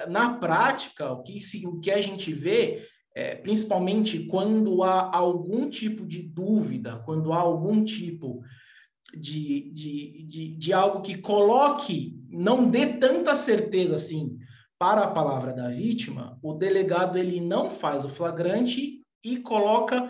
na 0.09 0.33
prática, 0.33 1.11
o 1.11 1.21
que, 1.21 1.39
se, 1.39 1.67
o 1.67 1.79
que 1.79 1.91
a 1.91 2.01
gente 2.01 2.33
vê 2.33 2.83
é, 3.15 3.35
principalmente 3.35 4.25
quando 4.25 4.81
há 4.83 5.15
algum 5.15 5.69
tipo 5.69 6.05
de 6.05 6.23
dúvida, 6.23 7.01
quando 7.05 7.33
há 7.33 7.37
algum 7.37 7.83
tipo 7.83 8.41
de, 9.13 9.71
de, 9.71 10.23
de, 10.25 10.55
de 10.55 10.73
algo 10.73 11.01
que 11.01 11.17
coloque, 11.17 12.17
não 12.29 12.69
dê 12.69 12.97
tanta 12.97 13.35
certeza 13.35 13.95
assim 13.95 14.37
para 14.79 15.01
a 15.03 15.11
palavra 15.11 15.53
da 15.53 15.67
vítima, 15.67 16.39
o 16.41 16.53
delegado 16.53 17.17
ele 17.17 17.41
não 17.41 17.69
faz 17.69 18.05
o 18.05 18.09
flagrante 18.09 19.03
e 19.23 19.37
coloca, 19.37 20.09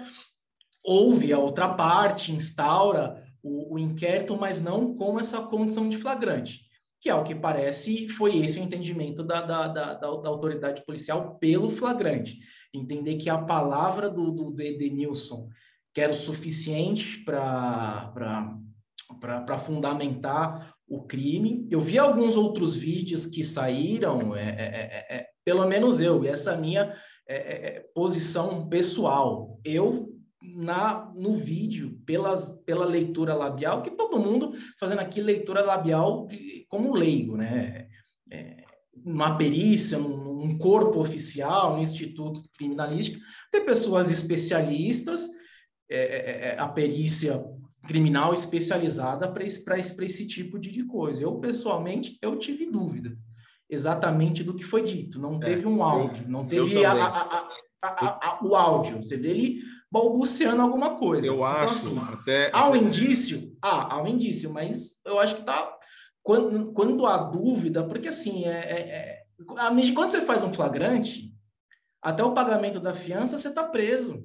ouve 0.84 1.34
a 1.34 1.40
outra 1.40 1.74
parte, 1.74 2.32
instaura 2.32 3.24
o, 3.42 3.74
o 3.74 3.80
inquérito, 3.80 4.38
mas 4.38 4.62
não 4.62 4.96
com 4.96 5.20
essa 5.20 5.42
condição 5.42 5.90
de 5.90 5.98
flagrante 5.98 6.70
que 7.02 7.10
ao 7.10 7.24
que 7.24 7.34
parece 7.34 8.10
foi 8.10 8.38
esse 8.38 8.60
o 8.60 8.64
entendimento 8.64 9.24
da, 9.24 9.42
da, 9.42 9.68
da, 9.68 9.94
da, 9.94 10.08
autoridade 10.08 10.84
policial 10.86 11.38
pelo 11.40 11.70
flagrante. 11.70 12.40
Entender 12.74 13.16
que 13.16 13.30
a 13.30 13.38
palavra 13.38 14.10
do, 14.10 14.32
do, 14.32 14.52
do 14.52 14.62
Edenilson, 14.62 15.48
que 15.94 16.02
era 16.02 16.12
o 16.12 16.16
suficiente 16.16 17.24
para 17.24 18.12
fundamentar 19.58 20.76
o 20.90 21.04
crime. 21.04 21.68
Eu 21.70 21.80
vi 21.80 22.00
alguns 22.00 22.36
outros 22.36 22.76
vídeos 22.76 23.26
que 23.26 23.44
saíram, 23.44 24.36
é, 24.36 24.42
é, 24.42 25.08
é, 25.10 25.18
é 25.18 25.28
pelo 25.46 25.68
menos 25.68 26.00
eu, 26.00 26.24
e 26.24 26.28
essa 26.28 26.58
minha 26.58 26.94
é, 27.28 27.36
é, 27.36 27.86
posição 27.94 28.68
pessoal. 28.68 29.60
Eu 29.64 30.16
na 30.42 31.12
no 31.16 31.34
vídeo 31.34 32.00
pelas, 32.06 32.52
pela 32.66 32.86
leitura 32.86 33.36
labial, 33.36 33.84
que 33.84 33.92
todo 33.92 34.20
mundo 34.20 34.54
fazendo 34.80 35.00
aqui 35.00 35.22
leitura 35.22 35.62
labial 35.62 36.28
como 36.68 36.94
leigo, 36.94 37.38
né? 37.38 37.88
É, 38.32 38.64
uma 39.06 39.38
perícia, 39.38 39.98
num, 39.98 40.36
num 40.36 40.58
corpo 40.58 41.00
oficial, 41.00 41.76
um 41.76 41.82
instituto 41.82 42.42
criminalístico, 42.58 43.20
tem 43.52 43.66
pessoas 43.66 44.12
especialistas, 44.12 45.30
é, 45.90 45.98
é, 45.98 46.50
é 46.50 46.60
a 46.60 46.68
perícia 46.68 47.44
criminal 47.90 48.32
especializada 48.32 49.28
para 49.28 49.44
esse, 49.44 49.68
esse, 49.74 50.06
esse 50.06 50.28
tipo 50.28 50.60
de, 50.60 50.72
de 50.72 50.84
coisa. 50.84 51.24
Eu, 51.24 51.40
pessoalmente, 51.40 52.20
eu 52.22 52.38
tive 52.38 52.70
dúvida 52.70 53.18
exatamente 53.68 54.44
do 54.44 54.54
que 54.54 54.64
foi 54.64 54.84
dito. 54.84 55.20
Não 55.20 55.38
é, 55.38 55.40
teve 55.40 55.66
um 55.66 55.82
áudio, 55.82 56.30
não 56.30 56.46
teve 56.46 56.86
a, 56.86 56.94
a, 56.94 57.50
a, 57.84 58.40
o 58.44 58.56
áudio. 58.56 58.98
Você 58.98 59.18
vê 59.18 59.30
ele 59.30 59.62
balbuciando 59.92 60.62
alguma 60.62 60.98
coisa. 60.98 61.26
Eu 61.26 61.34
então, 61.34 61.46
acho, 61.46 61.88
assim, 61.88 62.00
até... 62.14 62.52
Há 62.54 62.70
um 62.70 62.76
indício? 62.76 63.58
Ah, 63.60 63.96
há 63.96 64.04
um 64.04 64.08
indício, 64.08 64.54
mas 64.54 65.02
eu 65.04 65.20
acho 65.20 65.38
que 65.38 65.44
tá... 65.44 65.76
Quando, 66.22 66.72
quando 66.74 67.08
há 67.08 67.18
dúvida, 67.18 67.84
porque 67.84 68.10
assim, 68.10 68.46
é, 68.46 68.60
é, 68.60 68.80
é... 68.80 69.24
quando 69.96 70.12
você 70.12 70.22
faz 70.22 70.44
um 70.44 70.54
flagrante, 70.54 71.34
até 72.04 72.24
o 72.24 72.34
pagamento 72.34 72.80
da 72.80 72.94
fiança, 72.94 73.40
você 73.40 73.48
está 73.48 73.64
preso. 73.64 74.24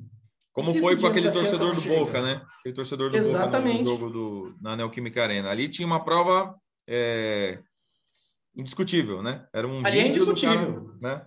Como 0.55 0.73
foi 0.73 0.97
com 0.97 1.09
aquele 1.09 1.33
torcedor 1.33 1.75
do. 1.75 1.81
Boca, 1.81 2.23
né? 2.23 2.41
Aquele 2.61 2.75
torcedor 2.75 3.11
do 3.11 3.17
Exatamente. 3.17 3.83
Boca 3.83 3.91
no 3.91 3.91
jogo 3.91 4.11
do, 4.11 4.57
na 4.63 4.77
Neoquímica 4.77 5.21
Arena. 5.21 5.51
Ali 5.51 5.69
tinha 5.69 5.85
uma 5.85 6.05
prova 6.05 6.55
é, 6.89 7.59
indiscutível, 8.57 9.21
né? 9.21 9.47
Era 9.53 9.67
um 9.67 9.85
Ali 9.85 9.99
é 9.99 10.07
indiscutível. 10.07 10.85
Cara, 10.85 10.99
né? 11.01 11.27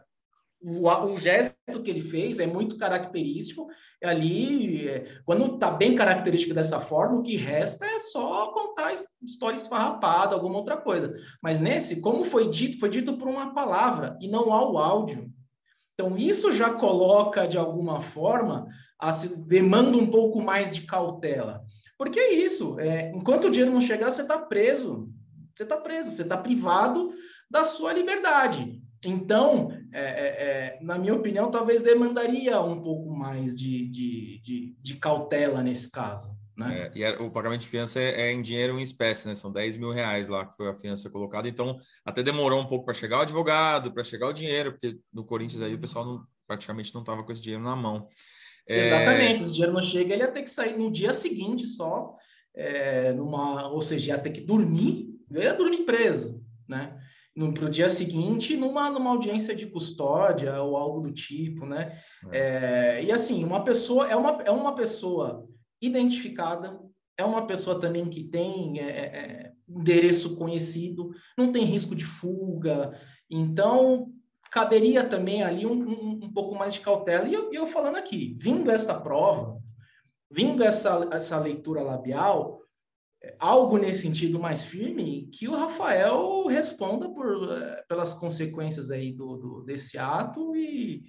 O, 0.62 0.88
o, 0.88 1.18
gesto 1.18 1.84
que 1.84 1.92
ele 1.92 2.02
fez 2.02 2.40
é 2.40 2.48
muito 2.48 2.78
característico. 2.78 3.68
Ali, 4.02 4.88
é, 4.88 5.20
quando 5.26 5.56
está 5.56 5.72
bem 5.72 5.94
característico 5.94 6.54
dessa 6.54 6.80
forma, 6.80 7.20
o 7.20 7.22
que 7.22 7.36
resta 7.36 7.86
é 7.86 8.00
só 8.00 8.52
contar 8.54 8.94
história 9.22 9.58
esfarrapada, 9.58 10.36
alguma 10.36 10.58
outra 10.58 10.78
coisa. 10.78 11.14
Mas 11.44 11.60
nesse, 11.60 12.00
como 12.00 12.24
foi 12.24 12.50
dito, 12.50 12.80
foi 12.80 12.90
dito 12.90 13.18
por 13.18 13.28
uma 13.28 13.54
palavra 13.54 14.18
e 14.22 14.30
não 14.30 14.54
há 14.54 14.72
o 14.72 14.78
áudio. 14.78 15.30
Então, 16.00 16.16
isso 16.16 16.52
já 16.52 16.70
coloca, 16.70 17.48
de 17.48 17.58
alguma 17.58 18.02
forma, 18.02 18.68
a, 19.00 19.10
demanda 19.48 19.98
um 19.98 20.06
pouco 20.06 20.40
mais 20.40 20.70
de 20.70 20.82
cautela. 20.82 21.66
Porque 21.98 22.20
é 22.20 22.34
isso, 22.34 22.80
é, 22.80 23.12
enquanto 23.16 23.46
o 23.46 23.50
dinheiro 23.50 23.74
não 23.74 23.82
chegar, 23.82 24.12
você 24.12 24.22
está 24.22 24.38
preso. 24.38 25.10
Você 25.56 25.64
está 25.64 25.76
preso, 25.76 26.12
você 26.12 26.22
está 26.22 26.38
privado 26.38 27.10
da 27.50 27.64
sua 27.64 27.94
liberdade. 27.94 28.80
Então, 29.08 29.72
é, 29.92 30.02
é, 30.02 30.06
é, 30.06 30.80
na 30.84 31.00
minha 31.00 31.16
opinião, 31.16 31.50
talvez 31.50 31.82
demandaria 31.82 32.62
um 32.62 32.80
pouco 32.80 33.10
mais 33.10 33.56
de, 33.56 33.88
de, 33.90 34.40
de, 34.44 34.76
de 34.80 34.96
cautela 34.98 35.64
nesse 35.64 35.90
caso. 35.90 36.37
Né? 36.58 36.92
É, 36.96 36.98
e 36.98 37.06
o 37.22 37.30
pagamento 37.30 37.62
de 37.62 37.68
fiança 37.68 38.00
é, 38.00 38.22
é, 38.22 38.32
em 38.32 38.42
dinheiro 38.42 38.80
em 38.80 38.82
espécie, 38.82 39.28
né? 39.28 39.36
São 39.36 39.52
10 39.52 39.78
mil 39.78 39.92
reais 39.92 40.28
lá 40.28 40.44
que 40.44 40.56
foi 40.56 40.68
a 40.68 40.76
fiança 40.76 41.08
colocada. 41.08 41.48
Então, 41.48 41.78
até 42.04 42.24
demorou 42.24 42.60
um 42.60 42.66
pouco 42.66 42.86
para 42.86 42.96
chegar 42.96 43.20
o 43.20 43.22
advogado, 43.22 43.94
para 43.94 44.04
chegar 44.04 44.28
o 44.28 44.34
dinheiro, 44.34 44.72
porque 44.72 44.98
no 45.14 45.24
Corinthians 45.24 45.62
aí 45.62 45.76
o 45.76 45.80
pessoal 45.80 46.04
não, 46.04 46.24
praticamente 46.48 46.94
não 46.96 47.02
estava 47.02 47.24
com 47.24 47.32
esse 47.32 47.44
dinheiro 47.44 47.64
na 47.64 47.76
mão. 47.76 48.08
É... 48.68 48.88
Exatamente, 48.88 49.44
esse 49.44 49.54
dinheiro 49.54 49.74
não 49.74 49.82
chega, 49.82 50.14
ele 50.14 50.24
ia 50.24 50.32
ter 50.32 50.42
que 50.42 50.50
sair 50.50 50.76
no 50.76 50.92
dia 50.92 51.14
seguinte 51.14 51.68
só, 51.68 52.16
é, 52.56 53.14
numa, 53.14 53.70
ou 53.70 53.82
seja, 53.82 54.14
ia 54.14 54.20
ter 54.20 54.32
que 54.32 54.42
dormir, 54.42 55.10
ia 55.32 55.54
dormir 55.54 55.86
preso, 55.86 56.44
né? 56.68 57.00
para 57.54 57.66
o 57.66 57.70
dia 57.70 57.88
seguinte 57.88 58.58
numa, 58.58 58.90
numa 58.90 59.12
audiência 59.12 59.56
de 59.56 59.68
custódia 59.68 60.60
ou 60.62 60.76
algo 60.76 61.02
do 61.02 61.14
tipo, 61.14 61.68
né? 61.68 62.00
É. 62.32 62.98
É, 62.98 63.04
e 63.04 63.12
assim, 63.12 63.44
uma 63.44 63.64
pessoa 63.64 64.08
é 64.10 64.16
uma, 64.16 64.42
é 64.42 64.50
uma 64.50 64.74
pessoa 64.74 65.47
identificada, 65.82 66.80
é 67.18 67.24
uma 67.24 67.48
pessoa 67.48 67.80
também 67.80 68.06
que 68.10 68.24
tem 68.24 68.80
é, 68.80 68.84
é, 68.84 69.06
é, 69.06 69.54
endereço 69.68 70.36
conhecido, 70.36 71.12
não 71.38 71.52
tem 71.52 71.66
risco 71.66 71.96
de 71.96 72.06
fuga, 72.06 72.98
então 73.30 74.14
caberia 74.52 75.04
também 75.04 75.44
ali 75.44 75.66
um, 75.66 75.74
um, 75.74 76.12
um 76.24 76.34
pouco 76.34 76.56
mais 76.56 76.74
de 76.74 76.80
cautela. 76.80 77.28
E 77.28 77.34
eu, 77.34 77.52
eu, 77.52 77.68
falando 77.68 77.98
aqui, 77.98 78.36
vindo 78.40 78.72
esta 78.72 79.00
prova, 79.00 79.60
vindo 80.32 80.64
essa, 80.64 81.08
essa 81.12 81.40
leitura 81.40 81.82
labial, 81.82 82.62
é, 83.24 83.36
algo 83.40 83.78
nesse 83.78 84.04
sentido 84.04 84.40
mais 84.40 84.64
firme, 84.64 85.30
que 85.34 85.48
o 85.48 85.56
Rafael 85.56 86.46
responda 86.46 87.10
por, 87.10 87.52
é, 87.52 87.84
pelas 87.90 88.14
consequências 88.14 88.92
aí 88.92 89.12
do, 89.12 89.38
do 89.38 89.62
desse 89.64 89.98
ato 89.98 90.56
e, 90.56 91.04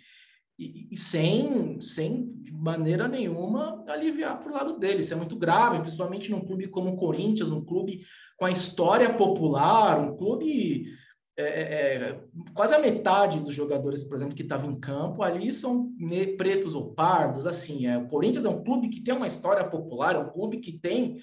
e, 0.59 0.89
e, 0.91 0.97
sem, 0.97 1.81
sem 1.81 2.33
de 2.43 2.53
maneira 2.53 3.07
nenhuma 3.07 3.85
aliviar 3.87 4.41
para 4.41 4.51
o 4.51 4.55
lado 4.55 4.79
dele. 4.79 5.01
Isso 5.01 5.15
é 5.15 5.17
muito 5.17 5.37
grave, 5.37 5.81
principalmente 5.81 6.31
num 6.31 6.41
clube 6.41 6.67
como 6.67 6.91
o 6.91 6.97
Corinthians, 6.97 7.51
um 7.51 7.65
clube 7.65 8.05
com 8.37 8.45
a 8.45 8.51
história 8.51 9.13
popular, 9.15 10.01
um 10.01 10.17
clube. 10.17 10.87
É, 11.37 11.45
é, 11.45 11.95
é 11.95 12.21
quase 12.53 12.75
a 12.75 12.81
metade 12.81 13.41
dos 13.41 13.55
jogadores, 13.55 14.03
por 14.03 14.17
exemplo, 14.17 14.35
que 14.35 14.43
estavam 14.43 14.73
em 14.73 14.81
campo 14.81 15.23
ali 15.23 15.53
são 15.53 15.93
pretos 16.37 16.75
ou 16.75 16.93
pardos. 16.93 17.47
Assim, 17.47 17.87
é, 17.87 17.97
o 17.97 18.09
Corinthians 18.09 18.45
é 18.45 18.49
um 18.49 18.65
clube 18.65 18.89
que 18.89 19.01
tem 19.01 19.15
uma 19.15 19.29
história 19.29 19.63
popular, 19.63 20.17
é 20.17 20.19
um 20.19 20.31
clube 20.31 20.57
que 20.59 20.73
tem 20.73 21.19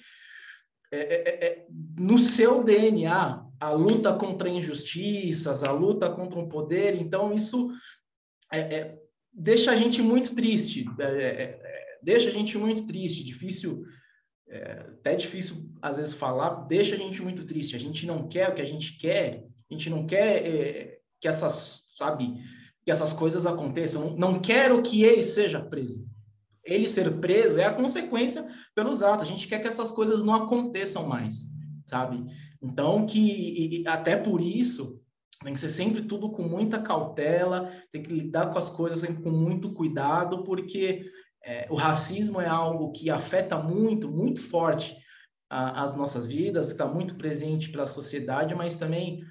é, 0.90 1.66
no 1.98 2.18
seu 2.18 2.64
DNA 2.64 3.44
a 3.60 3.70
luta 3.70 4.14
contra 4.14 4.48
injustiças, 4.48 5.62
a 5.62 5.72
luta 5.72 6.08
contra 6.08 6.38
o 6.38 6.48
poder. 6.48 6.96
Então, 6.96 7.34
isso 7.34 7.70
é, 8.50 8.98
deixa 9.36 9.70
a 9.70 9.76
gente 9.76 10.00
muito 10.00 10.34
triste, 10.34 10.86
é, 10.98 11.04
é, 11.04 11.60
é, 11.62 11.98
deixa 12.02 12.30
a 12.30 12.32
gente 12.32 12.56
muito 12.56 12.86
triste, 12.86 13.22
difícil, 13.22 13.84
é, 14.48 14.86
até 14.98 15.14
difícil 15.14 15.70
às 15.82 15.98
vezes 15.98 16.14
falar, 16.14 16.66
deixa 16.66 16.94
a 16.94 16.98
gente 16.98 17.22
muito 17.22 17.44
triste. 17.44 17.76
A 17.76 17.78
gente 17.78 18.06
não 18.06 18.26
quer 18.26 18.48
o 18.48 18.54
que 18.54 18.62
a 18.62 18.66
gente 18.66 18.96
quer, 18.96 19.44
a 19.70 19.74
gente 19.74 19.90
não 19.90 20.06
quer 20.06 21.02
que 21.20 21.28
essas, 21.28 21.84
sabe, 21.94 22.34
que 22.84 22.90
essas 22.90 23.12
coisas 23.12 23.44
aconteçam. 23.44 24.16
Não 24.16 24.40
quero 24.40 24.82
que 24.82 25.02
ele 25.02 25.22
seja 25.22 25.60
preso. 25.60 26.08
Ele 26.64 26.88
ser 26.88 27.20
preso 27.20 27.58
é 27.58 27.64
a 27.64 27.74
consequência 27.74 28.44
pelos 28.74 29.02
atos. 29.02 29.22
A 29.22 29.30
gente 29.30 29.46
quer 29.46 29.60
que 29.60 29.68
essas 29.68 29.92
coisas 29.92 30.22
não 30.22 30.34
aconteçam 30.34 31.06
mais, 31.06 31.52
sabe? 31.86 32.24
Então, 32.62 33.06
que 33.06 33.82
e, 33.82 33.86
até 33.86 34.16
por 34.16 34.40
isso 34.40 35.00
tem 35.42 35.54
que 35.54 35.60
ser 35.60 35.70
sempre 35.70 36.02
tudo 36.02 36.30
com 36.30 36.42
muita 36.42 36.80
cautela, 36.80 37.70
tem 37.92 38.02
que 38.02 38.12
lidar 38.12 38.50
com 38.50 38.58
as 38.58 38.70
coisas 38.70 39.00
sempre 39.00 39.22
com 39.22 39.30
muito 39.30 39.72
cuidado, 39.72 40.44
porque 40.44 41.10
é, 41.44 41.66
o 41.70 41.74
racismo 41.74 42.40
é 42.40 42.48
algo 42.48 42.92
que 42.92 43.10
afeta 43.10 43.56
muito, 43.56 44.10
muito 44.10 44.40
forte 44.40 44.96
a, 45.48 45.84
as 45.84 45.94
nossas 45.94 46.26
vidas, 46.26 46.68
está 46.68 46.86
muito 46.86 47.14
presente 47.16 47.70
pela 47.70 47.86
sociedade, 47.86 48.54
mas 48.54 48.76
também 48.76 49.22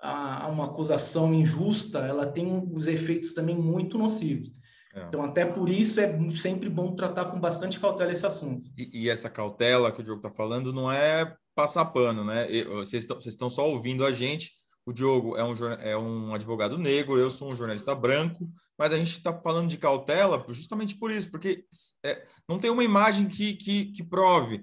a, 0.00 0.44
a 0.44 0.48
uma 0.48 0.66
acusação 0.66 1.32
injusta, 1.34 2.00
ela 2.00 2.26
tem 2.26 2.68
os 2.72 2.86
efeitos 2.86 3.32
também 3.32 3.56
muito 3.56 3.98
nocivos. 3.98 4.50
É. 4.94 5.04
Então, 5.06 5.22
até 5.22 5.44
por 5.44 5.68
isso 5.68 6.00
é 6.00 6.30
sempre 6.32 6.68
bom 6.68 6.94
tratar 6.94 7.26
com 7.26 7.40
bastante 7.40 7.80
cautela 7.80 8.12
esse 8.12 8.26
assunto. 8.26 8.64
E, 8.76 9.04
e 9.04 9.08
essa 9.08 9.30
cautela 9.30 9.90
que 9.90 10.00
o 10.00 10.04
Diogo 10.04 10.26
está 10.26 10.30
falando 10.30 10.72
não 10.72 10.90
é 10.90 11.34
passar 11.54 11.86
pano, 11.86 12.24
né? 12.24 12.46
Vocês 12.64 13.06
estão 13.26 13.48
só 13.48 13.68
ouvindo 13.68 14.04
a 14.04 14.12
gente, 14.12 14.50
o 14.84 14.92
Diogo 14.92 15.36
é 15.36 15.44
um, 15.44 15.54
é 15.80 15.96
um 15.96 16.34
advogado 16.34 16.76
negro, 16.76 17.18
eu 17.18 17.30
sou 17.30 17.52
um 17.52 17.56
jornalista 17.56 17.94
branco, 17.94 18.50
mas 18.76 18.92
a 18.92 18.96
gente 18.96 19.12
está 19.12 19.32
falando 19.40 19.68
de 19.68 19.78
cautela 19.78 20.44
justamente 20.48 20.96
por 20.96 21.10
isso, 21.10 21.30
porque 21.30 21.64
é, 22.04 22.26
não 22.48 22.58
tem 22.58 22.70
uma 22.70 22.82
imagem 22.82 23.28
que, 23.28 23.54
que, 23.54 23.86
que, 23.86 24.02
prove. 24.02 24.62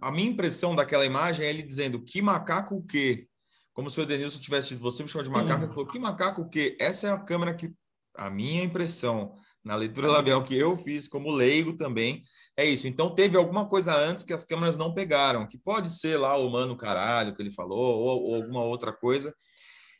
A 0.00 0.10
minha 0.10 0.30
impressão 0.30 0.74
daquela 0.74 1.04
imagem 1.04 1.44
é 1.44 1.50
ele 1.50 1.62
dizendo 1.62 2.00
que 2.00 2.22
macaco 2.22 2.76
o 2.76 2.82
quê? 2.82 3.26
Como 3.72 3.90
se 3.90 4.00
o 4.00 4.04
Edenilson 4.04 4.38
tivesse 4.38 4.68
dito, 4.68 4.80
você 4.80 5.02
me 5.02 5.08
chamou 5.08 5.24
de 5.24 5.30
macaco, 5.30 5.64
ele 5.64 5.72
falou, 5.72 5.86
que 5.86 5.98
macaco 5.98 6.42
o 6.42 6.48
quê? 6.48 6.76
Essa 6.80 7.08
é 7.08 7.10
a 7.10 7.18
câmera 7.18 7.54
que, 7.54 7.72
a 8.16 8.30
minha 8.30 8.62
impressão, 8.62 9.34
na 9.62 9.74
leitura 9.74 10.06
labial 10.08 10.42
que 10.44 10.56
eu 10.56 10.76
fiz 10.76 11.08
como 11.08 11.30
leigo 11.30 11.76
também, 11.76 12.22
é 12.56 12.64
isso. 12.64 12.86
Então 12.86 13.14
teve 13.14 13.36
alguma 13.36 13.68
coisa 13.68 13.94
antes 13.94 14.22
que 14.22 14.32
as 14.32 14.44
câmeras 14.44 14.76
não 14.76 14.94
pegaram, 14.94 15.46
que 15.46 15.58
pode 15.58 15.90
ser 15.90 16.16
lá 16.16 16.36
o 16.38 16.48
mano 16.48 16.76
caralho 16.76 17.34
que 17.34 17.42
ele 17.42 17.50
falou, 17.50 17.98
ou, 17.98 18.22
ou 18.22 18.34
alguma 18.36 18.62
outra 18.62 18.92
coisa, 18.92 19.34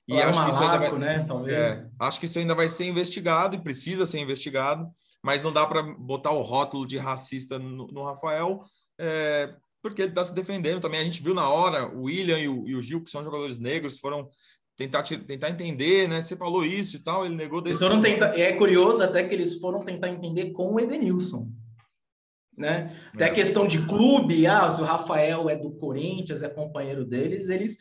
e 0.09 0.13
Ou 0.13 0.21
acho 0.21 0.45
que 0.45 0.51
isso 0.51 0.63
ainda 0.63 0.79
vai, 0.79 0.99
né? 0.99 1.25
Talvez. 1.27 1.57
É, 1.57 1.91
acho 1.99 2.21
que 2.21 2.27
isso 2.27 2.39
ainda 2.39 2.55
vai 2.55 2.69
ser 2.69 2.85
investigado 2.85 3.57
e 3.57 3.63
precisa 3.63 4.07
ser 4.07 4.21
investigado, 4.21 4.89
mas 5.23 5.43
não 5.43 5.53
dá 5.53 5.67
para 5.67 5.83
botar 5.83 6.31
o 6.31 6.43
rótulo 6.43 6.87
de 6.87 6.97
racista 6.97 7.59
no, 7.59 7.89
no 7.89 8.05
Rafael, 8.05 8.63
é, 9.01 9.53
porque 9.83 10.03
ele 10.03 10.11
está 10.11 10.25
se 10.25 10.35
defendendo 10.35 10.81
também. 10.81 11.01
A 11.01 11.05
gente 11.05 11.23
viu 11.23 11.35
na 11.35 11.49
hora 11.49 11.89
o 11.89 12.05
William 12.05 12.39
e 12.39 12.49
o, 12.49 12.69
e 12.69 12.77
o 12.77 12.83
Gil, 12.83 13.03
que 13.03 13.11
são 13.11 13.25
jogadores 13.25 13.59
negros, 13.59 13.99
foram 13.99 14.31
tentar, 14.77 15.03
tentar 15.03 15.51
entender, 15.51 16.09
né? 16.09 16.23
Você 16.23 16.37
falou 16.37 16.65
isso 16.65 16.97
e 16.97 16.99
tal, 17.01 17.25
ele 17.25 17.35
negou 17.35 17.61
desse. 17.61 17.81
Foram 17.81 18.01
tentar, 18.01 18.39
é 18.39 18.53
curioso 18.53 19.03
até 19.03 19.25
que 19.25 19.35
eles 19.35 19.59
foram 19.59 19.85
tentar 19.85 20.09
entender 20.09 20.53
com 20.53 20.75
o 20.75 20.81
Edenilson. 20.81 21.51
Né? 22.57 22.97
Até 23.13 23.25
é. 23.25 23.29
a 23.29 23.35
questão 23.35 23.67
de 23.67 23.87
clube, 23.87 24.47
ah, 24.47 24.71
se 24.71 24.81
o 24.81 24.85
Rafael 24.85 25.51
é 25.51 25.57
do 25.57 25.73
Corinthians, 25.73 26.43
é 26.43 26.49
companheiro 26.49 27.05
deles, 27.05 27.51
eles 27.51 27.77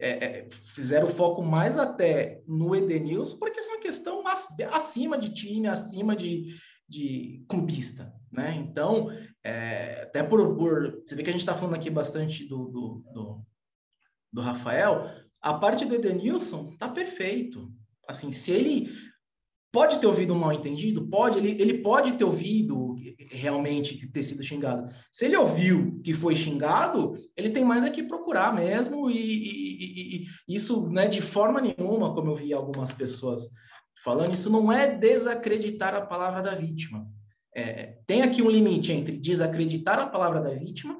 é, 0.00 0.10
é, 0.10 0.48
fizeram 0.50 1.08
foco 1.08 1.42
mais 1.42 1.78
até 1.78 2.42
no 2.46 2.74
Edenilson, 2.74 3.38
porque 3.38 3.58
essa 3.58 3.70
é 3.70 3.74
uma 3.74 3.82
questão 3.82 4.24
acima 4.72 5.18
de 5.18 5.30
time, 5.30 5.66
acima 5.66 6.14
de, 6.14 6.56
de 6.88 7.44
clubista, 7.48 8.12
né? 8.30 8.54
Então, 8.54 9.10
é, 9.42 10.02
até 10.02 10.22
por, 10.22 10.56
por, 10.56 11.02
Você 11.04 11.14
vê 11.14 11.22
que 11.22 11.30
a 11.30 11.32
gente 11.32 11.42
está 11.42 11.54
falando 11.54 11.74
aqui 11.74 11.90
bastante 11.90 12.46
do, 12.46 12.68
do, 12.68 13.04
do, 13.12 13.42
do, 14.32 14.40
Rafael, 14.40 15.10
a 15.40 15.54
parte 15.54 15.84
do 15.84 15.94
Edenilson 15.94 16.76
tá 16.76 16.88
perfeito. 16.88 17.72
Assim, 18.06 18.32
se 18.32 18.50
ele. 18.52 18.90
pode 19.72 19.98
ter 19.98 20.06
ouvido 20.06 20.34
um 20.34 20.38
mal 20.38 20.52
entendido? 20.52 21.08
Pode, 21.08 21.38
ele, 21.38 21.60
ele 21.60 21.78
pode 21.78 22.12
ter 22.14 22.24
ouvido 22.24 22.97
realmente 23.30 24.06
ter 24.10 24.22
sido 24.22 24.42
xingado. 24.42 24.88
Se 25.10 25.26
ele 25.26 25.36
ouviu 25.36 26.00
que 26.02 26.12
foi 26.14 26.36
xingado, 26.36 27.16
ele 27.36 27.50
tem 27.50 27.64
mais 27.64 27.84
aqui 27.84 28.02
procurar 28.02 28.54
mesmo, 28.54 29.10
e, 29.10 29.16
e, 29.16 30.22
e, 30.22 30.26
e 30.48 30.54
isso 30.54 30.88
né, 30.90 31.08
de 31.08 31.20
forma 31.20 31.60
nenhuma, 31.60 32.14
como 32.14 32.30
eu 32.30 32.36
vi 32.36 32.52
algumas 32.52 32.92
pessoas 32.92 33.48
falando, 34.02 34.34
isso 34.34 34.50
não 34.50 34.72
é 34.72 34.90
desacreditar 34.94 35.94
a 35.94 36.06
palavra 36.06 36.42
da 36.42 36.54
vítima. 36.54 37.06
É, 37.54 37.98
tem 38.06 38.22
aqui 38.22 38.42
um 38.42 38.50
limite 38.50 38.92
entre 38.92 39.16
desacreditar 39.16 39.98
a 39.98 40.06
palavra 40.06 40.40
da 40.40 40.50
vítima 40.50 40.96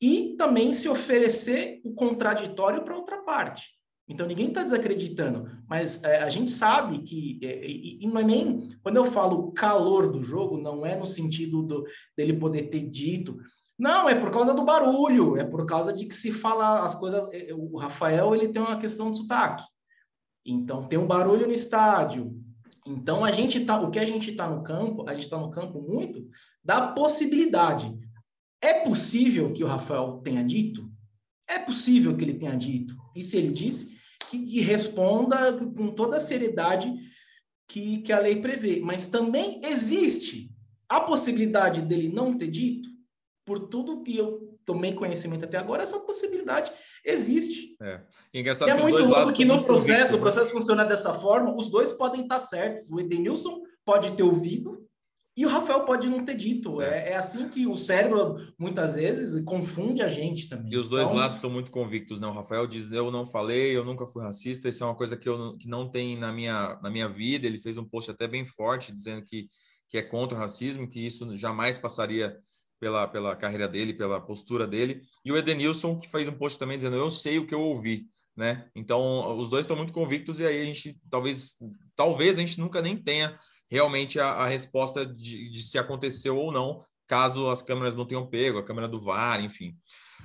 e 0.00 0.34
também 0.36 0.72
se 0.72 0.88
oferecer 0.88 1.80
o 1.84 1.94
contraditório 1.94 2.82
para 2.82 2.96
outra 2.96 3.22
parte. 3.22 3.79
Então 4.10 4.26
ninguém 4.26 4.48
está 4.48 4.64
desacreditando, 4.64 5.48
mas 5.68 6.02
é, 6.02 6.20
a 6.20 6.28
gente 6.28 6.50
sabe 6.50 6.98
que 6.98 7.38
é, 7.44 7.64
e, 7.64 8.00
e, 8.02 8.06
não 8.08 8.20
é 8.20 8.24
nem 8.24 8.76
quando 8.82 8.96
eu 8.96 9.04
falo 9.04 9.52
calor 9.52 10.10
do 10.10 10.20
jogo, 10.20 10.58
não 10.58 10.84
é 10.84 10.96
no 10.96 11.06
sentido 11.06 11.62
do, 11.62 11.86
dele 12.16 12.32
poder 12.32 12.64
ter 12.70 12.90
dito, 12.90 13.38
não, 13.78 14.08
é 14.08 14.14
por 14.16 14.32
causa 14.32 14.52
do 14.52 14.64
barulho, 14.64 15.36
é 15.36 15.44
por 15.44 15.64
causa 15.64 15.92
de 15.92 16.06
que 16.06 16.14
se 16.14 16.32
fala 16.32 16.84
as 16.84 16.96
coisas. 16.96 17.26
É, 17.32 17.54
o 17.54 17.76
Rafael 17.76 18.34
ele 18.34 18.48
tem 18.48 18.60
uma 18.60 18.78
questão 18.78 19.12
de 19.12 19.18
sotaque, 19.18 19.62
então 20.44 20.88
tem 20.88 20.98
um 20.98 21.06
barulho 21.06 21.46
no 21.46 21.52
estádio. 21.52 22.36
Então 22.84 23.24
a 23.24 23.30
gente 23.30 23.64
tá, 23.64 23.80
o 23.80 23.92
que 23.92 23.98
a 24.00 24.04
gente 24.04 24.32
está 24.32 24.50
no 24.50 24.64
campo, 24.64 25.08
a 25.08 25.14
gente 25.14 25.24
está 25.24 25.38
no 25.38 25.50
campo 25.50 25.80
muito 25.80 26.28
da 26.64 26.88
possibilidade. 26.88 27.96
É 28.60 28.74
possível 28.74 29.52
que 29.52 29.62
o 29.62 29.68
Rafael 29.68 30.20
tenha 30.24 30.42
dito? 30.42 30.90
É 31.48 31.60
possível 31.60 32.16
que 32.16 32.24
ele 32.24 32.34
tenha 32.34 32.56
dito. 32.56 32.96
E 33.14 33.22
se 33.22 33.36
ele 33.36 33.52
disse, 33.52 33.89
que, 34.28 34.38
que 34.44 34.60
responda 34.60 35.52
com 35.52 35.88
toda 35.88 36.16
a 36.16 36.20
seriedade 36.20 36.92
que, 37.68 37.98
que 38.02 38.12
a 38.12 38.18
lei 38.18 38.40
prevê. 38.40 38.80
Mas 38.80 39.06
também 39.06 39.60
existe 39.64 40.50
a 40.88 41.00
possibilidade 41.00 41.82
dele 41.82 42.08
não 42.08 42.36
ter 42.36 42.48
dito, 42.48 42.88
por 43.44 43.68
tudo 43.68 44.02
que 44.02 44.16
eu 44.16 44.58
tomei 44.64 44.92
conhecimento 44.92 45.44
até 45.44 45.56
agora, 45.56 45.82
essa 45.82 45.98
possibilidade 46.00 46.70
existe. 47.04 47.76
É, 47.80 48.00
e 48.32 48.40
é 48.40 48.74
muito 48.74 49.04
louco 49.04 49.32
que 49.32 49.44
no 49.44 49.64
processo, 49.64 50.14
o 50.14 50.16
né? 50.16 50.22
processo 50.22 50.52
funciona 50.52 50.84
dessa 50.84 51.12
forma, 51.14 51.54
os 51.54 51.68
dois 51.68 51.92
podem 51.92 52.22
estar 52.22 52.38
certos. 52.38 52.88
O 52.90 53.00
Edenilson 53.00 53.62
pode 53.84 54.12
ter 54.12 54.22
ouvido 54.22 54.86
e 55.40 55.46
o 55.46 55.48
Rafael 55.48 55.86
pode 55.86 56.06
não 56.06 56.22
ter 56.22 56.34
dito. 56.34 56.82
É. 56.82 56.98
é, 56.98 57.12
é 57.12 57.16
assim 57.16 57.48
que 57.48 57.66
o 57.66 57.74
cérebro, 57.74 58.36
muitas 58.58 58.94
vezes, 58.94 59.42
confunde 59.42 60.02
a 60.02 60.08
gente 60.10 60.50
também. 60.50 60.70
E 60.70 60.76
os 60.76 60.86
dois 60.86 61.04
então... 61.04 61.16
lados 61.16 61.36
estão 61.36 61.48
muito 61.48 61.70
convictos, 61.70 62.20
né? 62.20 62.26
O 62.26 62.32
Rafael 62.32 62.66
diz: 62.66 62.92
Eu 62.92 63.10
não 63.10 63.24
falei, 63.24 63.74
eu 63.74 63.82
nunca 63.82 64.06
fui 64.06 64.22
racista, 64.22 64.68
isso 64.68 64.84
é 64.84 64.86
uma 64.86 64.94
coisa 64.94 65.16
que, 65.16 65.26
eu 65.26 65.38
não, 65.38 65.56
que 65.56 65.66
não 65.66 65.88
tem 65.88 66.14
na 66.18 66.30
minha, 66.30 66.78
na 66.82 66.90
minha 66.90 67.08
vida. 67.08 67.46
Ele 67.46 67.58
fez 67.58 67.78
um 67.78 67.84
post 67.86 68.10
até 68.10 68.28
bem 68.28 68.44
forte, 68.44 68.92
dizendo 68.92 69.22
que, 69.22 69.48
que 69.88 69.96
é 69.96 70.02
contra 70.02 70.36
o 70.36 70.38
racismo, 70.38 70.86
que 70.86 71.00
isso 71.00 71.34
jamais 71.38 71.78
passaria 71.78 72.36
pela, 72.78 73.08
pela 73.08 73.34
carreira 73.34 73.66
dele, 73.66 73.94
pela 73.94 74.20
postura 74.20 74.66
dele. 74.66 75.00
E 75.24 75.32
o 75.32 75.38
Edenilson, 75.38 75.98
que 75.98 76.10
fez 76.10 76.28
um 76.28 76.32
post 76.32 76.58
também 76.58 76.76
dizendo: 76.76 76.96
Eu 76.96 77.10
sei 77.10 77.38
o 77.38 77.46
que 77.46 77.54
eu 77.54 77.62
ouvi. 77.62 78.04
Né? 78.36 78.68
Então, 78.74 79.36
os 79.36 79.50
dois 79.50 79.64
estão 79.64 79.76
muito 79.76 79.92
convictos 79.92 80.40
e 80.40 80.46
aí 80.46 80.62
a 80.62 80.64
gente 80.64 80.98
talvez 81.10 81.56
talvez 81.94 82.38
a 82.38 82.40
gente 82.40 82.58
nunca 82.58 82.80
nem 82.80 82.96
tenha 82.96 83.36
realmente 83.68 84.18
a, 84.18 84.28
a 84.28 84.46
resposta 84.46 85.04
de, 85.04 85.50
de, 85.50 85.62
se 85.62 85.76
aconteceu 85.76 86.38
ou 86.38 86.50
não, 86.50 86.78
caso 87.06 87.48
as 87.48 87.60
câmeras 87.60 87.94
não 87.94 88.06
tenham 88.06 88.26
pego, 88.26 88.58
a 88.58 88.64
câmera 88.64 88.88
do 88.88 89.00
VAR, 89.00 89.44
enfim. 89.44 89.76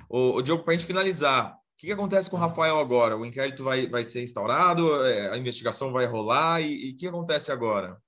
O, 0.08 0.36
o 0.36 0.42
Diogo, 0.42 0.62
para 0.62 0.72
a 0.72 0.76
gente 0.76 0.86
finalizar, 0.86 1.52
o 1.52 1.56
que, 1.76 1.88
que, 1.88 1.92
acontece 1.92 2.30
com 2.30 2.36
o 2.36 2.40
Rafael 2.40 2.78
agora? 2.78 3.16
O 3.16 3.26
inquérito 3.26 3.62
vai, 3.62 3.86
vai 3.86 4.04
ser 4.04 4.22
instaurado, 4.22 5.04
é, 5.04 5.30
a 5.30 5.36
investigação 5.36 5.92
vai 5.92 6.06
rolar 6.06 6.62
e 6.62 6.92
o 6.92 6.96
que 6.96 7.06
acontece 7.06 7.52
agora? 7.52 7.98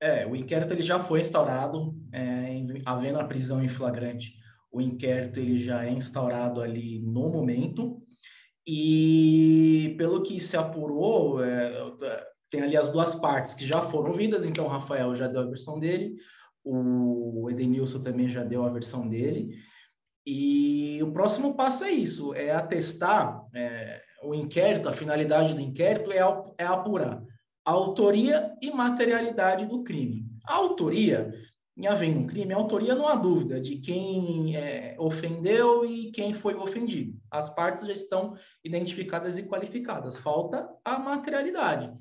É, 0.00 0.26
o 0.26 0.36
inquérito 0.36 0.72
ele 0.72 0.82
já 0.82 1.00
foi 1.00 1.20
instaurado, 1.20 1.96
é, 2.12 2.52
em, 2.52 2.82
havendo 2.84 3.18
a 3.18 3.24
prisão 3.24 3.64
em 3.64 3.68
flagrante. 3.68 4.34
O 4.70 4.80
inquérito 4.80 5.40
ele 5.40 5.58
já 5.58 5.84
é 5.84 5.90
instaurado 5.90 6.60
ali 6.60 7.00
no 7.00 7.30
momento 7.30 8.03
e 8.66 9.94
pelo 9.98 10.22
que 10.22 10.40
se 10.40 10.56
apurou, 10.56 11.42
é, 11.42 11.72
tem 12.50 12.62
ali 12.62 12.76
as 12.76 12.90
duas 12.90 13.14
partes 13.14 13.54
que 13.54 13.66
já 13.66 13.80
foram 13.80 14.10
ouvidas, 14.10 14.44
então 14.44 14.64
o 14.64 14.68
Rafael 14.68 15.14
já 15.14 15.26
deu 15.26 15.42
a 15.42 15.46
versão 15.46 15.78
dele, 15.78 16.16
o 16.64 17.48
Edenilson 17.50 18.02
também 18.02 18.28
já 18.28 18.42
deu 18.42 18.64
a 18.64 18.70
versão 18.70 19.08
dele, 19.08 19.54
e 20.26 20.98
o 21.02 21.12
próximo 21.12 21.54
passo 21.54 21.84
é 21.84 21.90
isso, 21.90 22.32
é 22.34 22.50
atestar 22.50 23.42
é, 23.54 24.00
o 24.22 24.34
inquérito, 24.34 24.88
a 24.88 24.92
finalidade 24.92 25.54
do 25.54 25.60
inquérito 25.60 26.10
é, 26.10 26.18
é 26.58 26.64
apurar 26.64 27.22
a 27.64 27.70
autoria 27.70 28.52
e 28.60 28.70
materialidade 28.70 29.66
do 29.66 29.82
crime. 29.82 30.26
A 30.46 30.54
autoria, 30.54 31.32
em 31.76 31.86
havendo 31.86 32.20
um 32.20 32.26
crime, 32.26 32.52
a 32.52 32.56
autoria 32.56 32.94
não 32.94 33.08
há 33.08 33.16
dúvida 33.16 33.60
de 33.60 33.76
quem 33.76 34.56
é, 34.56 34.94
ofendeu 34.98 35.84
e 35.84 36.10
quem 36.12 36.32
foi 36.32 36.54
ofendido. 36.54 37.18
As 37.30 37.52
partes 37.52 37.84
já 37.84 37.92
estão 37.92 38.34
identificadas 38.64 39.38
e 39.38 39.42
qualificadas. 39.42 40.18
Falta 40.18 40.68
a 40.84 40.98
materialidade. 40.98 41.92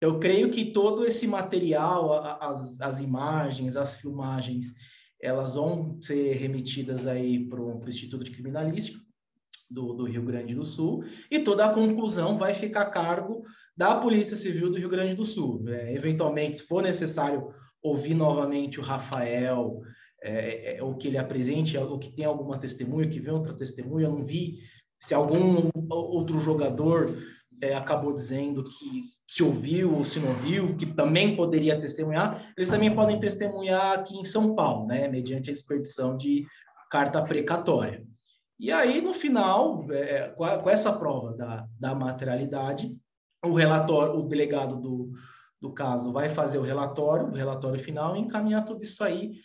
Eu 0.00 0.18
creio 0.18 0.50
que 0.50 0.72
todo 0.72 1.04
esse 1.04 1.28
material, 1.28 2.40
as, 2.40 2.80
as 2.80 3.00
imagens, 3.00 3.76
as 3.76 3.96
filmagens, 3.96 4.66
elas 5.20 5.54
vão 5.54 6.00
ser 6.00 6.34
remetidas 6.34 7.06
aí 7.06 7.46
para 7.46 7.60
o 7.60 7.84
Instituto 7.86 8.24
de 8.24 8.30
Criminalística 8.30 8.98
do, 9.70 9.92
do, 9.92 10.04
Rio 10.04 10.24
Grande 10.24 10.54
do 10.54 10.64
Sul 10.64 11.04
e 11.30 11.38
toda 11.38 11.66
a 11.66 11.72
conclusão 11.72 12.36
vai 12.36 12.54
ficar 12.54 12.82
a 12.82 12.90
cargo 12.90 13.44
da 13.76 13.94
Polícia 13.94 14.36
Civil 14.36 14.70
do 14.70 14.78
Rio 14.78 14.88
Grande 14.88 15.14
do 15.14 15.24
Sul. 15.24 15.62
É, 15.68 15.94
eventualmente, 15.94 16.56
se 16.56 16.62
for 16.64 16.82
necessário 16.82 17.52
ouvir 17.82 18.14
novamente 18.14 18.78
o 18.78 18.82
Rafael, 18.82 19.80
é, 20.22 20.76
é, 20.76 20.82
ou 20.82 20.96
que 20.96 21.08
ele 21.08 21.18
apresente, 21.18 21.76
ou 21.78 21.98
que 21.98 22.14
tem 22.14 22.24
alguma 22.24 22.58
testemunha, 22.58 23.08
que 23.08 23.20
vê 23.20 23.30
outra 23.30 23.54
testemunha, 23.54 24.06
eu 24.06 24.12
não 24.12 24.24
vi 24.24 24.58
se 25.00 25.14
algum 25.14 25.70
outro 25.88 26.38
jogador 26.38 27.16
é, 27.62 27.74
acabou 27.74 28.12
dizendo 28.12 28.64
que 28.64 29.02
se 29.26 29.42
ouviu 29.42 29.94
ou 29.94 30.04
se 30.04 30.20
não 30.20 30.34
viu, 30.34 30.76
que 30.76 30.86
também 30.86 31.34
poderia 31.34 31.80
testemunhar, 31.80 32.52
eles 32.56 32.68
também 32.68 32.94
podem 32.94 33.18
testemunhar 33.18 33.98
aqui 33.98 34.16
em 34.16 34.24
São 34.24 34.54
Paulo, 34.54 34.86
né, 34.86 35.08
mediante 35.08 35.48
a 35.48 35.52
expedição 35.52 36.16
de 36.16 36.46
carta 36.90 37.22
precatória. 37.22 38.04
E 38.58 38.70
aí, 38.70 39.00
no 39.00 39.14
final, 39.14 39.86
é, 39.90 40.28
com, 40.28 40.44
a, 40.44 40.58
com, 40.58 40.68
essa 40.68 40.92
prova 40.92 41.34
da, 41.34 41.66
da 41.78 41.94
materialidade, 41.94 42.94
o 43.42 43.54
relatório, 43.54 44.16
o 44.16 44.28
delegado 44.28 44.76
do, 44.76 45.12
do 45.60 45.72
caso 45.72 46.12
vai 46.12 46.28
fazer 46.28 46.58
o 46.58 46.62
relatório, 46.62 47.26
o 47.26 47.34
relatório 47.34 47.78
final, 47.78 48.16
e 48.16 48.20
encaminhar 48.20 48.64
tudo 48.64 48.82
isso 48.82 49.04
aí 49.04 49.40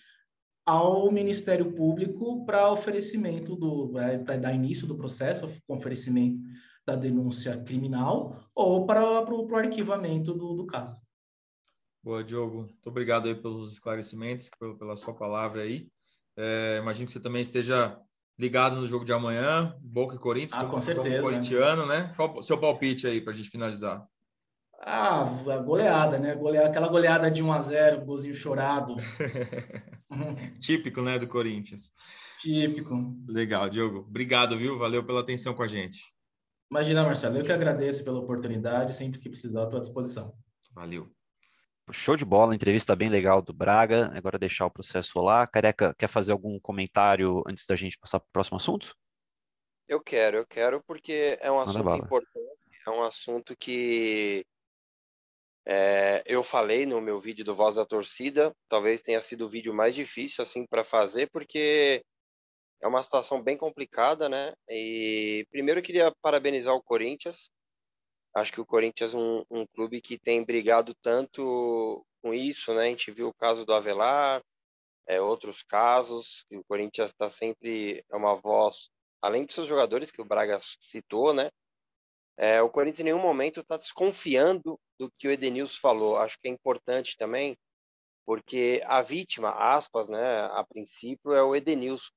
ao 0.66 1.12
Ministério 1.12 1.74
Público 1.74 2.46
para 2.46 2.72
oferecimento 2.72 3.56
do, 3.56 4.00
é, 4.00 4.18
para 4.18 4.38
dar 4.38 4.54
início 4.54 4.88
do 4.88 4.98
processo, 4.98 5.48
com 5.68 5.76
oferecimento 5.76 6.40
da 6.86 6.96
denúncia 6.96 7.58
criminal 7.64 8.44
ou 8.54 8.86
para 8.86 9.04
o 9.04 9.56
arquivamento 9.56 10.34
do, 10.34 10.54
do 10.54 10.66
caso. 10.66 11.00
Boa, 12.04 12.24
Diogo. 12.24 12.64
Muito 12.64 12.88
obrigado 12.88 13.28
aí 13.28 13.36
pelos 13.36 13.74
esclarecimentos, 13.74 14.50
pela 14.78 14.96
sua 14.96 15.14
palavra 15.14 15.64
aí. 15.64 15.88
É, 16.38 16.78
imagino 16.80 17.08
que 17.08 17.14
você 17.14 17.20
também 17.20 17.42
esteja 17.42 18.00
ligado 18.38 18.76
no 18.76 18.88
jogo 18.88 19.06
de 19.06 19.14
amanhã, 19.14 19.76
Boca 19.82 20.16
e 20.16 20.20
Corinthians, 20.20 20.54
ah, 20.54 20.62
como, 20.62 20.74
com 20.74 20.82
certeza, 20.82 21.22
como 21.22 21.22
corintiano, 21.22 21.86
né? 21.88 22.14
Qual 22.16 22.38
o 22.38 22.44
seu 22.44 22.60
palpite 22.60 23.08
aí 23.08 23.22
para 23.22 23.34
a 23.34 23.36
gente 23.36 23.50
finalizar? 23.50 24.06
Ah, 24.82 25.22
a 25.24 25.58
goleada, 25.58 26.20
né? 26.20 26.36
Goleada, 26.36 26.70
aquela 26.70 26.88
goleada 26.88 27.32
de 27.32 27.42
1 27.42 27.52
a 27.52 27.60
0 27.60 28.06
golzinho 28.06 28.36
chorado. 28.36 28.96
Típico, 30.60 31.02
né, 31.02 31.18
do 31.18 31.28
Corinthians. 31.28 31.92
Típico. 32.40 33.16
Legal, 33.28 33.70
Diogo. 33.70 34.00
Obrigado, 34.00 34.58
viu? 34.58 34.78
Valeu 34.78 35.04
pela 35.04 35.22
atenção 35.22 35.54
com 35.54 35.64
a 35.64 35.68
gente. 35.68 36.14
Imagina, 36.70 37.04
Marcelo, 37.04 37.38
eu 37.38 37.44
que 37.44 37.52
agradeço 37.52 38.04
pela 38.04 38.20
oportunidade, 38.20 38.96
sempre 38.96 39.20
que 39.20 39.30
precisar, 39.30 39.64
estou 39.64 39.78
à 39.78 39.82
disposição. 39.82 40.34
Valeu. 40.72 41.12
Show 41.92 42.16
de 42.16 42.26
bola, 42.26 42.56
entrevista 42.56 42.96
bem 42.96 43.10
legal 43.10 43.42
do 43.42 43.54
Braga. 43.54 44.12
Agora 44.16 44.40
deixar 44.40 44.66
o 44.66 44.72
processo 44.72 45.20
lá. 45.20 45.46
Careca, 45.46 45.94
quer 45.98 46.08
fazer 46.08 46.32
algum 46.32 46.60
comentário 46.60 47.44
antes 47.48 47.66
da 47.68 47.76
gente 47.76 47.98
passar 47.98 48.20
para 48.20 48.28
o 48.28 48.32
próximo 48.34 48.58
assunto? 48.58 48.96
Eu 49.88 50.02
quero, 50.02 50.38
eu 50.38 50.48
quero, 50.48 50.84
porque 50.86 51.38
é 51.40 51.52
um 51.52 51.58
Manda 51.58 51.70
assunto 51.70 51.84
bala. 51.84 51.98
importante, 51.98 52.60
é 52.88 52.90
um 52.90 53.04
assunto 53.04 53.56
que 53.56 54.44
é, 55.68 56.24
eu 56.28 56.44
falei 56.44 56.86
no 56.86 57.02
meu 57.02 57.20
vídeo 57.20 57.44
do 57.44 57.56
Voz 57.56 57.76
da 57.76 57.86
Torcida. 57.86 58.56
Talvez 58.70 59.02
tenha 59.02 59.20
sido 59.20 59.46
o 59.46 59.50
vídeo 59.50 59.74
mais 59.74 59.96
difícil 59.96 60.44
assim 60.44 60.66
para 60.68 60.84
fazer, 60.84 61.30
porque 61.32 62.04
é 62.82 62.88
uma 62.88 63.02
situação 63.02 63.42
bem 63.42 63.58
complicada, 63.58 64.30
né? 64.30 64.54
E 64.70 65.46
primeiro 65.52 65.80
eu 65.80 65.84
queria 65.84 66.14
parabenizar 66.22 66.74
o 66.76 66.84
Corinthians. 66.84 67.50
Acho 68.36 68.52
que 68.52 68.62
o 68.62 68.66
Corinthians 68.66 69.14
é 69.14 69.18
um, 69.18 69.44
um 69.50 69.66
clube 69.66 70.02
que 70.02 70.20
tem 70.20 70.44
brigado 70.44 70.94
tanto 71.02 72.06
com 72.22 72.34
isso, 72.34 72.74
né? 72.74 72.84
A 72.84 72.90
gente 72.90 73.12
viu 73.12 73.30
o 73.30 73.34
caso 73.34 73.66
do 73.66 73.74
Avelar, 73.74 74.42
é, 75.08 75.22
outros 75.22 75.64
casos, 75.64 76.46
e 76.52 76.58
o 76.58 76.64
Corinthians 76.66 77.12
está 77.12 77.30
sempre 77.30 78.04
é 78.12 78.16
uma 78.16 78.36
voz, 78.36 78.90
além 79.22 79.46
de 79.46 79.54
seus 79.54 79.68
jogadores 79.68 80.12
que 80.12 80.22
o 80.22 80.26
Braga 80.26 80.60
citou, 80.80 81.34
né? 81.34 81.50
É, 82.38 82.62
o 82.62 82.70
Corinthians 82.70 83.00
em 83.02 83.06
nenhum 83.06 83.22
momento 83.22 83.62
está 83.62 83.78
desconfiando 83.78 84.80
do 85.00 85.12
que 85.18 85.28
o 85.28 85.32
Edenilson 85.32 85.80
falou. 85.80 86.18
Acho 86.18 86.38
que 86.40 86.48
é 86.48 86.52
importante 86.52 87.18
também, 87.18 87.58
porque 88.26 88.82
a 88.86 89.02
vítima, 89.02 89.52
aspas, 89.52 90.10
né, 90.10 90.42
a 90.52 90.64
princípio, 90.64 91.34
é 91.34 91.44
o 91.44 91.56
Edenilson. 91.56 92.12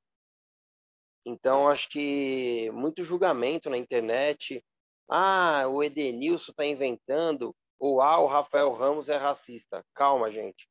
Então, 1.26 1.68
acho 1.68 1.88
que 1.90 2.70
muito 2.72 3.04
julgamento 3.04 3.68
na 3.68 3.76
internet. 3.76 4.64
Ah, 5.08 5.66
o 5.68 5.82
Edenilson 5.82 6.52
está 6.52 6.64
inventando. 6.64 7.54
Ou 7.78 8.00
ah, 8.00 8.18
o 8.20 8.26
Rafael 8.26 8.72
Ramos 8.72 9.08
é 9.08 9.16
racista. 9.16 9.84
Calma, 9.94 10.30
gente. 10.30 10.68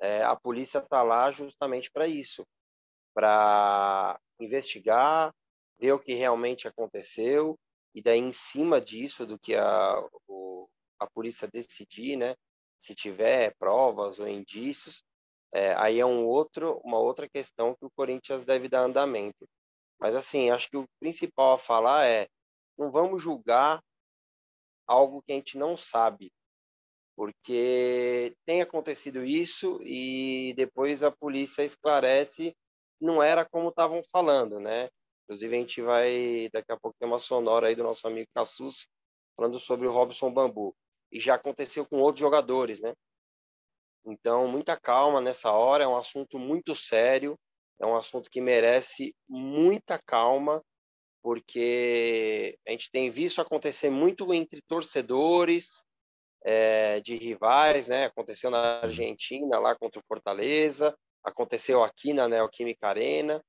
É, 0.00 0.22
a 0.22 0.36
polícia 0.36 0.78
está 0.78 1.02
lá 1.02 1.30
justamente 1.30 1.90
para 1.90 2.06
isso 2.06 2.44
para 3.14 4.20
investigar, 4.40 5.32
ver 5.78 5.92
o 5.92 5.98
que 5.98 6.14
realmente 6.14 6.66
aconteceu 6.66 7.56
e 7.94 8.02
daí 8.02 8.18
em 8.18 8.32
cima 8.32 8.80
disso 8.80 9.24
do 9.24 9.38
que 9.38 9.54
a, 9.54 10.04
o, 10.26 10.68
a 10.98 11.06
polícia 11.06 11.48
decidir, 11.48 12.16
né, 12.16 12.34
se 12.78 12.94
tiver 12.94 13.54
provas 13.58 14.18
ou 14.18 14.28
indícios, 14.28 15.02
é, 15.52 15.74
aí 15.76 16.00
é 16.00 16.06
um 16.06 16.26
outro, 16.26 16.80
uma 16.84 16.98
outra 16.98 17.28
questão 17.28 17.74
que 17.74 17.84
o 17.84 17.90
Corinthians 17.96 18.44
deve 18.44 18.68
dar 18.68 18.80
andamento. 18.80 19.48
Mas 20.00 20.14
assim, 20.14 20.50
acho 20.50 20.68
que 20.68 20.76
o 20.76 20.88
principal 21.00 21.52
a 21.52 21.58
falar 21.58 22.06
é 22.06 22.28
não 22.76 22.90
vamos 22.90 23.22
julgar 23.22 23.80
algo 24.86 25.22
que 25.22 25.32
a 25.32 25.36
gente 25.36 25.56
não 25.56 25.76
sabe, 25.76 26.32
porque 27.16 28.34
tem 28.44 28.60
acontecido 28.60 29.24
isso 29.24 29.80
e 29.82 30.52
depois 30.56 31.02
a 31.02 31.10
polícia 31.10 31.62
esclarece 31.62 32.54
não 33.00 33.22
era 33.22 33.44
como 33.44 33.68
estavam 33.68 34.02
falando, 34.10 34.58
né? 34.60 34.88
Inclusive, 35.24 35.56
a 35.56 35.58
gente 35.58 35.82
vai, 35.82 36.48
daqui 36.52 36.72
a 36.72 36.78
pouco, 36.78 36.96
ter 36.98 37.06
uma 37.06 37.18
sonora 37.18 37.68
aí 37.68 37.74
do 37.74 37.82
nosso 37.82 38.06
amigo 38.06 38.28
Cassus 38.34 38.86
falando 39.36 39.58
sobre 39.58 39.86
o 39.86 39.92
Robson 39.92 40.32
Bambu. 40.32 40.74
E 41.14 41.20
já 41.20 41.36
aconteceu 41.36 41.86
com 41.86 42.00
outros 42.00 42.20
jogadores, 42.20 42.80
né? 42.80 42.92
Então, 44.04 44.48
muita 44.48 44.76
calma 44.76 45.20
nessa 45.20 45.52
hora, 45.52 45.84
é 45.84 45.88
um 45.88 45.96
assunto 45.96 46.38
muito 46.38 46.74
sério, 46.74 47.38
é 47.80 47.86
um 47.86 47.96
assunto 47.96 48.28
que 48.28 48.40
merece 48.40 49.14
muita 49.28 49.98
calma, 49.98 50.60
porque 51.22 52.58
a 52.66 52.72
gente 52.72 52.90
tem 52.90 53.10
visto 53.10 53.40
acontecer 53.40 53.88
muito 53.88 54.34
entre 54.34 54.60
torcedores 54.62 55.84
é, 56.44 57.00
de 57.00 57.14
rivais, 57.14 57.88
né? 57.88 58.06
Aconteceu 58.06 58.50
na 58.50 58.80
Argentina, 58.80 59.58
lá 59.58 59.74
contra 59.74 60.00
o 60.00 60.04
Fortaleza, 60.06 60.94
aconteceu 61.22 61.82
aqui 61.82 62.12
na 62.12 62.28
Neoquímica 62.28 62.88
Arena 62.88 63.42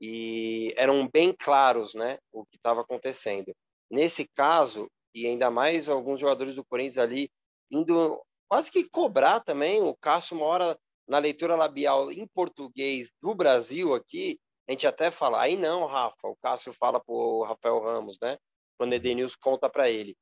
e 0.00 0.74
eram 0.76 1.08
bem 1.08 1.32
claros, 1.32 1.94
né, 1.94 2.18
o 2.32 2.44
que 2.44 2.56
estava 2.56 2.80
acontecendo. 2.80 3.54
Nesse 3.88 4.26
caso, 4.34 4.90
e 5.14 5.26
ainda 5.26 5.50
mais 5.50 5.88
alguns 5.88 6.20
jogadores 6.20 6.54
do 6.54 6.64
Corinthians 6.64 6.98
ali 6.98 7.30
indo 7.70 8.22
quase 8.48 8.70
que 8.70 8.88
cobrar 8.88 9.40
também, 9.40 9.82
o 9.82 9.96
Cássio 9.96 10.36
uma 10.36 10.46
hora 10.46 10.78
na 11.08 11.18
leitura 11.18 11.56
labial 11.56 12.12
em 12.12 12.26
português 12.26 13.10
do 13.20 13.34
Brasil 13.34 13.94
aqui, 13.94 14.38
a 14.68 14.72
gente 14.72 14.86
até 14.86 15.10
fala, 15.10 15.40
aí 15.40 15.56
não, 15.56 15.86
Rafa, 15.86 16.28
o 16.28 16.36
Cássio 16.36 16.72
fala 16.72 17.00
para 17.00 17.14
o 17.14 17.42
Rafael 17.42 17.80
Ramos, 17.80 18.18
né, 18.20 18.36
quando 18.78 18.92
o 18.92 18.94
Edenilson 18.94 19.36
conta 19.40 19.68
para 19.68 19.90
ele. 19.90 20.16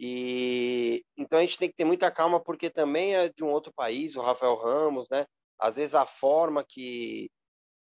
E 0.00 1.04
então 1.16 1.38
a 1.38 1.42
gente 1.42 1.58
tem 1.58 1.68
que 1.68 1.74
ter 1.76 1.84
muita 1.84 2.10
calma 2.10 2.40
porque 2.40 2.70
também 2.70 3.16
é 3.16 3.28
de 3.28 3.42
um 3.42 3.50
outro 3.50 3.72
país, 3.72 4.16
o 4.16 4.20
Rafael 4.20 4.54
Ramos, 4.54 5.08
né? 5.10 5.26
às 5.58 5.76
vezes 5.76 5.94
a 5.94 6.06
forma 6.06 6.64
que, 6.64 7.30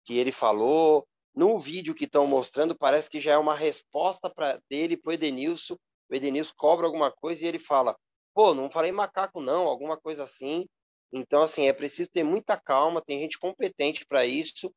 que 0.04 0.16
ele 0.16 0.32
falou, 0.32 1.06
no 1.34 1.58
vídeo 1.58 1.94
que 1.94 2.04
estão 2.04 2.26
mostrando, 2.26 2.76
parece 2.76 3.10
que 3.10 3.20
já 3.20 3.32
é 3.32 3.38
uma 3.38 3.54
resposta 3.54 4.30
para 4.30 4.58
dele 4.70 4.96
para 4.96 5.10
o 5.10 5.12
Edenilson. 5.12 5.76
O 6.10 6.14
Edenilson 6.14 6.54
cobra 6.56 6.86
alguma 6.86 7.10
coisa 7.10 7.44
e 7.44 7.48
ele 7.48 7.58
fala: 7.58 7.96
pô, 8.34 8.54
não 8.54 8.70
falei 8.70 8.92
macaco, 8.92 9.40
não, 9.40 9.66
alguma 9.66 9.96
coisa 9.96 10.24
assim. 10.24 10.66
Então, 11.12 11.42
assim, 11.42 11.66
é 11.66 11.72
preciso 11.72 12.10
ter 12.10 12.22
muita 12.22 12.56
calma, 12.56 13.00
tem 13.00 13.20
gente 13.20 13.38
competente 13.38 14.06
para 14.06 14.26
isso 14.26 14.72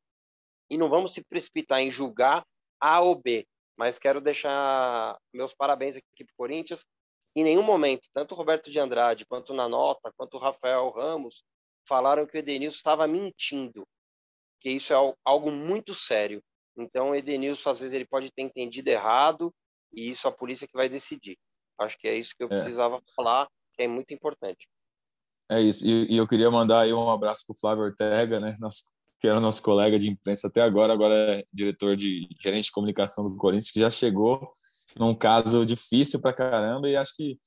e 0.70 0.78
não 0.78 0.88
vamos 0.88 1.12
se 1.12 1.22
precipitar 1.22 1.80
em 1.80 1.90
julgar 1.90 2.44
A 2.80 3.00
ou 3.00 3.14
B. 3.14 3.46
Mas 3.76 3.98
quero 3.98 4.20
deixar 4.20 5.18
meus 5.32 5.54
parabéns 5.54 5.96
aqui 5.96 6.24
para 6.24 6.32
o 6.32 6.36
Corinthians. 6.36 6.84
Em 7.34 7.44
nenhum 7.44 7.62
momento, 7.62 8.08
tanto 8.12 8.32
o 8.32 8.36
Roberto 8.36 8.70
de 8.70 8.78
Andrade, 8.78 9.26
quanto 9.26 9.54
na 9.54 9.68
nota, 9.68 10.12
quanto 10.16 10.34
o 10.34 10.40
Rafael 10.40 10.90
Ramos, 10.90 11.44
falaram 11.86 12.26
que 12.26 12.36
o 12.36 12.38
Edenilson 12.38 12.76
estava 12.76 13.06
mentindo, 13.06 13.86
que 14.60 14.70
isso 14.70 14.92
é 14.92 15.14
algo 15.24 15.50
muito 15.50 15.94
sério. 15.94 16.42
Então, 16.76 17.10
o 17.10 17.14
Edenilson, 17.14 17.70
às 17.70 17.80
vezes, 17.80 17.94
ele 17.94 18.06
pode 18.06 18.30
ter 18.30 18.42
entendido 18.42 18.88
errado 18.88 19.52
e 19.92 20.10
isso 20.10 20.26
a 20.28 20.32
polícia 20.32 20.66
que 20.66 20.76
vai 20.76 20.88
decidir. 20.88 21.38
Acho 21.80 21.98
que 21.98 22.08
é 22.08 22.16
isso 22.16 22.34
que 22.36 22.44
eu 22.44 22.48
é. 22.48 22.50
precisava 22.50 23.00
falar, 23.16 23.48
que 23.74 23.82
é 23.82 23.88
muito 23.88 24.12
importante. 24.12 24.68
É 25.50 25.60
isso. 25.60 25.86
E, 25.86 26.12
e, 26.12 26.16
eu 26.16 26.26
queria 26.26 26.50
mandar 26.50 26.80
aí 26.80 26.92
um 26.92 27.10
abraço 27.10 27.44
para 27.46 27.54
o 27.54 27.58
Flávio 27.58 27.84
Ortega, 27.84 28.40
né? 28.40 28.56
Nosso, 28.58 28.84
que 29.20 29.28
era 29.28 29.40
nosso 29.40 29.62
colega 29.62 29.98
de 29.98 30.08
imprensa 30.08 30.48
até 30.48 30.62
agora, 30.62 30.92
agora 30.92 31.14
é 31.14 31.44
diretor 31.52 31.96
de 31.96 32.28
gerente 32.40 32.66
de 32.66 32.72
comunicação 32.72 33.28
do 33.28 33.36
Corinthians, 33.36 33.70
que 33.70 33.80
já 33.80 33.90
chegou 33.90 34.50
num 34.96 35.14
caso 35.14 35.64
difícil 35.64 36.20
para 36.20 36.32
caramba 36.32 36.88
e 36.88 36.96
acho 36.96 37.14
que 37.16 37.38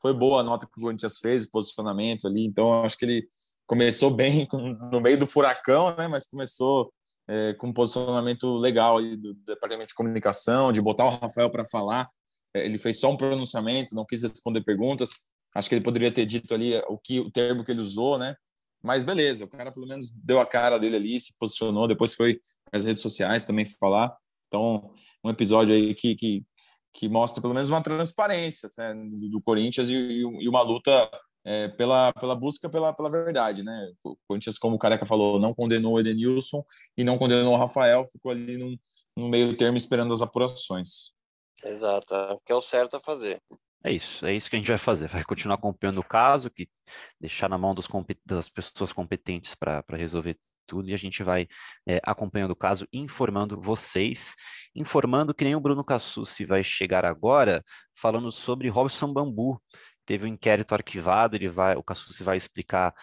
foi 0.00 0.12
boa 0.12 0.40
a 0.40 0.44
nota 0.44 0.66
que 0.66 0.78
o 0.78 0.82
Corinthians 0.82 1.18
fez, 1.18 1.44
o 1.44 1.50
posicionamento 1.50 2.26
ali. 2.26 2.44
Então, 2.44 2.84
acho 2.84 2.96
que 2.96 3.04
ele 3.04 3.26
começou 3.66 4.10
bem 4.10 4.46
no 4.92 5.00
meio 5.00 5.18
do 5.18 5.26
furacão, 5.26 5.96
né? 5.96 6.06
Mas 6.06 6.26
começou 6.26 6.92
é, 7.28 7.54
com 7.54 7.68
um 7.68 7.72
posicionamento 7.72 8.56
legal 8.56 9.00
do 9.00 9.34
departamento 9.34 9.88
de 9.88 9.94
comunicação, 9.94 10.72
de 10.72 10.82
botar 10.82 11.06
o 11.06 11.16
Rafael 11.16 11.50
para 11.50 11.64
falar. 11.64 12.08
É, 12.54 12.64
ele 12.64 12.78
fez 12.78 13.00
só 13.00 13.10
um 13.10 13.16
pronunciamento, 13.16 13.94
não 13.94 14.04
quis 14.04 14.22
responder 14.22 14.62
perguntas. 14.62 15.10
Acho 15.54 15.68
que 15.68 15.74
ele 15.74 15.84
poderia 15.84 16.12
ter 16.12 16.26
dito 16.26 16.52
ali 16.52 16.76
o 16.88 16.98
que 16.98 17.20
o 17.20 17.30
termo 17.30 17.64
que 17.64 17.70
ele 17.70 17.80
usou, 17.80 18.18
né? 18.18 18.34
Mas 18.82 19.02
beleza, 19.02 19.44
o 19.44 19.48
cara 19.48 19.72
pelo 19.72 19.86
menos 19.86 20.10
deu 20.12 20.38
a 20.40 20.46
cara 20.46 20.78
dele 20.78 20.96
ali, 20.96 21.20
se 21.20 21.34
posicionou. 21.38 21.88
Depois 21.88 22.14
foi 22.14 22.38
nas 22.72 22.84
redes 22.84 23.02
sociais 23.02 23.44
também 23.44 23.64
falar. 23.64 24.14
Então, 24.48 24.90
um 25.24 25.30
episódio 25.30 25.74
aí 25.74 25.94
que, 25.94 26.14
que, 26.14 26.44
que 26.92 27.08
mostra 27.08 27.40
pelo 27.40 27.54
menos 27.54 27.70
uma 27.70 27.82
transparência 27.82 28.68
né, 28.78 28.94
do 29.30 29.40
Corinthians 29.40 29.88
e, 29.88 29.94
e 29.94 30.48
uma 30.48 30.62
luta 30.62 31.10
é, 31.44 31.68
pela, 31.68 32.12
pela 32.14 32.34
busca 32.34 32.68
pela, 32.68 32.92
pela 32.92 33.10
verdade, 33.10 33.62
né? 33.62 33.92
O 34.04 34.16
Corinthians, 34.26 34.58
como 34.58 34.76
o 34.76 34.78
Careca 34.78 35.04
falou, 35.04 35.38
não 35.38 35.54
condenou 35.54 35.94
o 35.94 36.00
Edenilson 36.00 36.64
e 36.96 37.04
não 37.04 37.18
condenou 37.18 37.52
o 37.52 37.56
Rafael, 37.56 38.06
ficou 38.10 38.32
ali 38.32 38.56
no, 38.56 38.78
no 39.16 39.28
meio 39.28 39.56
termo 39.56 39.76
esperando 39.76 40.14
as 40.14 40.22
apurações. 40.22 41.12
Exato, 41.62 42.14
é 42.14 42.36
que 42.44 42.52
é 42.52 42.54
o 42.54 42.60
certo 42.60 42.96
a 42.96 43.00
fazer. 43.00 43.40
É 43.84 43.92
isso, 43.92 44.24
é 44.24 44.34
isso 44.34 44.48
que 44.48 44.56
a 44.56 44.58
gente 44.58 44.68
vai 44.68 44.78
fazer. 44.78 45.08
Vai 45.08 45.22
continuar 45.24 45.56
acompanhando 45.56 45.98
o 45.98 46.04
caso, 46.04 46.50
que 46.50 46.66
deixar 47.20 47.50
na 47.50 47.58
mão 47.58 47.74
dos, 47.74 47.86
das 48.24 48.48
pessoas 48.48 48.92
competentes 48.92 49.54
para 49.54 49.84
resolver 49.90 50.38
tudo, 50.66 50.88
e 50.88 50.94
a 50.94 50.96
gente 50.96 51.22
vai 51.22 51.46
é, 51.86 52.00
acompanhando 52.02 52.52
o 52.52 52.56
caso, 52.56 52.88
informando 52.90 53.60
vocês, 53.60 54.34
informando 54.74 55.34
que 55.34 55.44
nem 55.44 55.54
o 55.54 55.60
Bruno 55.60 55.84
Cassucci 55.84 56.46
vai 56.46 56.64
chegar 56.64 57.04
agora 57.04 57.62
falando 57.94 58.32
sobre 58.32 58.70
Robson 58.70 59.12
Bambu, 59.12 59.60
teve 60.04 60.24
um 60.24 60.28
inquérito 60.28 60.74
arquivado, 60.74 61.36
ele 61.36 61.48
vai, 61.48 61.76
o 61.76 61.82
Cassucci 61.82 62.22
vai 62.22 62.36
explicar 62.36 62.94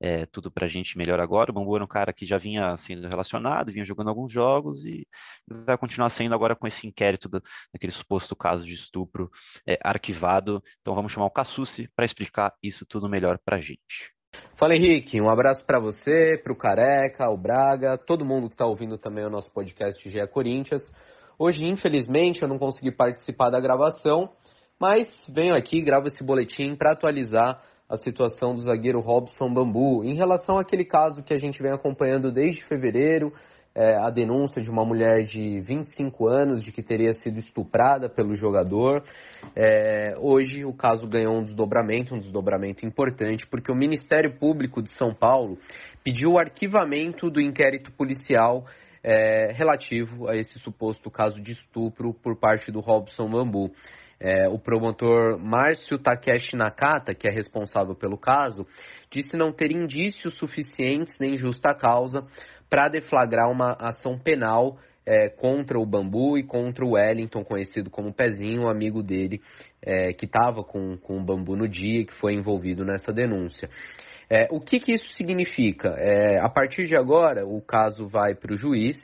é, 0.00 0.24
tudo 0.26 0.50
para 0.50 0.64
a 0.64 0.68
gente 0.68 0.96
melhor 0.96 1.20
agora. 1.20 1.50
O 1.50 1.54
Bambu 1.54 1.76
era 1.76 1.84
um 1.84 1.88
cara 1.88 2.12
que 2.12 2.24
já 2.24 2.38
vinha 2.38 2.76
sendo 2.78 3.06
relacionado, 3.06 3.70
vinha 3.70 3.84
jogando 3.84 4.08
alguns 4.08 4.32
jogos 4.32 4.84
e 4.84 5.06
vai 5.46 5.76
continuar 5.76 6.08
sendo 6.08 6.34
agora 6.34 6.56
com 6.56 6.66
esse 6.66 6.86
inquérito 6.86 7.28
do, 7.28 7.42
daquele 7.72 7.92
suposto 7.92 8.34
caso 8.34 8.64
de 8.64 8.72
estupro 8.72 9.30
é, 9.68 9.78
arquivado. 9.82 10.62
Então 10.80 10.94
vamos 10.94 11.12
chamar 11.12 11.26
o 11.26 11.30
Cassucci 11.30 11.88
para 11.94 12.06
explicar 12.06 12.54
isso 12.62 12.86
tudo 12.86 13.08
melhor 13.08 13.38
para 13.44 13.58
a 13.58 13.60
gente. 13.60 14.12
Fala 14.54 14.74
Henrique, 14.74 15.20
um 15.20 15.28
abraço 15.28 15.64
para 15.66 15.80
você, 15.80 16.40
para 16.42 16.52
o 16.52 16.56
Careca, 16.56 17.28
o 17.28 17.36
Braga, 17.36 17.98
todo 17.98 18.24
mundo 18.24 18.48
que 18.48 18.54
está 18.54 18.64
ouvindo 18.64 18.96
também 18.96 19.24
o 19.24 19.30
nosso 19.30 19.50
podcast 19.50 20.08
GE 20.08 20.26
Corinthians. 20.28 20.92
Hoje, 21.38 21.64
infelizmente, 21.64 22.42
eu 22.42 22.48
não 22.48 22.58
consegui 22.58 22.92
participar 22.92 23.50
da 23.50 23.60
gravação, 23.60 24.30
mas 24.80 25.06
venho 25.28 25.54
aqui, 25.54 25.82
gravo 25.82 26.06
esse 26.06 26.24
boletim 26.24 26.74
para 26.74 26.92
atualizar 26.92 27.62
a 27.86 27.96
situação 27.96 28.54
do 28.54 28.62
zagueiro 28.62 29.00
Robson 29.00 29.52
Bambu 29.52 30.04
em 30.04 30.14
relação 30.14 30.58
àquele 30.58 30.84
caso 30.84 31.22
que 31.22 31.34
a 31.34 31.38
gente 31.38 31.60
vem 31.60 31.72
acompanhando 31.72 32.32
desde 32.32 32.64
fevereiro, 32.64 33.32
é, 33.74 33.96
a 33.96 34.10
denúncia 34.10 34.62
de 34.62 34.70
uma 34.70 34.84
mulher 34.84 35.24
de 35.24 35.60
25 35.60 36.26
anos 36.26 36.62
de 36.62 36.72
que 36.72 36.82
teria 36.82 37.12
sido 37.12 37.38
estuprada 37.38 38.08
pelo 38.08 38.34
jogador. 38.34 39.04
É, 39.54 40.14
hoje 40.18 40.64
o 40.64 40.72
caso 40.72 41.06
ganhou 41.06 41.36
um 41.36 41.42
desdobramento, 41.42 42.14
um 42.14 42.18
desdobramento 42.18 42.86
importante, 42.86 43.46
porque 43.46 43.70
o 43.70 43.76
Ministério 43.76 44.38
Público 44.38 44.82
de 44.82 44.90
São 44.90 45.14
Paulo 45.14 45.58
pediu 46.02 46.32
o 46.32 46.38
arquivamento 46.38 47.30
do 47.30 47.40
inquérito 47.40 47.92
policial 47.92 48.64
é, 49.02 49.52
relativo 49.52 50.28
a 50.28 50.36
esse 50.36 50.58
suposto 50.58 51.10
caso 51.10 51.40
de 51.40 51.52
estupro 51.52 52.12
por 52.14 52.36
parte 52.36 52.70
do 52.70 52.80
Robson 52.80 53.28
Bambu. 53.28 53.70
É, 54.20 54.48
o 54.48 54.58
promotor 54.58 55.38
Márcio 55.38 55.98
Takeshi 55.98 56.54
Nakata, 56.54 57.14
que 57.14 57.26
é 57.26 57.30
responsável 57.30 57.94
pelo 57.94 58.18
caso, 58.18 58.66
disse 59.10 59.36
não 59.36 59.50
ter 59.50 59.72
indícios 59.72 60.36
suficientes 60.38 61.18
nem 61.18 61.36
justa 61.36 61.74
causa 61.74 62.26
para 62.68 62.88
deflagrar 62.88 63.50
uma 63.50 63.72
ação 63.80 64.18
penal 64.18 64.78
é, 65.06 65.30
contra 65.30 65.80
o 65.80 65.86
Bambu 65.86 66.36
e 66.36 66.44
contra 66.44 66.84
o 66.84 66.92
Wellington, 66.92 67.42
conhecido 67.42 67.88
como 67.88 68.12
Pezinho, 68.12 68.68
amigo 68.68 69.02
dele 69.02 69.40
é, 69.82 70.12
que 70.12 70.26
estava 70.26 70.62
com, 70.62 70.96
com 70.98 71.18
o 71.18 71.24
bambu 71.24 71.56
no 71.56 71.68
dia, 71.68 72.04
que 72.04 72.14
foi 72.14 72.34
envolvido 72.34 72.84
nessa 72.84 73.12
denúncia. 73.12 73.68
É, 74.28 74.46
o 74.50 74.60
que, 74.60 74.78
que, 74.78 74.92
isso 74.92 75.12
significa? 75.14 75.96
É, 75.98 76.38
a 76.38 76.48
partir 76.48 76.86
de 76.86 76.96
agora, 76.96 77.44
o 77.44 77.60
caso 77.60 78.06
vai 78.06 78.34
para 78.34 78.52
o 78.52 78.56
juiz 78.56 78.96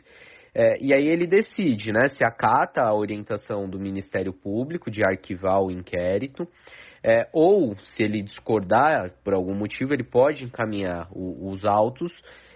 é, 0.58 0.78
e 0.80 0.94
aí 0.94 1.06
ele 1.06 1.26
decide 1.26 1.92
né, 1.92 2.08
se 2.08 2.24
acata 2.24 2.80
a 2.80 2.94
orientação 2.94 3.68
do 3.68 3.78
Ministério 3.78 4.32
Público 4.32 4.90
de 4.90 5.04
arquivar 5.04 5.60
o 5.60 5.70
inquérito. 5.70 6.48
É, 7.04 7.28
ou, 7.30 7.76
se 7.76 8.02
ele 8.02 8.22
discordar 8.22 9.12
por 9.22 9.34
algum 9.34 9.54
motivo, 9.54 9.92
ele 9.92 10.02
pode 10.02 10.44
encaminhar 10.44 11.08
o, 11.12 11.50
os 11.50 11.66
autos 11.66 12.10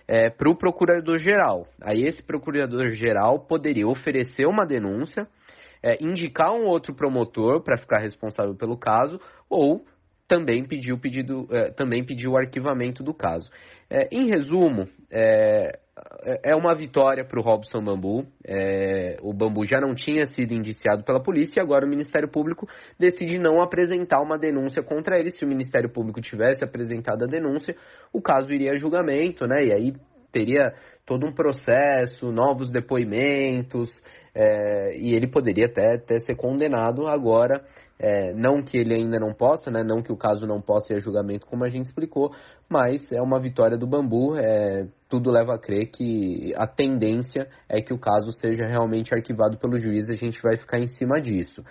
é, 0.08 0.30
para 0.30 0.50
o 0.50 0.56
procurador-geral. 0.56 1.66
Aí 1.78 2.04
esse 2.04 2.24
procurador-geral 2.24 3.40
poderia 3.40 3.86
oferecer 3.86 4.46
uma 4.46 4.64
denúncia, 4.64 5.28
é, 5.82 6.02
indicar 6.02 6.52
um 6.54 6.64
outro 6.64 6.94
promotor 6.94 7.62
para 7.62 7.76
ficar 7.76 7.98
responsável 7.98 8.54
pelo 8.54 8.78
caso, 8.78 9.20
ou 9.46 9.84
também 10.30 10.64
pedir 10.64 10.92
o, 10.92 10.98
pedido, 10.98 11.48
é, 11.50 11.72
também 11.72 12.06
pedir 12.06 12.28
o 12.28 12.36
arquivamento 12.36 13.02
do 13.02 13.12
caso. 13.12 13.50
É, 13.90 14.08
em 14.12 14.28
resumo, 14.28 14.88
é, 15.10 15.76
é, 16.44 16.54
uma 16.54 16.72
vitória 16.72 17.24
para 17.24 17.40
o 17.40 17.42
Robson 17.42 17.82
Bambu. 17.82 18.24
O 19.22 19.32
Bambu 19.32 19.66
já 19.66 19.80
não 19.80 19.92
tinha 19.92 20.24
sido 20.26 20.54
indiciado 20.54 21.02
pela 21.02 21.20
polícia 21.20 21.58
e 21.58 21.62
agora 21.62 21.84
o 21.84 21.88
Ministério 21.88 22.28
Público 22.28 22.68
decide 22.96 23.40
não 23.40 23.60
apresentar 23.60 24.22
uma 24.22 24.38
denúncia 24.38 24.84
contra 24.84 25.18
ele. 25.18 25.32
Se 25.32 25.44
o 25.44 25.48
Ministério 25.48 25.90
Público 25.90 26.20
tivesse 26.20 26.64
apresentado 26.64 27.24
a 27.24 27.26
denúncia, 27.26 27.74
o 28.12 28.22
caso 28.22 28.52
iria 28.52 28.70
a 28.70 28.78
julgamento, 28.78 29.48
né? 29.48 29.64
E 29.64 29.72
aí 29.72 29.92
teria 30.30 30.72
todo 31.10 31.26
um 31.26 31.32
processo, 31.32 32.30
novos 32.30 32.70
depoimentos, 32.70 34.00
é, 34.32 34.96
e 34.96 35.12
ele 35.12 35.26
poderia 35.26 35.66
até, 35.66 35.94
até 35.96 36.20
ser 36.20 36.36
condenado 36.36 37.08
agora. 37.08 37.64
É, 37.98 38.32
não 38.32 38.62
que 38.62 38.78
ele 38.78 38.94
ainda 38.94 39.18
não 39.18 39.34
possa, 39.34 39.72
né, 39.72 39.82
não 39.82 40.02
que 40.02 40.12
o 40.12 40.16
caso 40.16 40.46
não 40.46 40.60
possa 40.60 40.92
ir 40.92 40.96
a 40.96 41.00
julgamento, 41.00 41.46
como 41.46 41.64
a 41.64 41.68
gente 41.68 41.86
explicou, 41.86 42.32
mas 42.68 43.10
é 43.10 43.20
uma 43.20 43.40
vitória 43.40 43.76
do 43.76 43.88
Bambu. 43.88 44.36
É, 44.36 44.86
tudo 45.08 45.32
leva 45.32 45.54
a 45.54 45.58
crer 45.58 45.90
que 45.90 46.54
a 46.56 46.68
tendência 46.68 47.48
é 47.68 47.82
que 47.82 47.92
o 47.92 47.98
caso 47.98 48.30
seja 48.30 48.64
realmente 48.68 49.12
arquivado 49.12 49.58
pelo 49.58 49.78
juiz. 49.78 50.08
A 50.08 50.14
gente 50.14 50.40
vai 50.40 50.56
ficar 50.56 50.78
em 50.78 50.86
cima 50.86 51.20
disso. 51.20 51.64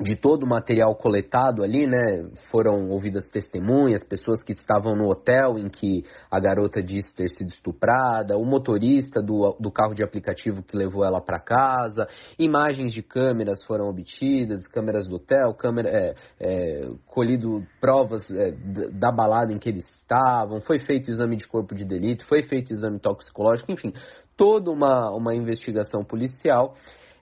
De 0.00 0.14
todo 0.14 0.44
o 0.44 0.46
material 0.46 0.94
coletado 0.94 1.64
ali, 1.64 1.84
né, 1.84 2.30
foram 2.52 2.88
ouvidas 2.88 3.28
testemunhas, 3.28 4.04
pessoas 4.04 4.44
que 4.44 4.52
estavam 4.52 4.94
no 4.94 5.10
hotel 5.10 5.58
em 5.58 5.68
que 5.68 6.04
a 6.30 6.38
garota 6.38 6.80
disse 6.80 7.12
ter 7.16 7.28
sido 7.28 7.48
estuprada, 7.48 8.38
o 8.38 8.44
motorista 8.44 9.20
do, 9.20 9.56
do 9.58 9.72
carro 9.72 9.94
de 9.94 10.04
aplicativo 10.04 10.62
que 10.62 10.76
levou 10.76 11.04
ela 11.04 11.20
para 11.20 11.40
casa, 11.40 12.06
imagens 12.38 12.92
de 12.92 13.02
câmeras 13.02 13.64
foram 13.64 13.88
obtidas, 13.88 14.68
câmeras 14.68 15.08
do 15.08 15.16
hotel, 15.16 15.52
câmera, 15.52 15.88
é, 15.88 16.14
é, 16.38 16.88
colhido 17.04 17.66
provas 17.80 18.30
é, 18.30 18.52
da 18.92 19.10
balada 19.10 19.52
em 19.52 19.58
que 19.58 19.68
eles 19.68 19.84
estavam, 19.96 20.60
foi 20.60 20.78
feito 20.78 21.10
exame 21.10 21.34
de 21.34 21.48
corpo 21.48 21.74
de 21.74 21.84
delito, 21.84 22.24
foi 22.24 22.42
feito 22.42 22.72
exame 22.72 23.00
toxicológico, 23.00 23.72
enfim, 23.72 23.92
toda 24.36 24.70
uma, 24.70 25.10
uma 25.10 25.34
investigação 25.34 26.04
policial 26.04 26.76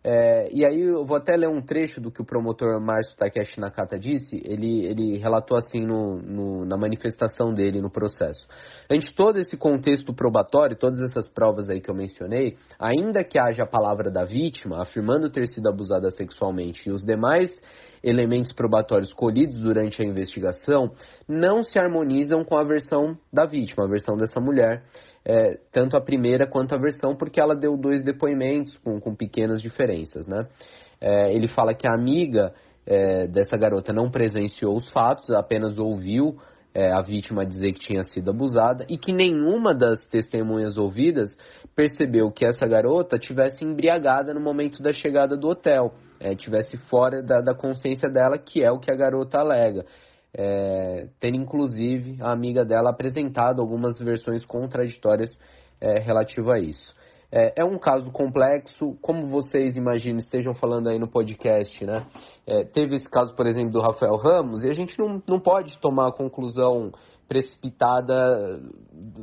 é, 0.08 0.48
e 0.52 0.64
aí 0.64 0.82
eu 0.82 1.04
vou 1.04 1.16
até 1.16 1.36
ler 1.36 1.48
um 1.48 1.60
trecho 1.60 2.00
do 2.00 2.12
que 2.12 2.22
o 2.22 2.24
promotor 2.24 2.80
Márcio 2.80 3.16
Takeshi 3.16 3.58
Nakata 3.58 3.98
disse. 3.98 4.40
Ele, 4.44 4.86
ele 4.86 5.18
relatou 5.18 5.56
assim 5.56 5.84
no, 5.84 6.22
no, 6.22 6.64
na 6.64 6.76
manifestação 6.76 7.52
dele 7.52 7.80
no 7.80 7.90
processo. 7.90 8.46
Ante 8.88 9.12
todo 9.12 9.40
esse 9.40 9.56
contexto 9.56 10.14
probatório, 10.14 10.78
todas 10.78 11.02
essas 11.02 11.26
provas 11.28 11.68
aí 11.68 11.80
que 11.80 11.90
eu 11.90 11.94
mencionei, 11.94 12.56
ainda 12.78 13.24
que 13.24 13.36
haja 13.36 13.64
a 13.64 13.66
palavra 13.66 14.08
da 14.08 14.24
vítima 14.24 14.80
afirmando 14.80 15.28
ter 15.28 15.48
sido 15.48 15.68
abusada 15.68 16.08
sexualmente 16.12 16.88
e 16.88 16.92
os 16.92 17.04
demais 17.04 17.60
elementos 18.00 18.52
probatórios 18.52 19.12
colhidos 19.12 19.58
durante 19.58 20.00
a 20.00 20.04
investigação 20.04 20.92
não 21.28 21.64
se 21.64 21.80
harmonizam 21.80 22.44
com 22.44 22.56
a 22.56 22.62
versão 22.62 23.18
da 23.32 23.44
vítima, 23.44 23.84
a 23.84 23.88
versão 23.88 24.16
dessa 24.16 24.38
mulher 24.38 24.84
é, 25.28 25.58
tanto 25.72 25.96
a 25.96 26.00
primeira 26.00 26.46
quanto 26.46 26.72
a 26.72 26.78
versão, 26.78 27.16
porque 27.16 27.40
ela 27.40 27.56
deu 27.56 27.76
dois 27.76 28.04
depoimentos 28.04 28.78
com, 28.78 29.00
com 29.00 29.12
pequenas 29.12 29.60
diferenças, 29.60 30.24
né? 30.28 30.46
É, 31.00 31.34
ele 31.34 31.48
fala 31.48 31.74
que 31.74 31.86
a 31.86 31.92
amiga 31.92 32.54
é, 32.86 33.26
dessa 33.26 33.56
garota 33.56 33.92
não 33.92 34.08
presenciou 34.08 34.76
os 34.76 34.88
fatos, 34.88 35.30
apenas 35.32 35.78
ouviu 35.78 36.38
é, 36.72 36.92
a 36.92 37.02
vítima 37.02 37.44
dizer 37.44 37.72
que 37.72 37.80
tinha 37.80 38.04
sido 38.04 38.30
abusada 38.30 38.86
e 38.88 38.96
que 38.96 39.12
nenhuma 39.12 39.74
das 39.74 40.04
testemunhas 40.06 40.78
ouvidas 40.78 41.36
percebeu 41.74 42.30
que 42.30 42.46
essa 42.46 42.66
garota 42.66 43.18
tivesse 43.18 43.64
embriagada 43.64 44.32
no 44.32 44.40
momento 44.40 44.80
da 44.80 44.92
chegada 44.92 45.36
do 45.36 45.48
hotel, 45.48 45.92
é, 46.20 46.36
tivesse 46.36 46.76
fora 46.88 47.20
da, 47.20 47.40
da 47.40 47.54
consciência 47.54 48.08
dela, 48.08 48.38
que 48.38 48.62
é 48.62 48.70
o 48.70 48.78
que 48.78 48.92
a 48.92 48.96
garota 48.96 49.38
alega 49.38 49.84
é, 50.36 51.08
ter 51.18 51.34
inclusive 51.34 52.20
a 52.20 52.30
amiga 52.30 52.64
dela 52.64 52.90
apresentado 52.90 53.62
algumas 53.62 53.98
versões 53.98 54.44
contraditórias 54.44 55.38
é, 55.80 55.98
relativa 55.98 56.54
a 56.54 56.60
isso. 56.60 56.94
É, 57.32 57.60
é, 57.62 57.64
um 57.64 57.78
caso 57.78 58.10
complexo, 58.12 58.96
como 59.00 59.26
vocês 59.26 59.76
imaginam, 59.76 60.18
estejam 60.18 60.54
falando 60.54 60.88
aí 60.88 60.98
no 60.98 61.08
podcast, 61.08 61.84
né? 61.84 62.06
É, 62.46 62.64
teve 62.64 62.94
esse 62.94 63.10
caso, 63.10 63.34
por 63.34 63.46
exemplo, 63.46 63.72
do 63.72 63.80
Rafael 63.80 64.16
Ramos, 64.16 64.62
e 64.62 64.68
a 64.68 64.74
gente 64.74 64.96
não, 64.98 65.20
não 65.26 65.40
pode 65.40 65.76
tomar 65.80 66.08
a 66.08 66.12
conclusão 66.12 66.92
precipitada 67.26 68.62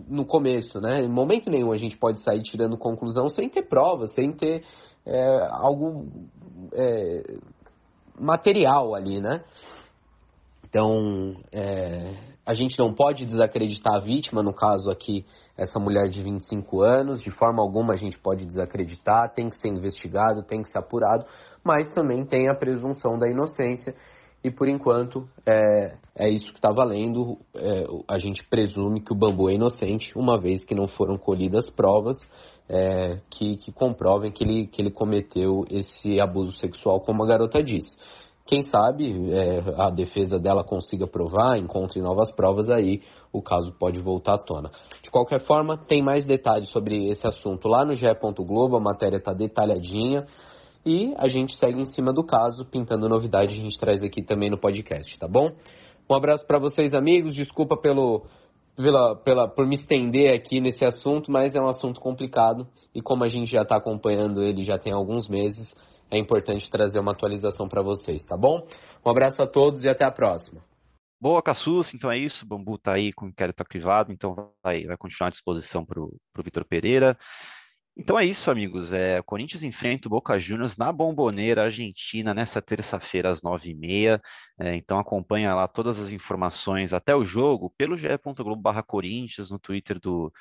no 0.09 0.25
começo, 0.25 0.81
né? 0.81 1.01
Em 1.01 1.07
momento 1.07 1.49
nenhum 1.49 1.71
a 1.71 1.77
gente 1.77 1.95
pode 1.95 2.21
sair 2.21 2.41
tirando 2.41 2.77
conclusão 2.77 3.29
sem 3.29 3.47
ter 3.47 3.63
provas, 3.63 4.13
sem 4.13 4.33
ter 4.33 4.63
é, 5.05 5.47
algo 5.51 6.07
é, 6.73 7.37
material 8.19 8.93
ali, 8.93 9.21
né? 9.21 9.43
Então, 10.73 11.35
é, 11.51 12.15
a 12.43 12.55
gente 12.55 12.79
não 12.79 12.95
pode 12.95 13.27
desacreditar 13.27 13.93
a 13.93 13.99
vítima, 13.99 14.41
no 14.41 14.51
caso 14.51 14.89
aqui, 14.89 15.23
essa 15.55 15.79
mulher 15.79 16.09
de 16.09 16.23
25 16.23 16.81
anos, 16.81 17.21
de 17.21 17.29
forma 17.29 17.61
alguma 17.61 17.93
a 17.93 17.95
gente 17.95 18.17
pode 18.17 18.43
desacreditar, 18.43 19.31
tem 19.35 19.51
que 19.51 19.55
ser 19.55 19.67
investigado, 19.67 20.41
tem 20.41 20.63
que 20.63 20.69
ser 20.69 20.79
apurado, 20.79 21.27
mas 21.63 21.93
também 21.93 22.25
tem 22.25 22.49
a 22.49 22.55
presunção 22.55 23.19
da 23.19 23.29
inocência, 23.29 23.93
e 24.43 24.49
por 24.49 24.67
enquanto 24.67 25.29
é, 25.45 25.95
é 26.15 26.29
isso 26.29 26.51
que 26.51 26.57
está 26.57 26.71
valendo. 26.71 27.37
É, 27.55 27.85
a 28.09 28.17
gente 28.17 28.43
presume 28.49 28.99
que 28.99 29.13
o 29.13 29.15
bambu 29.15 29.51
é 29.51 29.53
inocente, 29.53 30.11
uma 30.17 30.39
vez 30.39 30.65
que 30.65 30.73
não 30.73 30.87
foram 30.87 31.19
colhidas 31.19 31.69
provas 31.69 32.17
é, 32.67 33.19
que, 33.29 33.57
que 33.57 33.71
comprovem 33.71 34.31
que 34.31 34.43
ele, 34.43 34.67
que 34.67 34.81
ele 34.81 34.91
cometeu 34.91 35.65
esse 35.69 36.19
abuso 36.19 36.51
sexual, 36.53 36.99
como 36.99 37.23
a 37.23 37.27
garota 37.27 37.61
disse. 37.61 37.95
Quem 38.45 38.61
sabe 38.61 39.31
é, 39.31 39.63
a 39.77 39.89
defesa 39.89 40.37
dela 40.37 40.63
consiga 40.63 41.07
provar, 41.07 41.57
encontre 41.57 42.01
novas 42.01 42.31
provas, 42.31 42.69
aí 42.69 43.01
o 43.31 43.41
caso 43.41 43.71
pode 43.79 43.99
voltar 43.99 44.35
à 44.35 44.37
tona. 44.37 44.69
De 45.01 45.09
qualquer 45.09 45.39
forma, 45.39 45.77
tem 45.77 46.01
mais 46.01 46.25
detalhes 46.25 46.69
sobre 46.69 47.09
esse 47.09 47.25
assunto 47.25 47.67
lá 47.67 47.85
no 47.85 47.95
GE. 47.95 48.05
Globo, 48.39 48.75
a 48.75 48.81
matéria 48.81 49.17
está 49.17 49.33
detalhadinha. 49.33 50.25
E 50.85 51.13
a 51.17 51.29
gente 51.29 51.55
segue 51.57 51.79
em 51.79 51.85
cima 51.85 52.11
do 52.11 52.25
caso, 52.25 52.65
pintando 52.65 53.07
novidade, 53.07 53.53
a 53.53 53.57
gente 53.57 53.79
traz 53.79 54.03
aqui 54.03 54.21
também 54.21 54.49
no 54.49 54.57
podcast, 54.57 55.17
tá 55.17 55.27
bom? 55.27 55.51
Um 56.09 56.13
abraço 56.13 56.45
para 56.45 56.59
vocês, 56.59 56.93
amigos. 56.93 57.33
Desculpa 57.33 57.77
pelo, 57.77 58.25
pela, 58.75 59.15
pela, 59.15 59.47
por 59.47 59.65
me 59.65 59.75
estender 59.75 60.33
aqui 60.33 60.59
nesse 60.59 60.85
assunto, 60.85 61.31
mas 61.31 61.55
é 61.55 61.61
um 61.61 61.69
assunto 61.69 62.01
complicado 62.01 62.67
e 62.93 63.01
como 63.01 63.23
a 63.23 63.27
gente 63.27 63.49
já 63.49 63.61
está 63.61 63.77
acompanhando 63.77 64.43
ele 64.43 64.63
já 64.63 64.77
tem 64.77 64.91
alguns 64.91 65.29
meses, 65.29 65.75
é 66.13 66.19
importante 66.19 66.69
trazer 66.69 66.99
uma 66.99 67.11
atualização 67.11 67.67
para 67.67 67.81
vocês, 67.81 68.23
tá 68.25 68.37
bom? 68.37 68.67
Um 69.05 69.09
abraço 69.09 69.41
a 69.41 69.47
todos 69.47 69.83
e 69.83 69.89
até 69.89 70.05
a 70.05 70.11
próxima. 70.11 70.63
Boa, 71.19 71.41
Cassus, 71.41 71.93
então 71.93 72.11
é 72.11 72.17
isso. 72.17 72.45
O 72.45 72.47
Bambu 72.47 72.75
está 72.75 72.93
aí 72.93 73.13
com 73.13 73.25
o 73.25 73.29
inquérito 73.29 73.61
arquivado, 73.61 74.11
então 74.11 74.51
vai, 74.61 74.83
vai 74.85 74.97
continuar 74.97 75.29
à 75.29 75.31
disposição 75.31 75.85
para 75.85 75.99
o 76.01 76.19
Vitor 76.43 76.65
Pereira. 76.65 77.17
Então 77.95 78.17
é 78.17 78.25
isso, 78.25 78.49
amigos. 78.49 78.91
É, 78.91 79.21
Corinthians 79.21 79.63
enfrenta 79.63 80.07
o 80.07 80.11
Boca 80.11 80.37
Juniors 80.39 80.75
na 80.75 80.91
Bomboneira, 80.91 81.63
Argentina, 81.63 82.33
nessa 82.33 82.61
terça-feira 82.61 83.29
às 83.29 83.41
nove 83.41 83.69
e 83.69 83.75
meia. 83.75 84.21
É, 84.59 84.75
então 84.75 84.99
acompanha 84.99 85.53
lá 85.53 85.67
todas 85.67 85.99
as 85.99 86.11
informações 86.11 86.91
até 86.91 87.15
o 87.15 87.23
jogo 87.23 87.73
pelo 87.77 87.95
ge.globo/corinthians 87.95 89.51
no 89.51 89.59
Twitter 89.59 89.99
do 89.99 90.33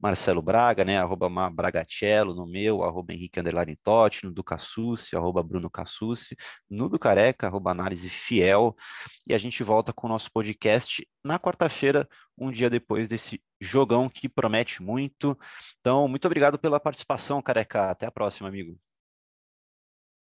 Marcelo 0.00 0.40
Braga, 0.40 0.84
né, 0.84 0.98
arroba 0.98 1.28
Bragacello, 1.50 2.34
no 2.34 2.46
meu, 2.46 2.82
arroba 2.82 3.12
Henrique 3.12 3.38
Underline 3.38 3.76
Totti, 3.76 4.24
no 4.24 4.32
do 4.32 4.42
Cassucci, 4.42 5.14
arroba 5.14 5.42
Bruno 5.42 5.70
Cassucci, 5.70 6.36
no 6.68 6.88
do 6.88 6.98
Careca, 6.98 7.46
arroba 7.46 7.70
Análise 7.70 8.08
Fiel, 8.08 8.74
e 9.28 9.34
a 9.34 9.38
gente 9.38 9.62
volta 9.62 9.92
com 9.92 10.06
o 10.06 10.10
nosso 10.10 10.32
podcast 10.32 11.06
na 11.22 11.38
quarta-feira, 11.38 12.08
um 12.38 12.50
dia 12.50 12.70
depois 12.70 13.08
desse 13.08 13.42
jogão 13.60 14.08
que 14.08 14.28
promete 14.28 14.82
muito. 14.82 15.38
Então, 15.80 16.08
muito 16.08 16.24
obrigado 16.24 16.58
pela 16.58 16.80
participação, 16.80 17.42
Careca. 17.42 17.90
Até 17.90 18.06
a 18.06 18.10
próxima, 18.10 18.48
amigo. 18.48 18.78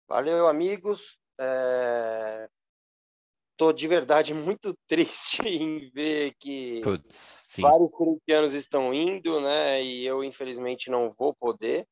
Valeu, 0.09 0.49
amigos. 0.49 1.19
É 1.39 2.49
tô 3.57 3.73
de 3.73 3.89
verdade 3.89 4.35
muito 4.35 4.77
triste 4.87 5.43
em 5.43 5.91
ver 5.91 6.35
que 6.39 6.81
Puts, 6.83 7.55
vários 7.59 7.91
corintianos 7.91 8.53
estão 8.53 8.93
indo, 8.93 9.41
né? 9.41 9.83
E 9.83 10.05
eu, 10.05 10.23
infelizmente, 10.23 10.91
não 10.91 11.11
vou 11.11 11.35
poder. 11.35 11.87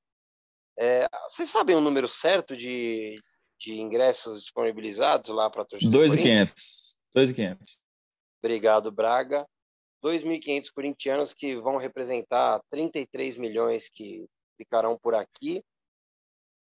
É, 0.79 1.07
vocês 1.29 1.51
sabem 1.51 1.77
o 1.77 1.81
número 1.81 2.09
certo 2.09 2.57
de, 2.57 3.17
de 3.61 3.81
ingressos 3.81 4.43
disponibilizados 4.43 5.31
lá 5.31 5.49
para 5.49 5.63
a 5.63 5.65
torcida? 5.65 5.97
2.500. 5.97 6.95
2.500. 7.17 7.59
Obrigado, 8.43 8.91
Braga. 8.91 9.47
2.500 10.05 10.71
corintianos 10.71 11.33
que 11.33 11.57
vão 11.57 11.79
representar 11.79 12.61
33 12.71 13.37
milhões 13.37 13.89
que 13.89 14.27
ficarão 14.57 14.99
por 14.99 15.15
aqui. 15.15 15.63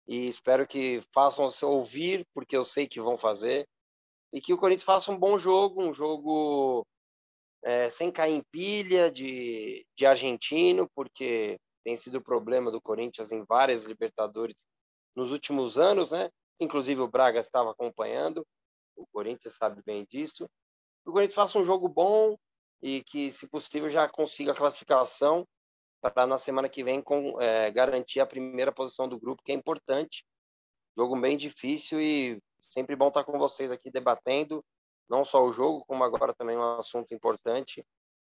E 0.06 0.28
espero 0.28 0.66
que 0.66 1.02
façam 1.12 1.48
se 1.48 1.64
ouvir, 1.64 2.26
porque 2.32 2.56
eu 2.56 2.64
sei 2.64 2.86
que 2.86 3.00
vão 3.00 3.18
fazer. 3.18 3.66
E 4.34 4.40
que 4.40 4.52
o 4.52 4.58
Corinthians 4.58 4.84
faça 4.84 5.12
um 5.12 5.18
bom 5.18 5.38
jogo, 5.38 5.80
um 5.80 5.92
jogo 5.92 6.84
é, 7.62 7.88
sem 7.88 8.10
cair 8.10 8.34
em 8.34 8.42
pilha 8.50 9.10
de, 9.10 9.86
de 9.96 10.04
argentino, 10.04 10.90
porque 10.94 11.56
tem 11.84 11.96
sido 11.96 12.16
o 12.16 12.22
problema 12.22 12.70
do 12.70 12.82
Corinthians 12.82 13.30
em 13.30 13.44
várias 13.44 13.84
Libertadores 13.84 14.66
nos 15.14 15.30
últimos 15.30 15.78
anos, 15.78 16.10
né? 16.10 16.28
Inclusive 16.58 17.00
o 17.00 17.08
Braga 17.08 17.38
estava 17.38 17.70
acompanhando, 17.70 18.44
o 18.96 19.06
Corinthians 19.12 19.54
sabe 19.54 19.80
bem 19.86 20.04
disso. 20.10 20.48
Que 21.04 21.10
o 21.10 21.12
Corinthians 21.12 21.34
faça 21.34 21.58
um 21.58 21.64
jogo 21.64 21.88
bom 21.88 22.36
e 22.82 23.02
que, 23.04 23.30
se 23.30 23.48
possível, 23.48 23.88
já 23.88 24.08
consiga 24.08 24.52
a 24.52 24.54
classificação 24.54 25.46
para 26.00 26.26
na 26.26 26.38
semana 26.38 26.68
que 26.68 26.84
vem 26.84 27.00
com, 27.00 27.40
é, 27.40 27.70
garantir 27.70 28.20
a 28.20 28.26
primeira 28.26 28.72
posição 28.72 29.08
do 29.08 29.18
grupo, 29.18 29.42
que 29.42 29.52
é 29.52 29.54
importante. 29.54 30.24
Jogo 30.96 31.20
bem 31.20 31.36
difícil 31.36 32.00
e 32.00 32.40
sempre 32.60 32.94
bom 32.94 33.08
estar 33.08 33.24
com 33.24 33.38
vocês 33.38 33.72
aqui 33.72 33.90
debatendo 33.90 34.64
não 35.08 35.24
só 35.24 35.44
o 35.44 35.52
jogo, 35.52 35.84
como 35.86 36.04
agora 36.04 36.32
também 36.34 36.56
um 36.56 36.78
assunto 36.78 37.12
importante 37.12 37.84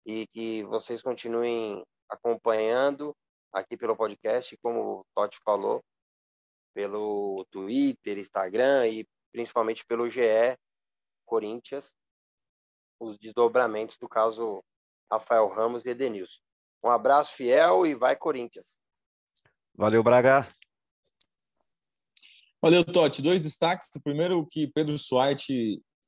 e 0.05 0.25
que 0.27 0.63
vocês 0.63 1.01
continuem 1.01 1.83
acompanhando 2.09 3.15
aqui 3.51 3.75
pelo 3.77 3.95
podcast, 3.95 4.55
como 4.57 4.99
o 4.99 5.05
Totti 5.15 5.39
falou, 5.43 5.83
pelo 6.73 7.45
Twitter, 7.49 8.17
Instagram 8.17 8.87
e 8.87 9.07
principalmente 9.31 9.85
pelo 9.85 10.09
GE 10.09 10.57
Corinthians, 11.25 11.95
os 12.99 13.17
desdobramentos 13.17 13.97
do 13.97 14.07
caso 14.07 14.63
Rafael 15.11 15.47
Ramos 15.47 15.85
e 15.85 15.89
Edenilson. 15.89 16.41
Um 16.83 16.89
abraço 16.89 17.35
fiel 17.35 17.85
e 17.85 17.95
vai 17.95 18.15
Corinthians. 18.15 18.79
Valeu, 19.73 20.03
Braga. 20.03 20.54
Valeu, 22.65 22.83
Totti. 22.83 23.21
Dois 23.21 23.43
destaques. 23.43 23.87
O 23.95 24.01
primeiro 24.01 24.43
que 24.43 24.65
Pedro 24.65 24.97
Suárez 24.97 25.45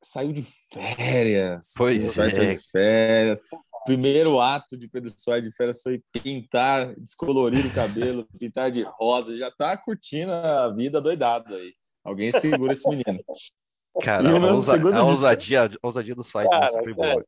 saiu 0.04 0.34
de 0.34 0.44
férias. 0.74 1.72
Pois 1.78 2.18
é. 2.18 2.32
Saiu 2.32 2.56
de 2.56 2.72
férias. 2.72 3.42
Primeiro 3.86 4.42
ato 4.42 4.76
de 4.76 4.88
Pedro 4.90 5.14
Soares 5.16 5.48
de 5.48 5.56
férias 5.56 5.84
foi 5.84 6.02
pintar, 6.12 6.96
descolorir 6.96 7.64
o 7.68 7.72
cabelo, 7.72 8.28
pintar 8.40 8.72
de 8.72 8.82
rosa. 8.82 9.38
Já 9.38 9.52
tá 9.52 9.78
curtindo 9.78 10.32
a 10.32 10.74
vida 10.74 11.00
doidado 11.00 11.54
aí. 11.54 11.76
Alguém 12.04 12.32
segura 12.32 12.74
esse 12.74 12.90
menino. 12.90 13.24
Cara, 14.02 14.28
a, 14.28 14.54
ousa, 14.56 14.98
a 14.98 15.04
ousadia, 15.04 15.66
a 15.66 15.70
ousadia 15.84 16.16
do 16.16 16.24
site 16.24 16.50
cara, 16.50 16.72
foi 16.72 16.94
boa. 16.96 17.24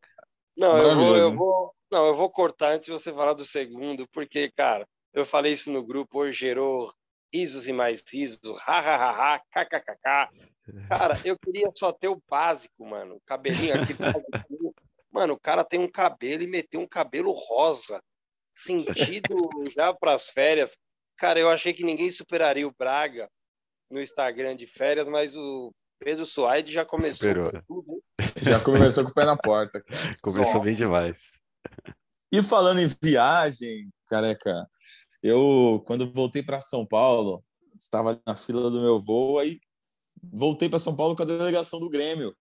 Não, 0.57 0.75
eu 0.75 0.95
vou, 0.95 1.15
eu 1.15 1.36
vou, 1.36 1.73
não, 1.91 2.07
eu 2.07 2.15
vou 2.15 2.32
cortar 2.32 2.73
antes 2.73 2.88
de 2.88 2.91
você 2.91 3.13
falar 3.13 3.34
do 3.34 3.45
segundo, 3.45 4.07
porque, 4.11 4.51
cara, 4.57 4.88
eu 5.13 5.23
falei 5.23 5.53
isso 5.53 5.71
no 5.71 5.84
grupo, 5.84 6.19
hoje 6.19 6.39
gerou 6.39 6.91
risos 7.34 7.67
e 7.67 7.73
mais 7.73 8.03
risos, 8.07 8.59
ha, 8.65 8.80
ha, 8.80 8.95
ha, 8.95 9.36
ha, 9.36 9.39
kkkk. 9.39 10.30
Cara, 10.88 11.19
eu 11.25 11.38
queria 11.38 11.69
só 11.75 11.91
ter 11.91 12.07
o 12.07 12.21
básico, 12.30 12.86
mano. 12.86 13.15
O 13.15 13.21
cabelinho 13.21 13.82
aqui. 13.82 13.95
mano, 15.11 15.34
o 15.34 15.39
cara 15.39 15.63
tem 15.63 15.80
um 15.80 15.89
cabelo 15.89 16.43
e 16.43 16.47
meteu 16.47 16.80
um 16.80 16.88
cabelo 16.88 17.32
rosa. 17.32 18.01
Sentido 18.55 19.49
já 19.73 19.93
para 19.93 20.13
as 20.13 20.30
férias. 20.30 20.77
Cara, 21.17 21.39
eu 21.39 21.49
achei 21.49 21.73
que 21.73 21.84
ninguém 21.84 22.09
superaria 22.09 22.67
o 22.67 22.75
Braga 22.77 23.30
no 23.89 24.01
Instagram 24.01 24.55
de 24.55 24.67
férias, 24.67 25.07
mas 25.07 25.36
o 25.36 25.73
Pedro 25.99 26.25
Suaide 26.25 26.71
já 26.71 26.86
começou 26.86 27.30
tudo. 27.67 28.03
Já 28.41 28.59
começou 28.59 29.03
com 29.03 29.11
o 29.11 29.13
pé 29.13 29.25
na 29.25 29.36
porta. 29.36 29.82
Cara. 29.82 30.17
Começou 30.21 30.61
bem 30.61 30.75
demais. 30.75 31.32
E 32.32 32.43
falando 32.43 32.80
em 32.80 32.88
viagem, 33.01 33.89
careca, 34.07 34.67
eu 35.22 35.84
quando 35.86 36.11
voltei 36.11 36.43
para 36.43 36.61
São 36.61 36.86
Paulo, 36.86 37.43
estava 37.80 38.22
na 38.26 38.36
fila 38.36 38.70
do 38.70 38.82
meu 38.82 38.99
voo, 38.99 39.39
aí 39.39 39.59
voltei 40.22 40.70
para 40.70 40.80
São 40.80 40.95
Paulo 40.95 41.15
com 41.15 41.24
a 41.24 41.26
delegação 41.26 41.80
do 41.80 41.89
Grêmio. 41.89 42.36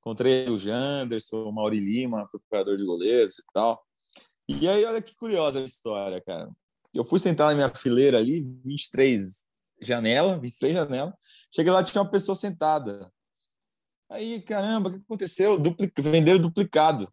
Encontrei 0.00 0.48
o 0.48 0.58
Janderson, 0.58 1.44
o 1.44 1.52
Mauri 1.52 1.78
Lima, 1.78 2.28
procurador 2.28 2.76
de 2.76 2.84
goleiros 2.84 3.38
e 3.38 3.42
tal. 3.52 3.80
E 4.48 4.68
aí, 4.68 4.84
olha 4.84 5.00
que 5.00 5.14
curiosa 5.14 5.60
a 5.60 5.64
história, 5.64 6.20
cara. 6.20 6.50
Eu 6.92 7.04
fui 7.04 7.20
sentar 7.20 7.48
na 7.48 7.54
minha 7.54 7.68
fileira 7.68 8.18
ali, 8.18 8.42
23 8.64 9.46
janela, 9.80 10.38
23 10.38 10.74
janela. 10.74 11.16
Cheguei 11.54 11.72
lá, 11.72 11.82
tinha 11.82 12.02
uma 12.02 12.10
pessoa 12.10 12.34
sentada. 12.34 13.10
Aí, 14.10 14.42
caramba, 14.42 14.88
o 14.88 14.92
que 14.92 14.98
aconteceu? 14.98 15.58
Duplic... 15.58 16.00
Venderam 16.02 16.40
duplicado. 16.40 17.10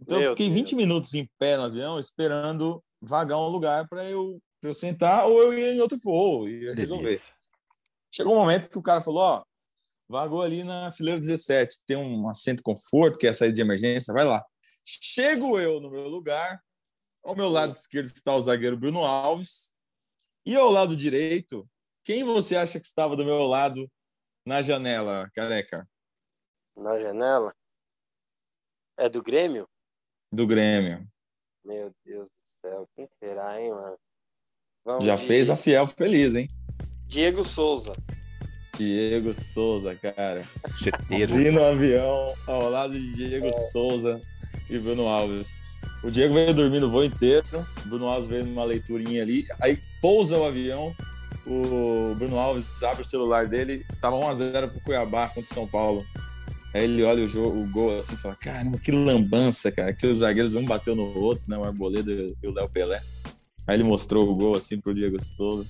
Então, 0.00 0.18
Meu 0.18 0.28
eu 0.28 0.32
fiquei 0.32 0.46
Deus. 0.46 0.60
20 0.60 0.74
minutos 0.76 1.14
em 1.14 1.28
pé 1.38 1.56
no 1.56 1.64
avião, 1.64 1.98
esperando 1.98 2.82
vagar 3.02 3.36
um 3.38 3.48
lugar 3.48 3.88
para 3.88 4.08
eu, 4.08 4.40
eu 4.62 4.72
sentar 4.72 5.26
ou 5.26 5.42
eu 5.42 5.52
ir 5.52 5.74
em 5.74 5.80
outro 5.80 5.98
voo 5.98 6.48
e 6.48 6.72
resolver. 6.72 7.20
Chegou 8.10 8.34
um 8.34 8.38
momento 8.38 8.70
que 8.70 8.78
o 8.78 8.82
cara 8.82 9.00
falou: 9.00 9.20
Ó, 9.20 9.44
vagou 10.08 10.40
ali 10.40 10.62
na 10.62 10.92
fileira 10.92 11.18
17, 11.18 11.82
tem 11.84 11.96
um 11.96 12.28
assento 12.28 12.62
conforto, 12.62 13.18
que 13.18 13.26
é 13.26 13.30
a 13.30 13.34
saída 13.34 13.54
de 13.54 13.60
emergência, 13.60 14.14
vai 14.14 14.24
lá. 14.24 14.44
Chego 14.84 15.58
eu 15.58 15.80
no 15.80 15.90
meu 15.90 16.04
lugar, 16.04 16.62
ao 17.24 17.34
meu 17.34 17.48
lado 17.48 17.72
esquerdo 17.72 18.06
está 18.06 18.34
o 18.34 18.40
zagueiro 18.40 18.76
Bruno 18.76 19.04
Alves, 19.04 19.74
e 20.46 20.56
ao 20.56 20.70
lado 20.70 20.96
direito, 20.96 21.68
quem 22.04 22.24
você 22.24 22.56
acha 22.56 22.80
que 22.80 22.86
estava 22.86 23.16
do 23.16 23.24
meu 23.24 23.38
lado 23.38 23.90
na 24.44 24.60
janela, 24.60 25.30
careca? 25.34 25.88
Na 26.76 26.98
janela? 26.98 27.54
É 28.96 29.08
do 29.08 29.22
Grêmio? 29.22 29.68
Do 30.32 30.46
Grêmio. 30.46 31.08
Meu 31.64 31.94
Deus 32.04 32.26
do 32.26 32.41
céu, 32.62 32.88
quem 32.94 33.06
será, 33.18 33.60
hein, 33.60 33.70
mano? 33.70 33.96
Vamos 34.84 35.04
Já 35.04 35.16
de... 35.16 35.26
fez 35.26 35.50
a 35.50 35.56
Fiel 35.56 35.86
feliz, 35.86 36.34
hein? 36.34 36.48
Diego 37.08 37.44
Souza. 37.44 37.92
Diego 38.76 39.34
Souza, 39.34 39.94
cara. 39.96 40.48
Certeiro. 40.78 41.34
Vi 41.34 41.50
no 41.50 41.62
avião 41.62 42.34
ao 42.46 42.70
lado 42.70 42.94
de 42.94 43.12
Diego 43.14 43.46
é. 43.46 43.52
Souza 43.70 44.20
e 44.70 44.78
Bruno 44.78 45.06
Alves. 45.06 45.48
O 46.02 46.10
Diego 46.10 46.34
veio 46.34 46.54
dormir 46.54 46.80
no 46.80 46.90
voo 46.90 47.04
inteiro, 47.04 47.44
o 47.84 47.88
Bruno 47.88 48.06
Alves 48.06 48.28
veio 48.28 48.44
numa 48.44 48.64
leiturinha 48.64 49.22
ali, 49.22 49.46
aí 49.60 49.78
pousa 50.00 50.36
o 50.36 50.44
avião, 50.44 50.94
o 51.46 52.14
Bruno 52.16 52.38
Alves 52.38 52.82
abre 52.82 53.02
o 53.02 53.04
celular 53.04 53.46
dele, 53.46 53.84
tava 54.00 54.16
1x0 54.16 54.70
pro 54.70 54.80
Cuiabá 54.80 55.28
contra 55.28 55.42
o 55.42 55.54
São 55.54 55.66
Paulo. 55.66 56.04
Aí 56.74 56.84
ele 56.84 57.02
olha 57.02 57.24
o, 57.24 57.28
jogo, 57.28 57.60
o 57.60 57.68
gol 57.68 57.98
assim 57.98 58.14
e 58.14 58.18
fala: 58.18 58.34
Caramba, 58.36 58.78
que 58.78 58.90
lambança, 58.90 59.70
cara. 59.70 59.92
Que 59.92 60.06
os 60.06 60.18
zagueiros 60.18 60.54
um 60.54 60.64
bateu 60.64 60.96
no 60.96 61.18
outro, 61.18 61.50
né? 61.50 61.56
O 61.56 61.64
Arboleda 61.64 62.10
e 62.10 62.46
o 62.46 62.52
Léo 62.52 62.68
Pelé. 62.68 63.02
Aí 63.66 63.76
ele 63.76 63.84
mostrou 63.84 64.28
o 64.28 64.34
gol 64.34 64.54
assim 64.54 64.80
pro 64.80 64.94
Diego 64.94 65.22
Souza. 65.22 65.68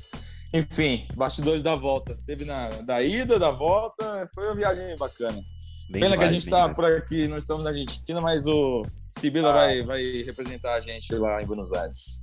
Enfim, 0.53 1.07
bastidores 1.15 1.63
da 1.63 1.75
volta. 1.75 2.17
Teve 2.27 2.45
na 2.45 2.69
da 2.69 3.03
ida, 3.03 3.39
da 3.39 3.51
volta, 3.51 4.29
foi 4.35 4.45
uma 4.45 4.55
viagem 4.55 4.97
bacana. 4.97 5.43
Bem 5.91 6.01
Pena 6.01 6.13
demais, 6.13 6.19
que 6.19 6.25
a 6.25 6.33
gente 6.33 6.45
está 6.45 6.69
por 6.69 6.85
aqui, 6.85 7.27
não 7.27 7.37
estamos 7.37 7.65
na 7.65 7.71
Argentina, 7.71 8.21
mas 8.21 8.47
o 8.47 8.85
Sibila 9.11 9.51
ah. 9.51 9.53
vai, 9.53 9.83
vai 9.83 10.23
representar 10.23 10.75
a 10.75 10.81
gente 10.81 11.15
lá 11.15 11.43
em 11.43 11.47
Buenos 11.47 11.73
Aires. 11.73 12.21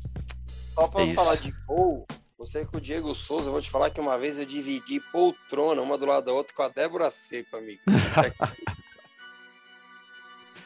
Só 0.74 0.88
para 0.88 1.06
é 1.06 1.14
falar 1.14 1.36
de 1.36 1.52
gol, 1.68 2.06
você 2.40 2.66
com 2.66 2.78
o 2.78 2.82
Diego 2.82 3.14
Souza, 3.14 3.48
eu 3.48 3.52
vou 3.52 3.62
te 3.62 3.70
falar 3.70 3.90
que 3.90 4.00
uma 4.00 4.18
vez 4.18 4.40
eu 4.40 4.46
dividi 4.46 5.02
poltrona, 5.12 5.82
uma 5.82 5.98
do 5.98 6.06
lado 6.06 6.26
da 6.26 6.32
outra, 6.32 6.56
com 6.56 6.64
a 6.64 6.70
Débora 6.70 7.12
Seco, 7.12 7.58
amigo. 7.58 7.82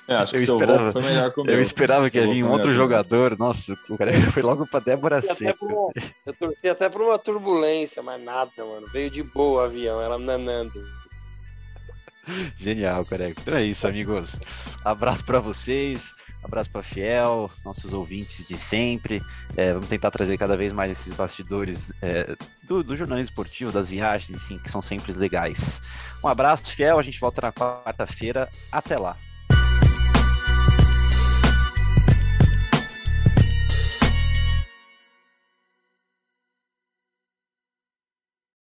É, 0.05 0.15
acho 0.15 0.35
eu 0.35 0.39
que 0.39 0.51
esperava, 0.51 0.91
foi 0.91 1.01
melhor 1.01 1.31
comigo. 1.31 1.53
Eu 1.55 1.61
esperava 1.61 2.09
que 2.09 2.17
ia 2.17 2.27
vir 2.27 2.43
um 2.43 2.51
outro 2.51 2.73
jogador. 2.73 3.37
Nossa, 3.39 3.71
o 3.87 3.97
cara 3.97 4.11
foi 4.31 4.43
logo 4.43 4.67
pra 4.67 4.81
Débora 4.81 5.21
Seca. 5.21 5.57
eu 5.63 6.33
torci 6.37 6.67
até 6.67 6.89
por 6.89 7.03
uma 7.03 7.17
turbulência, 7.17 8.03
mas 8.03 8.21
nada, 8.21 8.51
mano. 8.57 8.85
Veio 8.91 9.09
de 9.09 9.23
boa 9.23 9.61
o 9.61 9.63
avião, 9.63 10.01
ela 10.01 10.19
nanando. 10.19 10.73
Genial, 12.57 13.05
careca. 13.05 13.39
Então 13.41 13.55
é 13.55 13.63
isso, 13.63 13.87
amigos. 13.87 14.35
Abraço 14.83 15.23
para 15.23 15.39
vocês, 15.39 16.13
abraço 16.43 16.69
para 16.69 16.83
Fiel, 16.83 17.49
nossos 17.63 17.93
ouvintes 17.93 18.47
de 18.47 18.57
sempre. 18.57 19.21
É, 19.55 19.73
vamos 19.73 19.87
tentar 19.87 20.11
trazer 20.11 20.37
cada 20.37 20.57
vez 20.57 20.73
mais 20.73 20.91
esses 20.91 21.13
bastidores 21.15 21.91
é, 22.01 22.35
do, 22.63 22.83
do, 22.83 22.95
jornalismo 22.95 23.29
esportivo, 23.29 23.71
das 23.71 23.87
viagens, 23.87 24.41
sim, 24.43 24.57
que 24.57 24.69
são 24.69 24.81
sempre 24.81 25.13
legais. 25.13 25.81
Um 26.23 26.27
abraço, 26.27 26.71
Fiel. 26.71 26.99
A 26.99 27.03
gente 27.03 27.19
volta 27.19 27.41
na 27.41 27.51
quarta-feira. 27.51 28.49
Até 28.71 28.97
lá. 28.97 29.15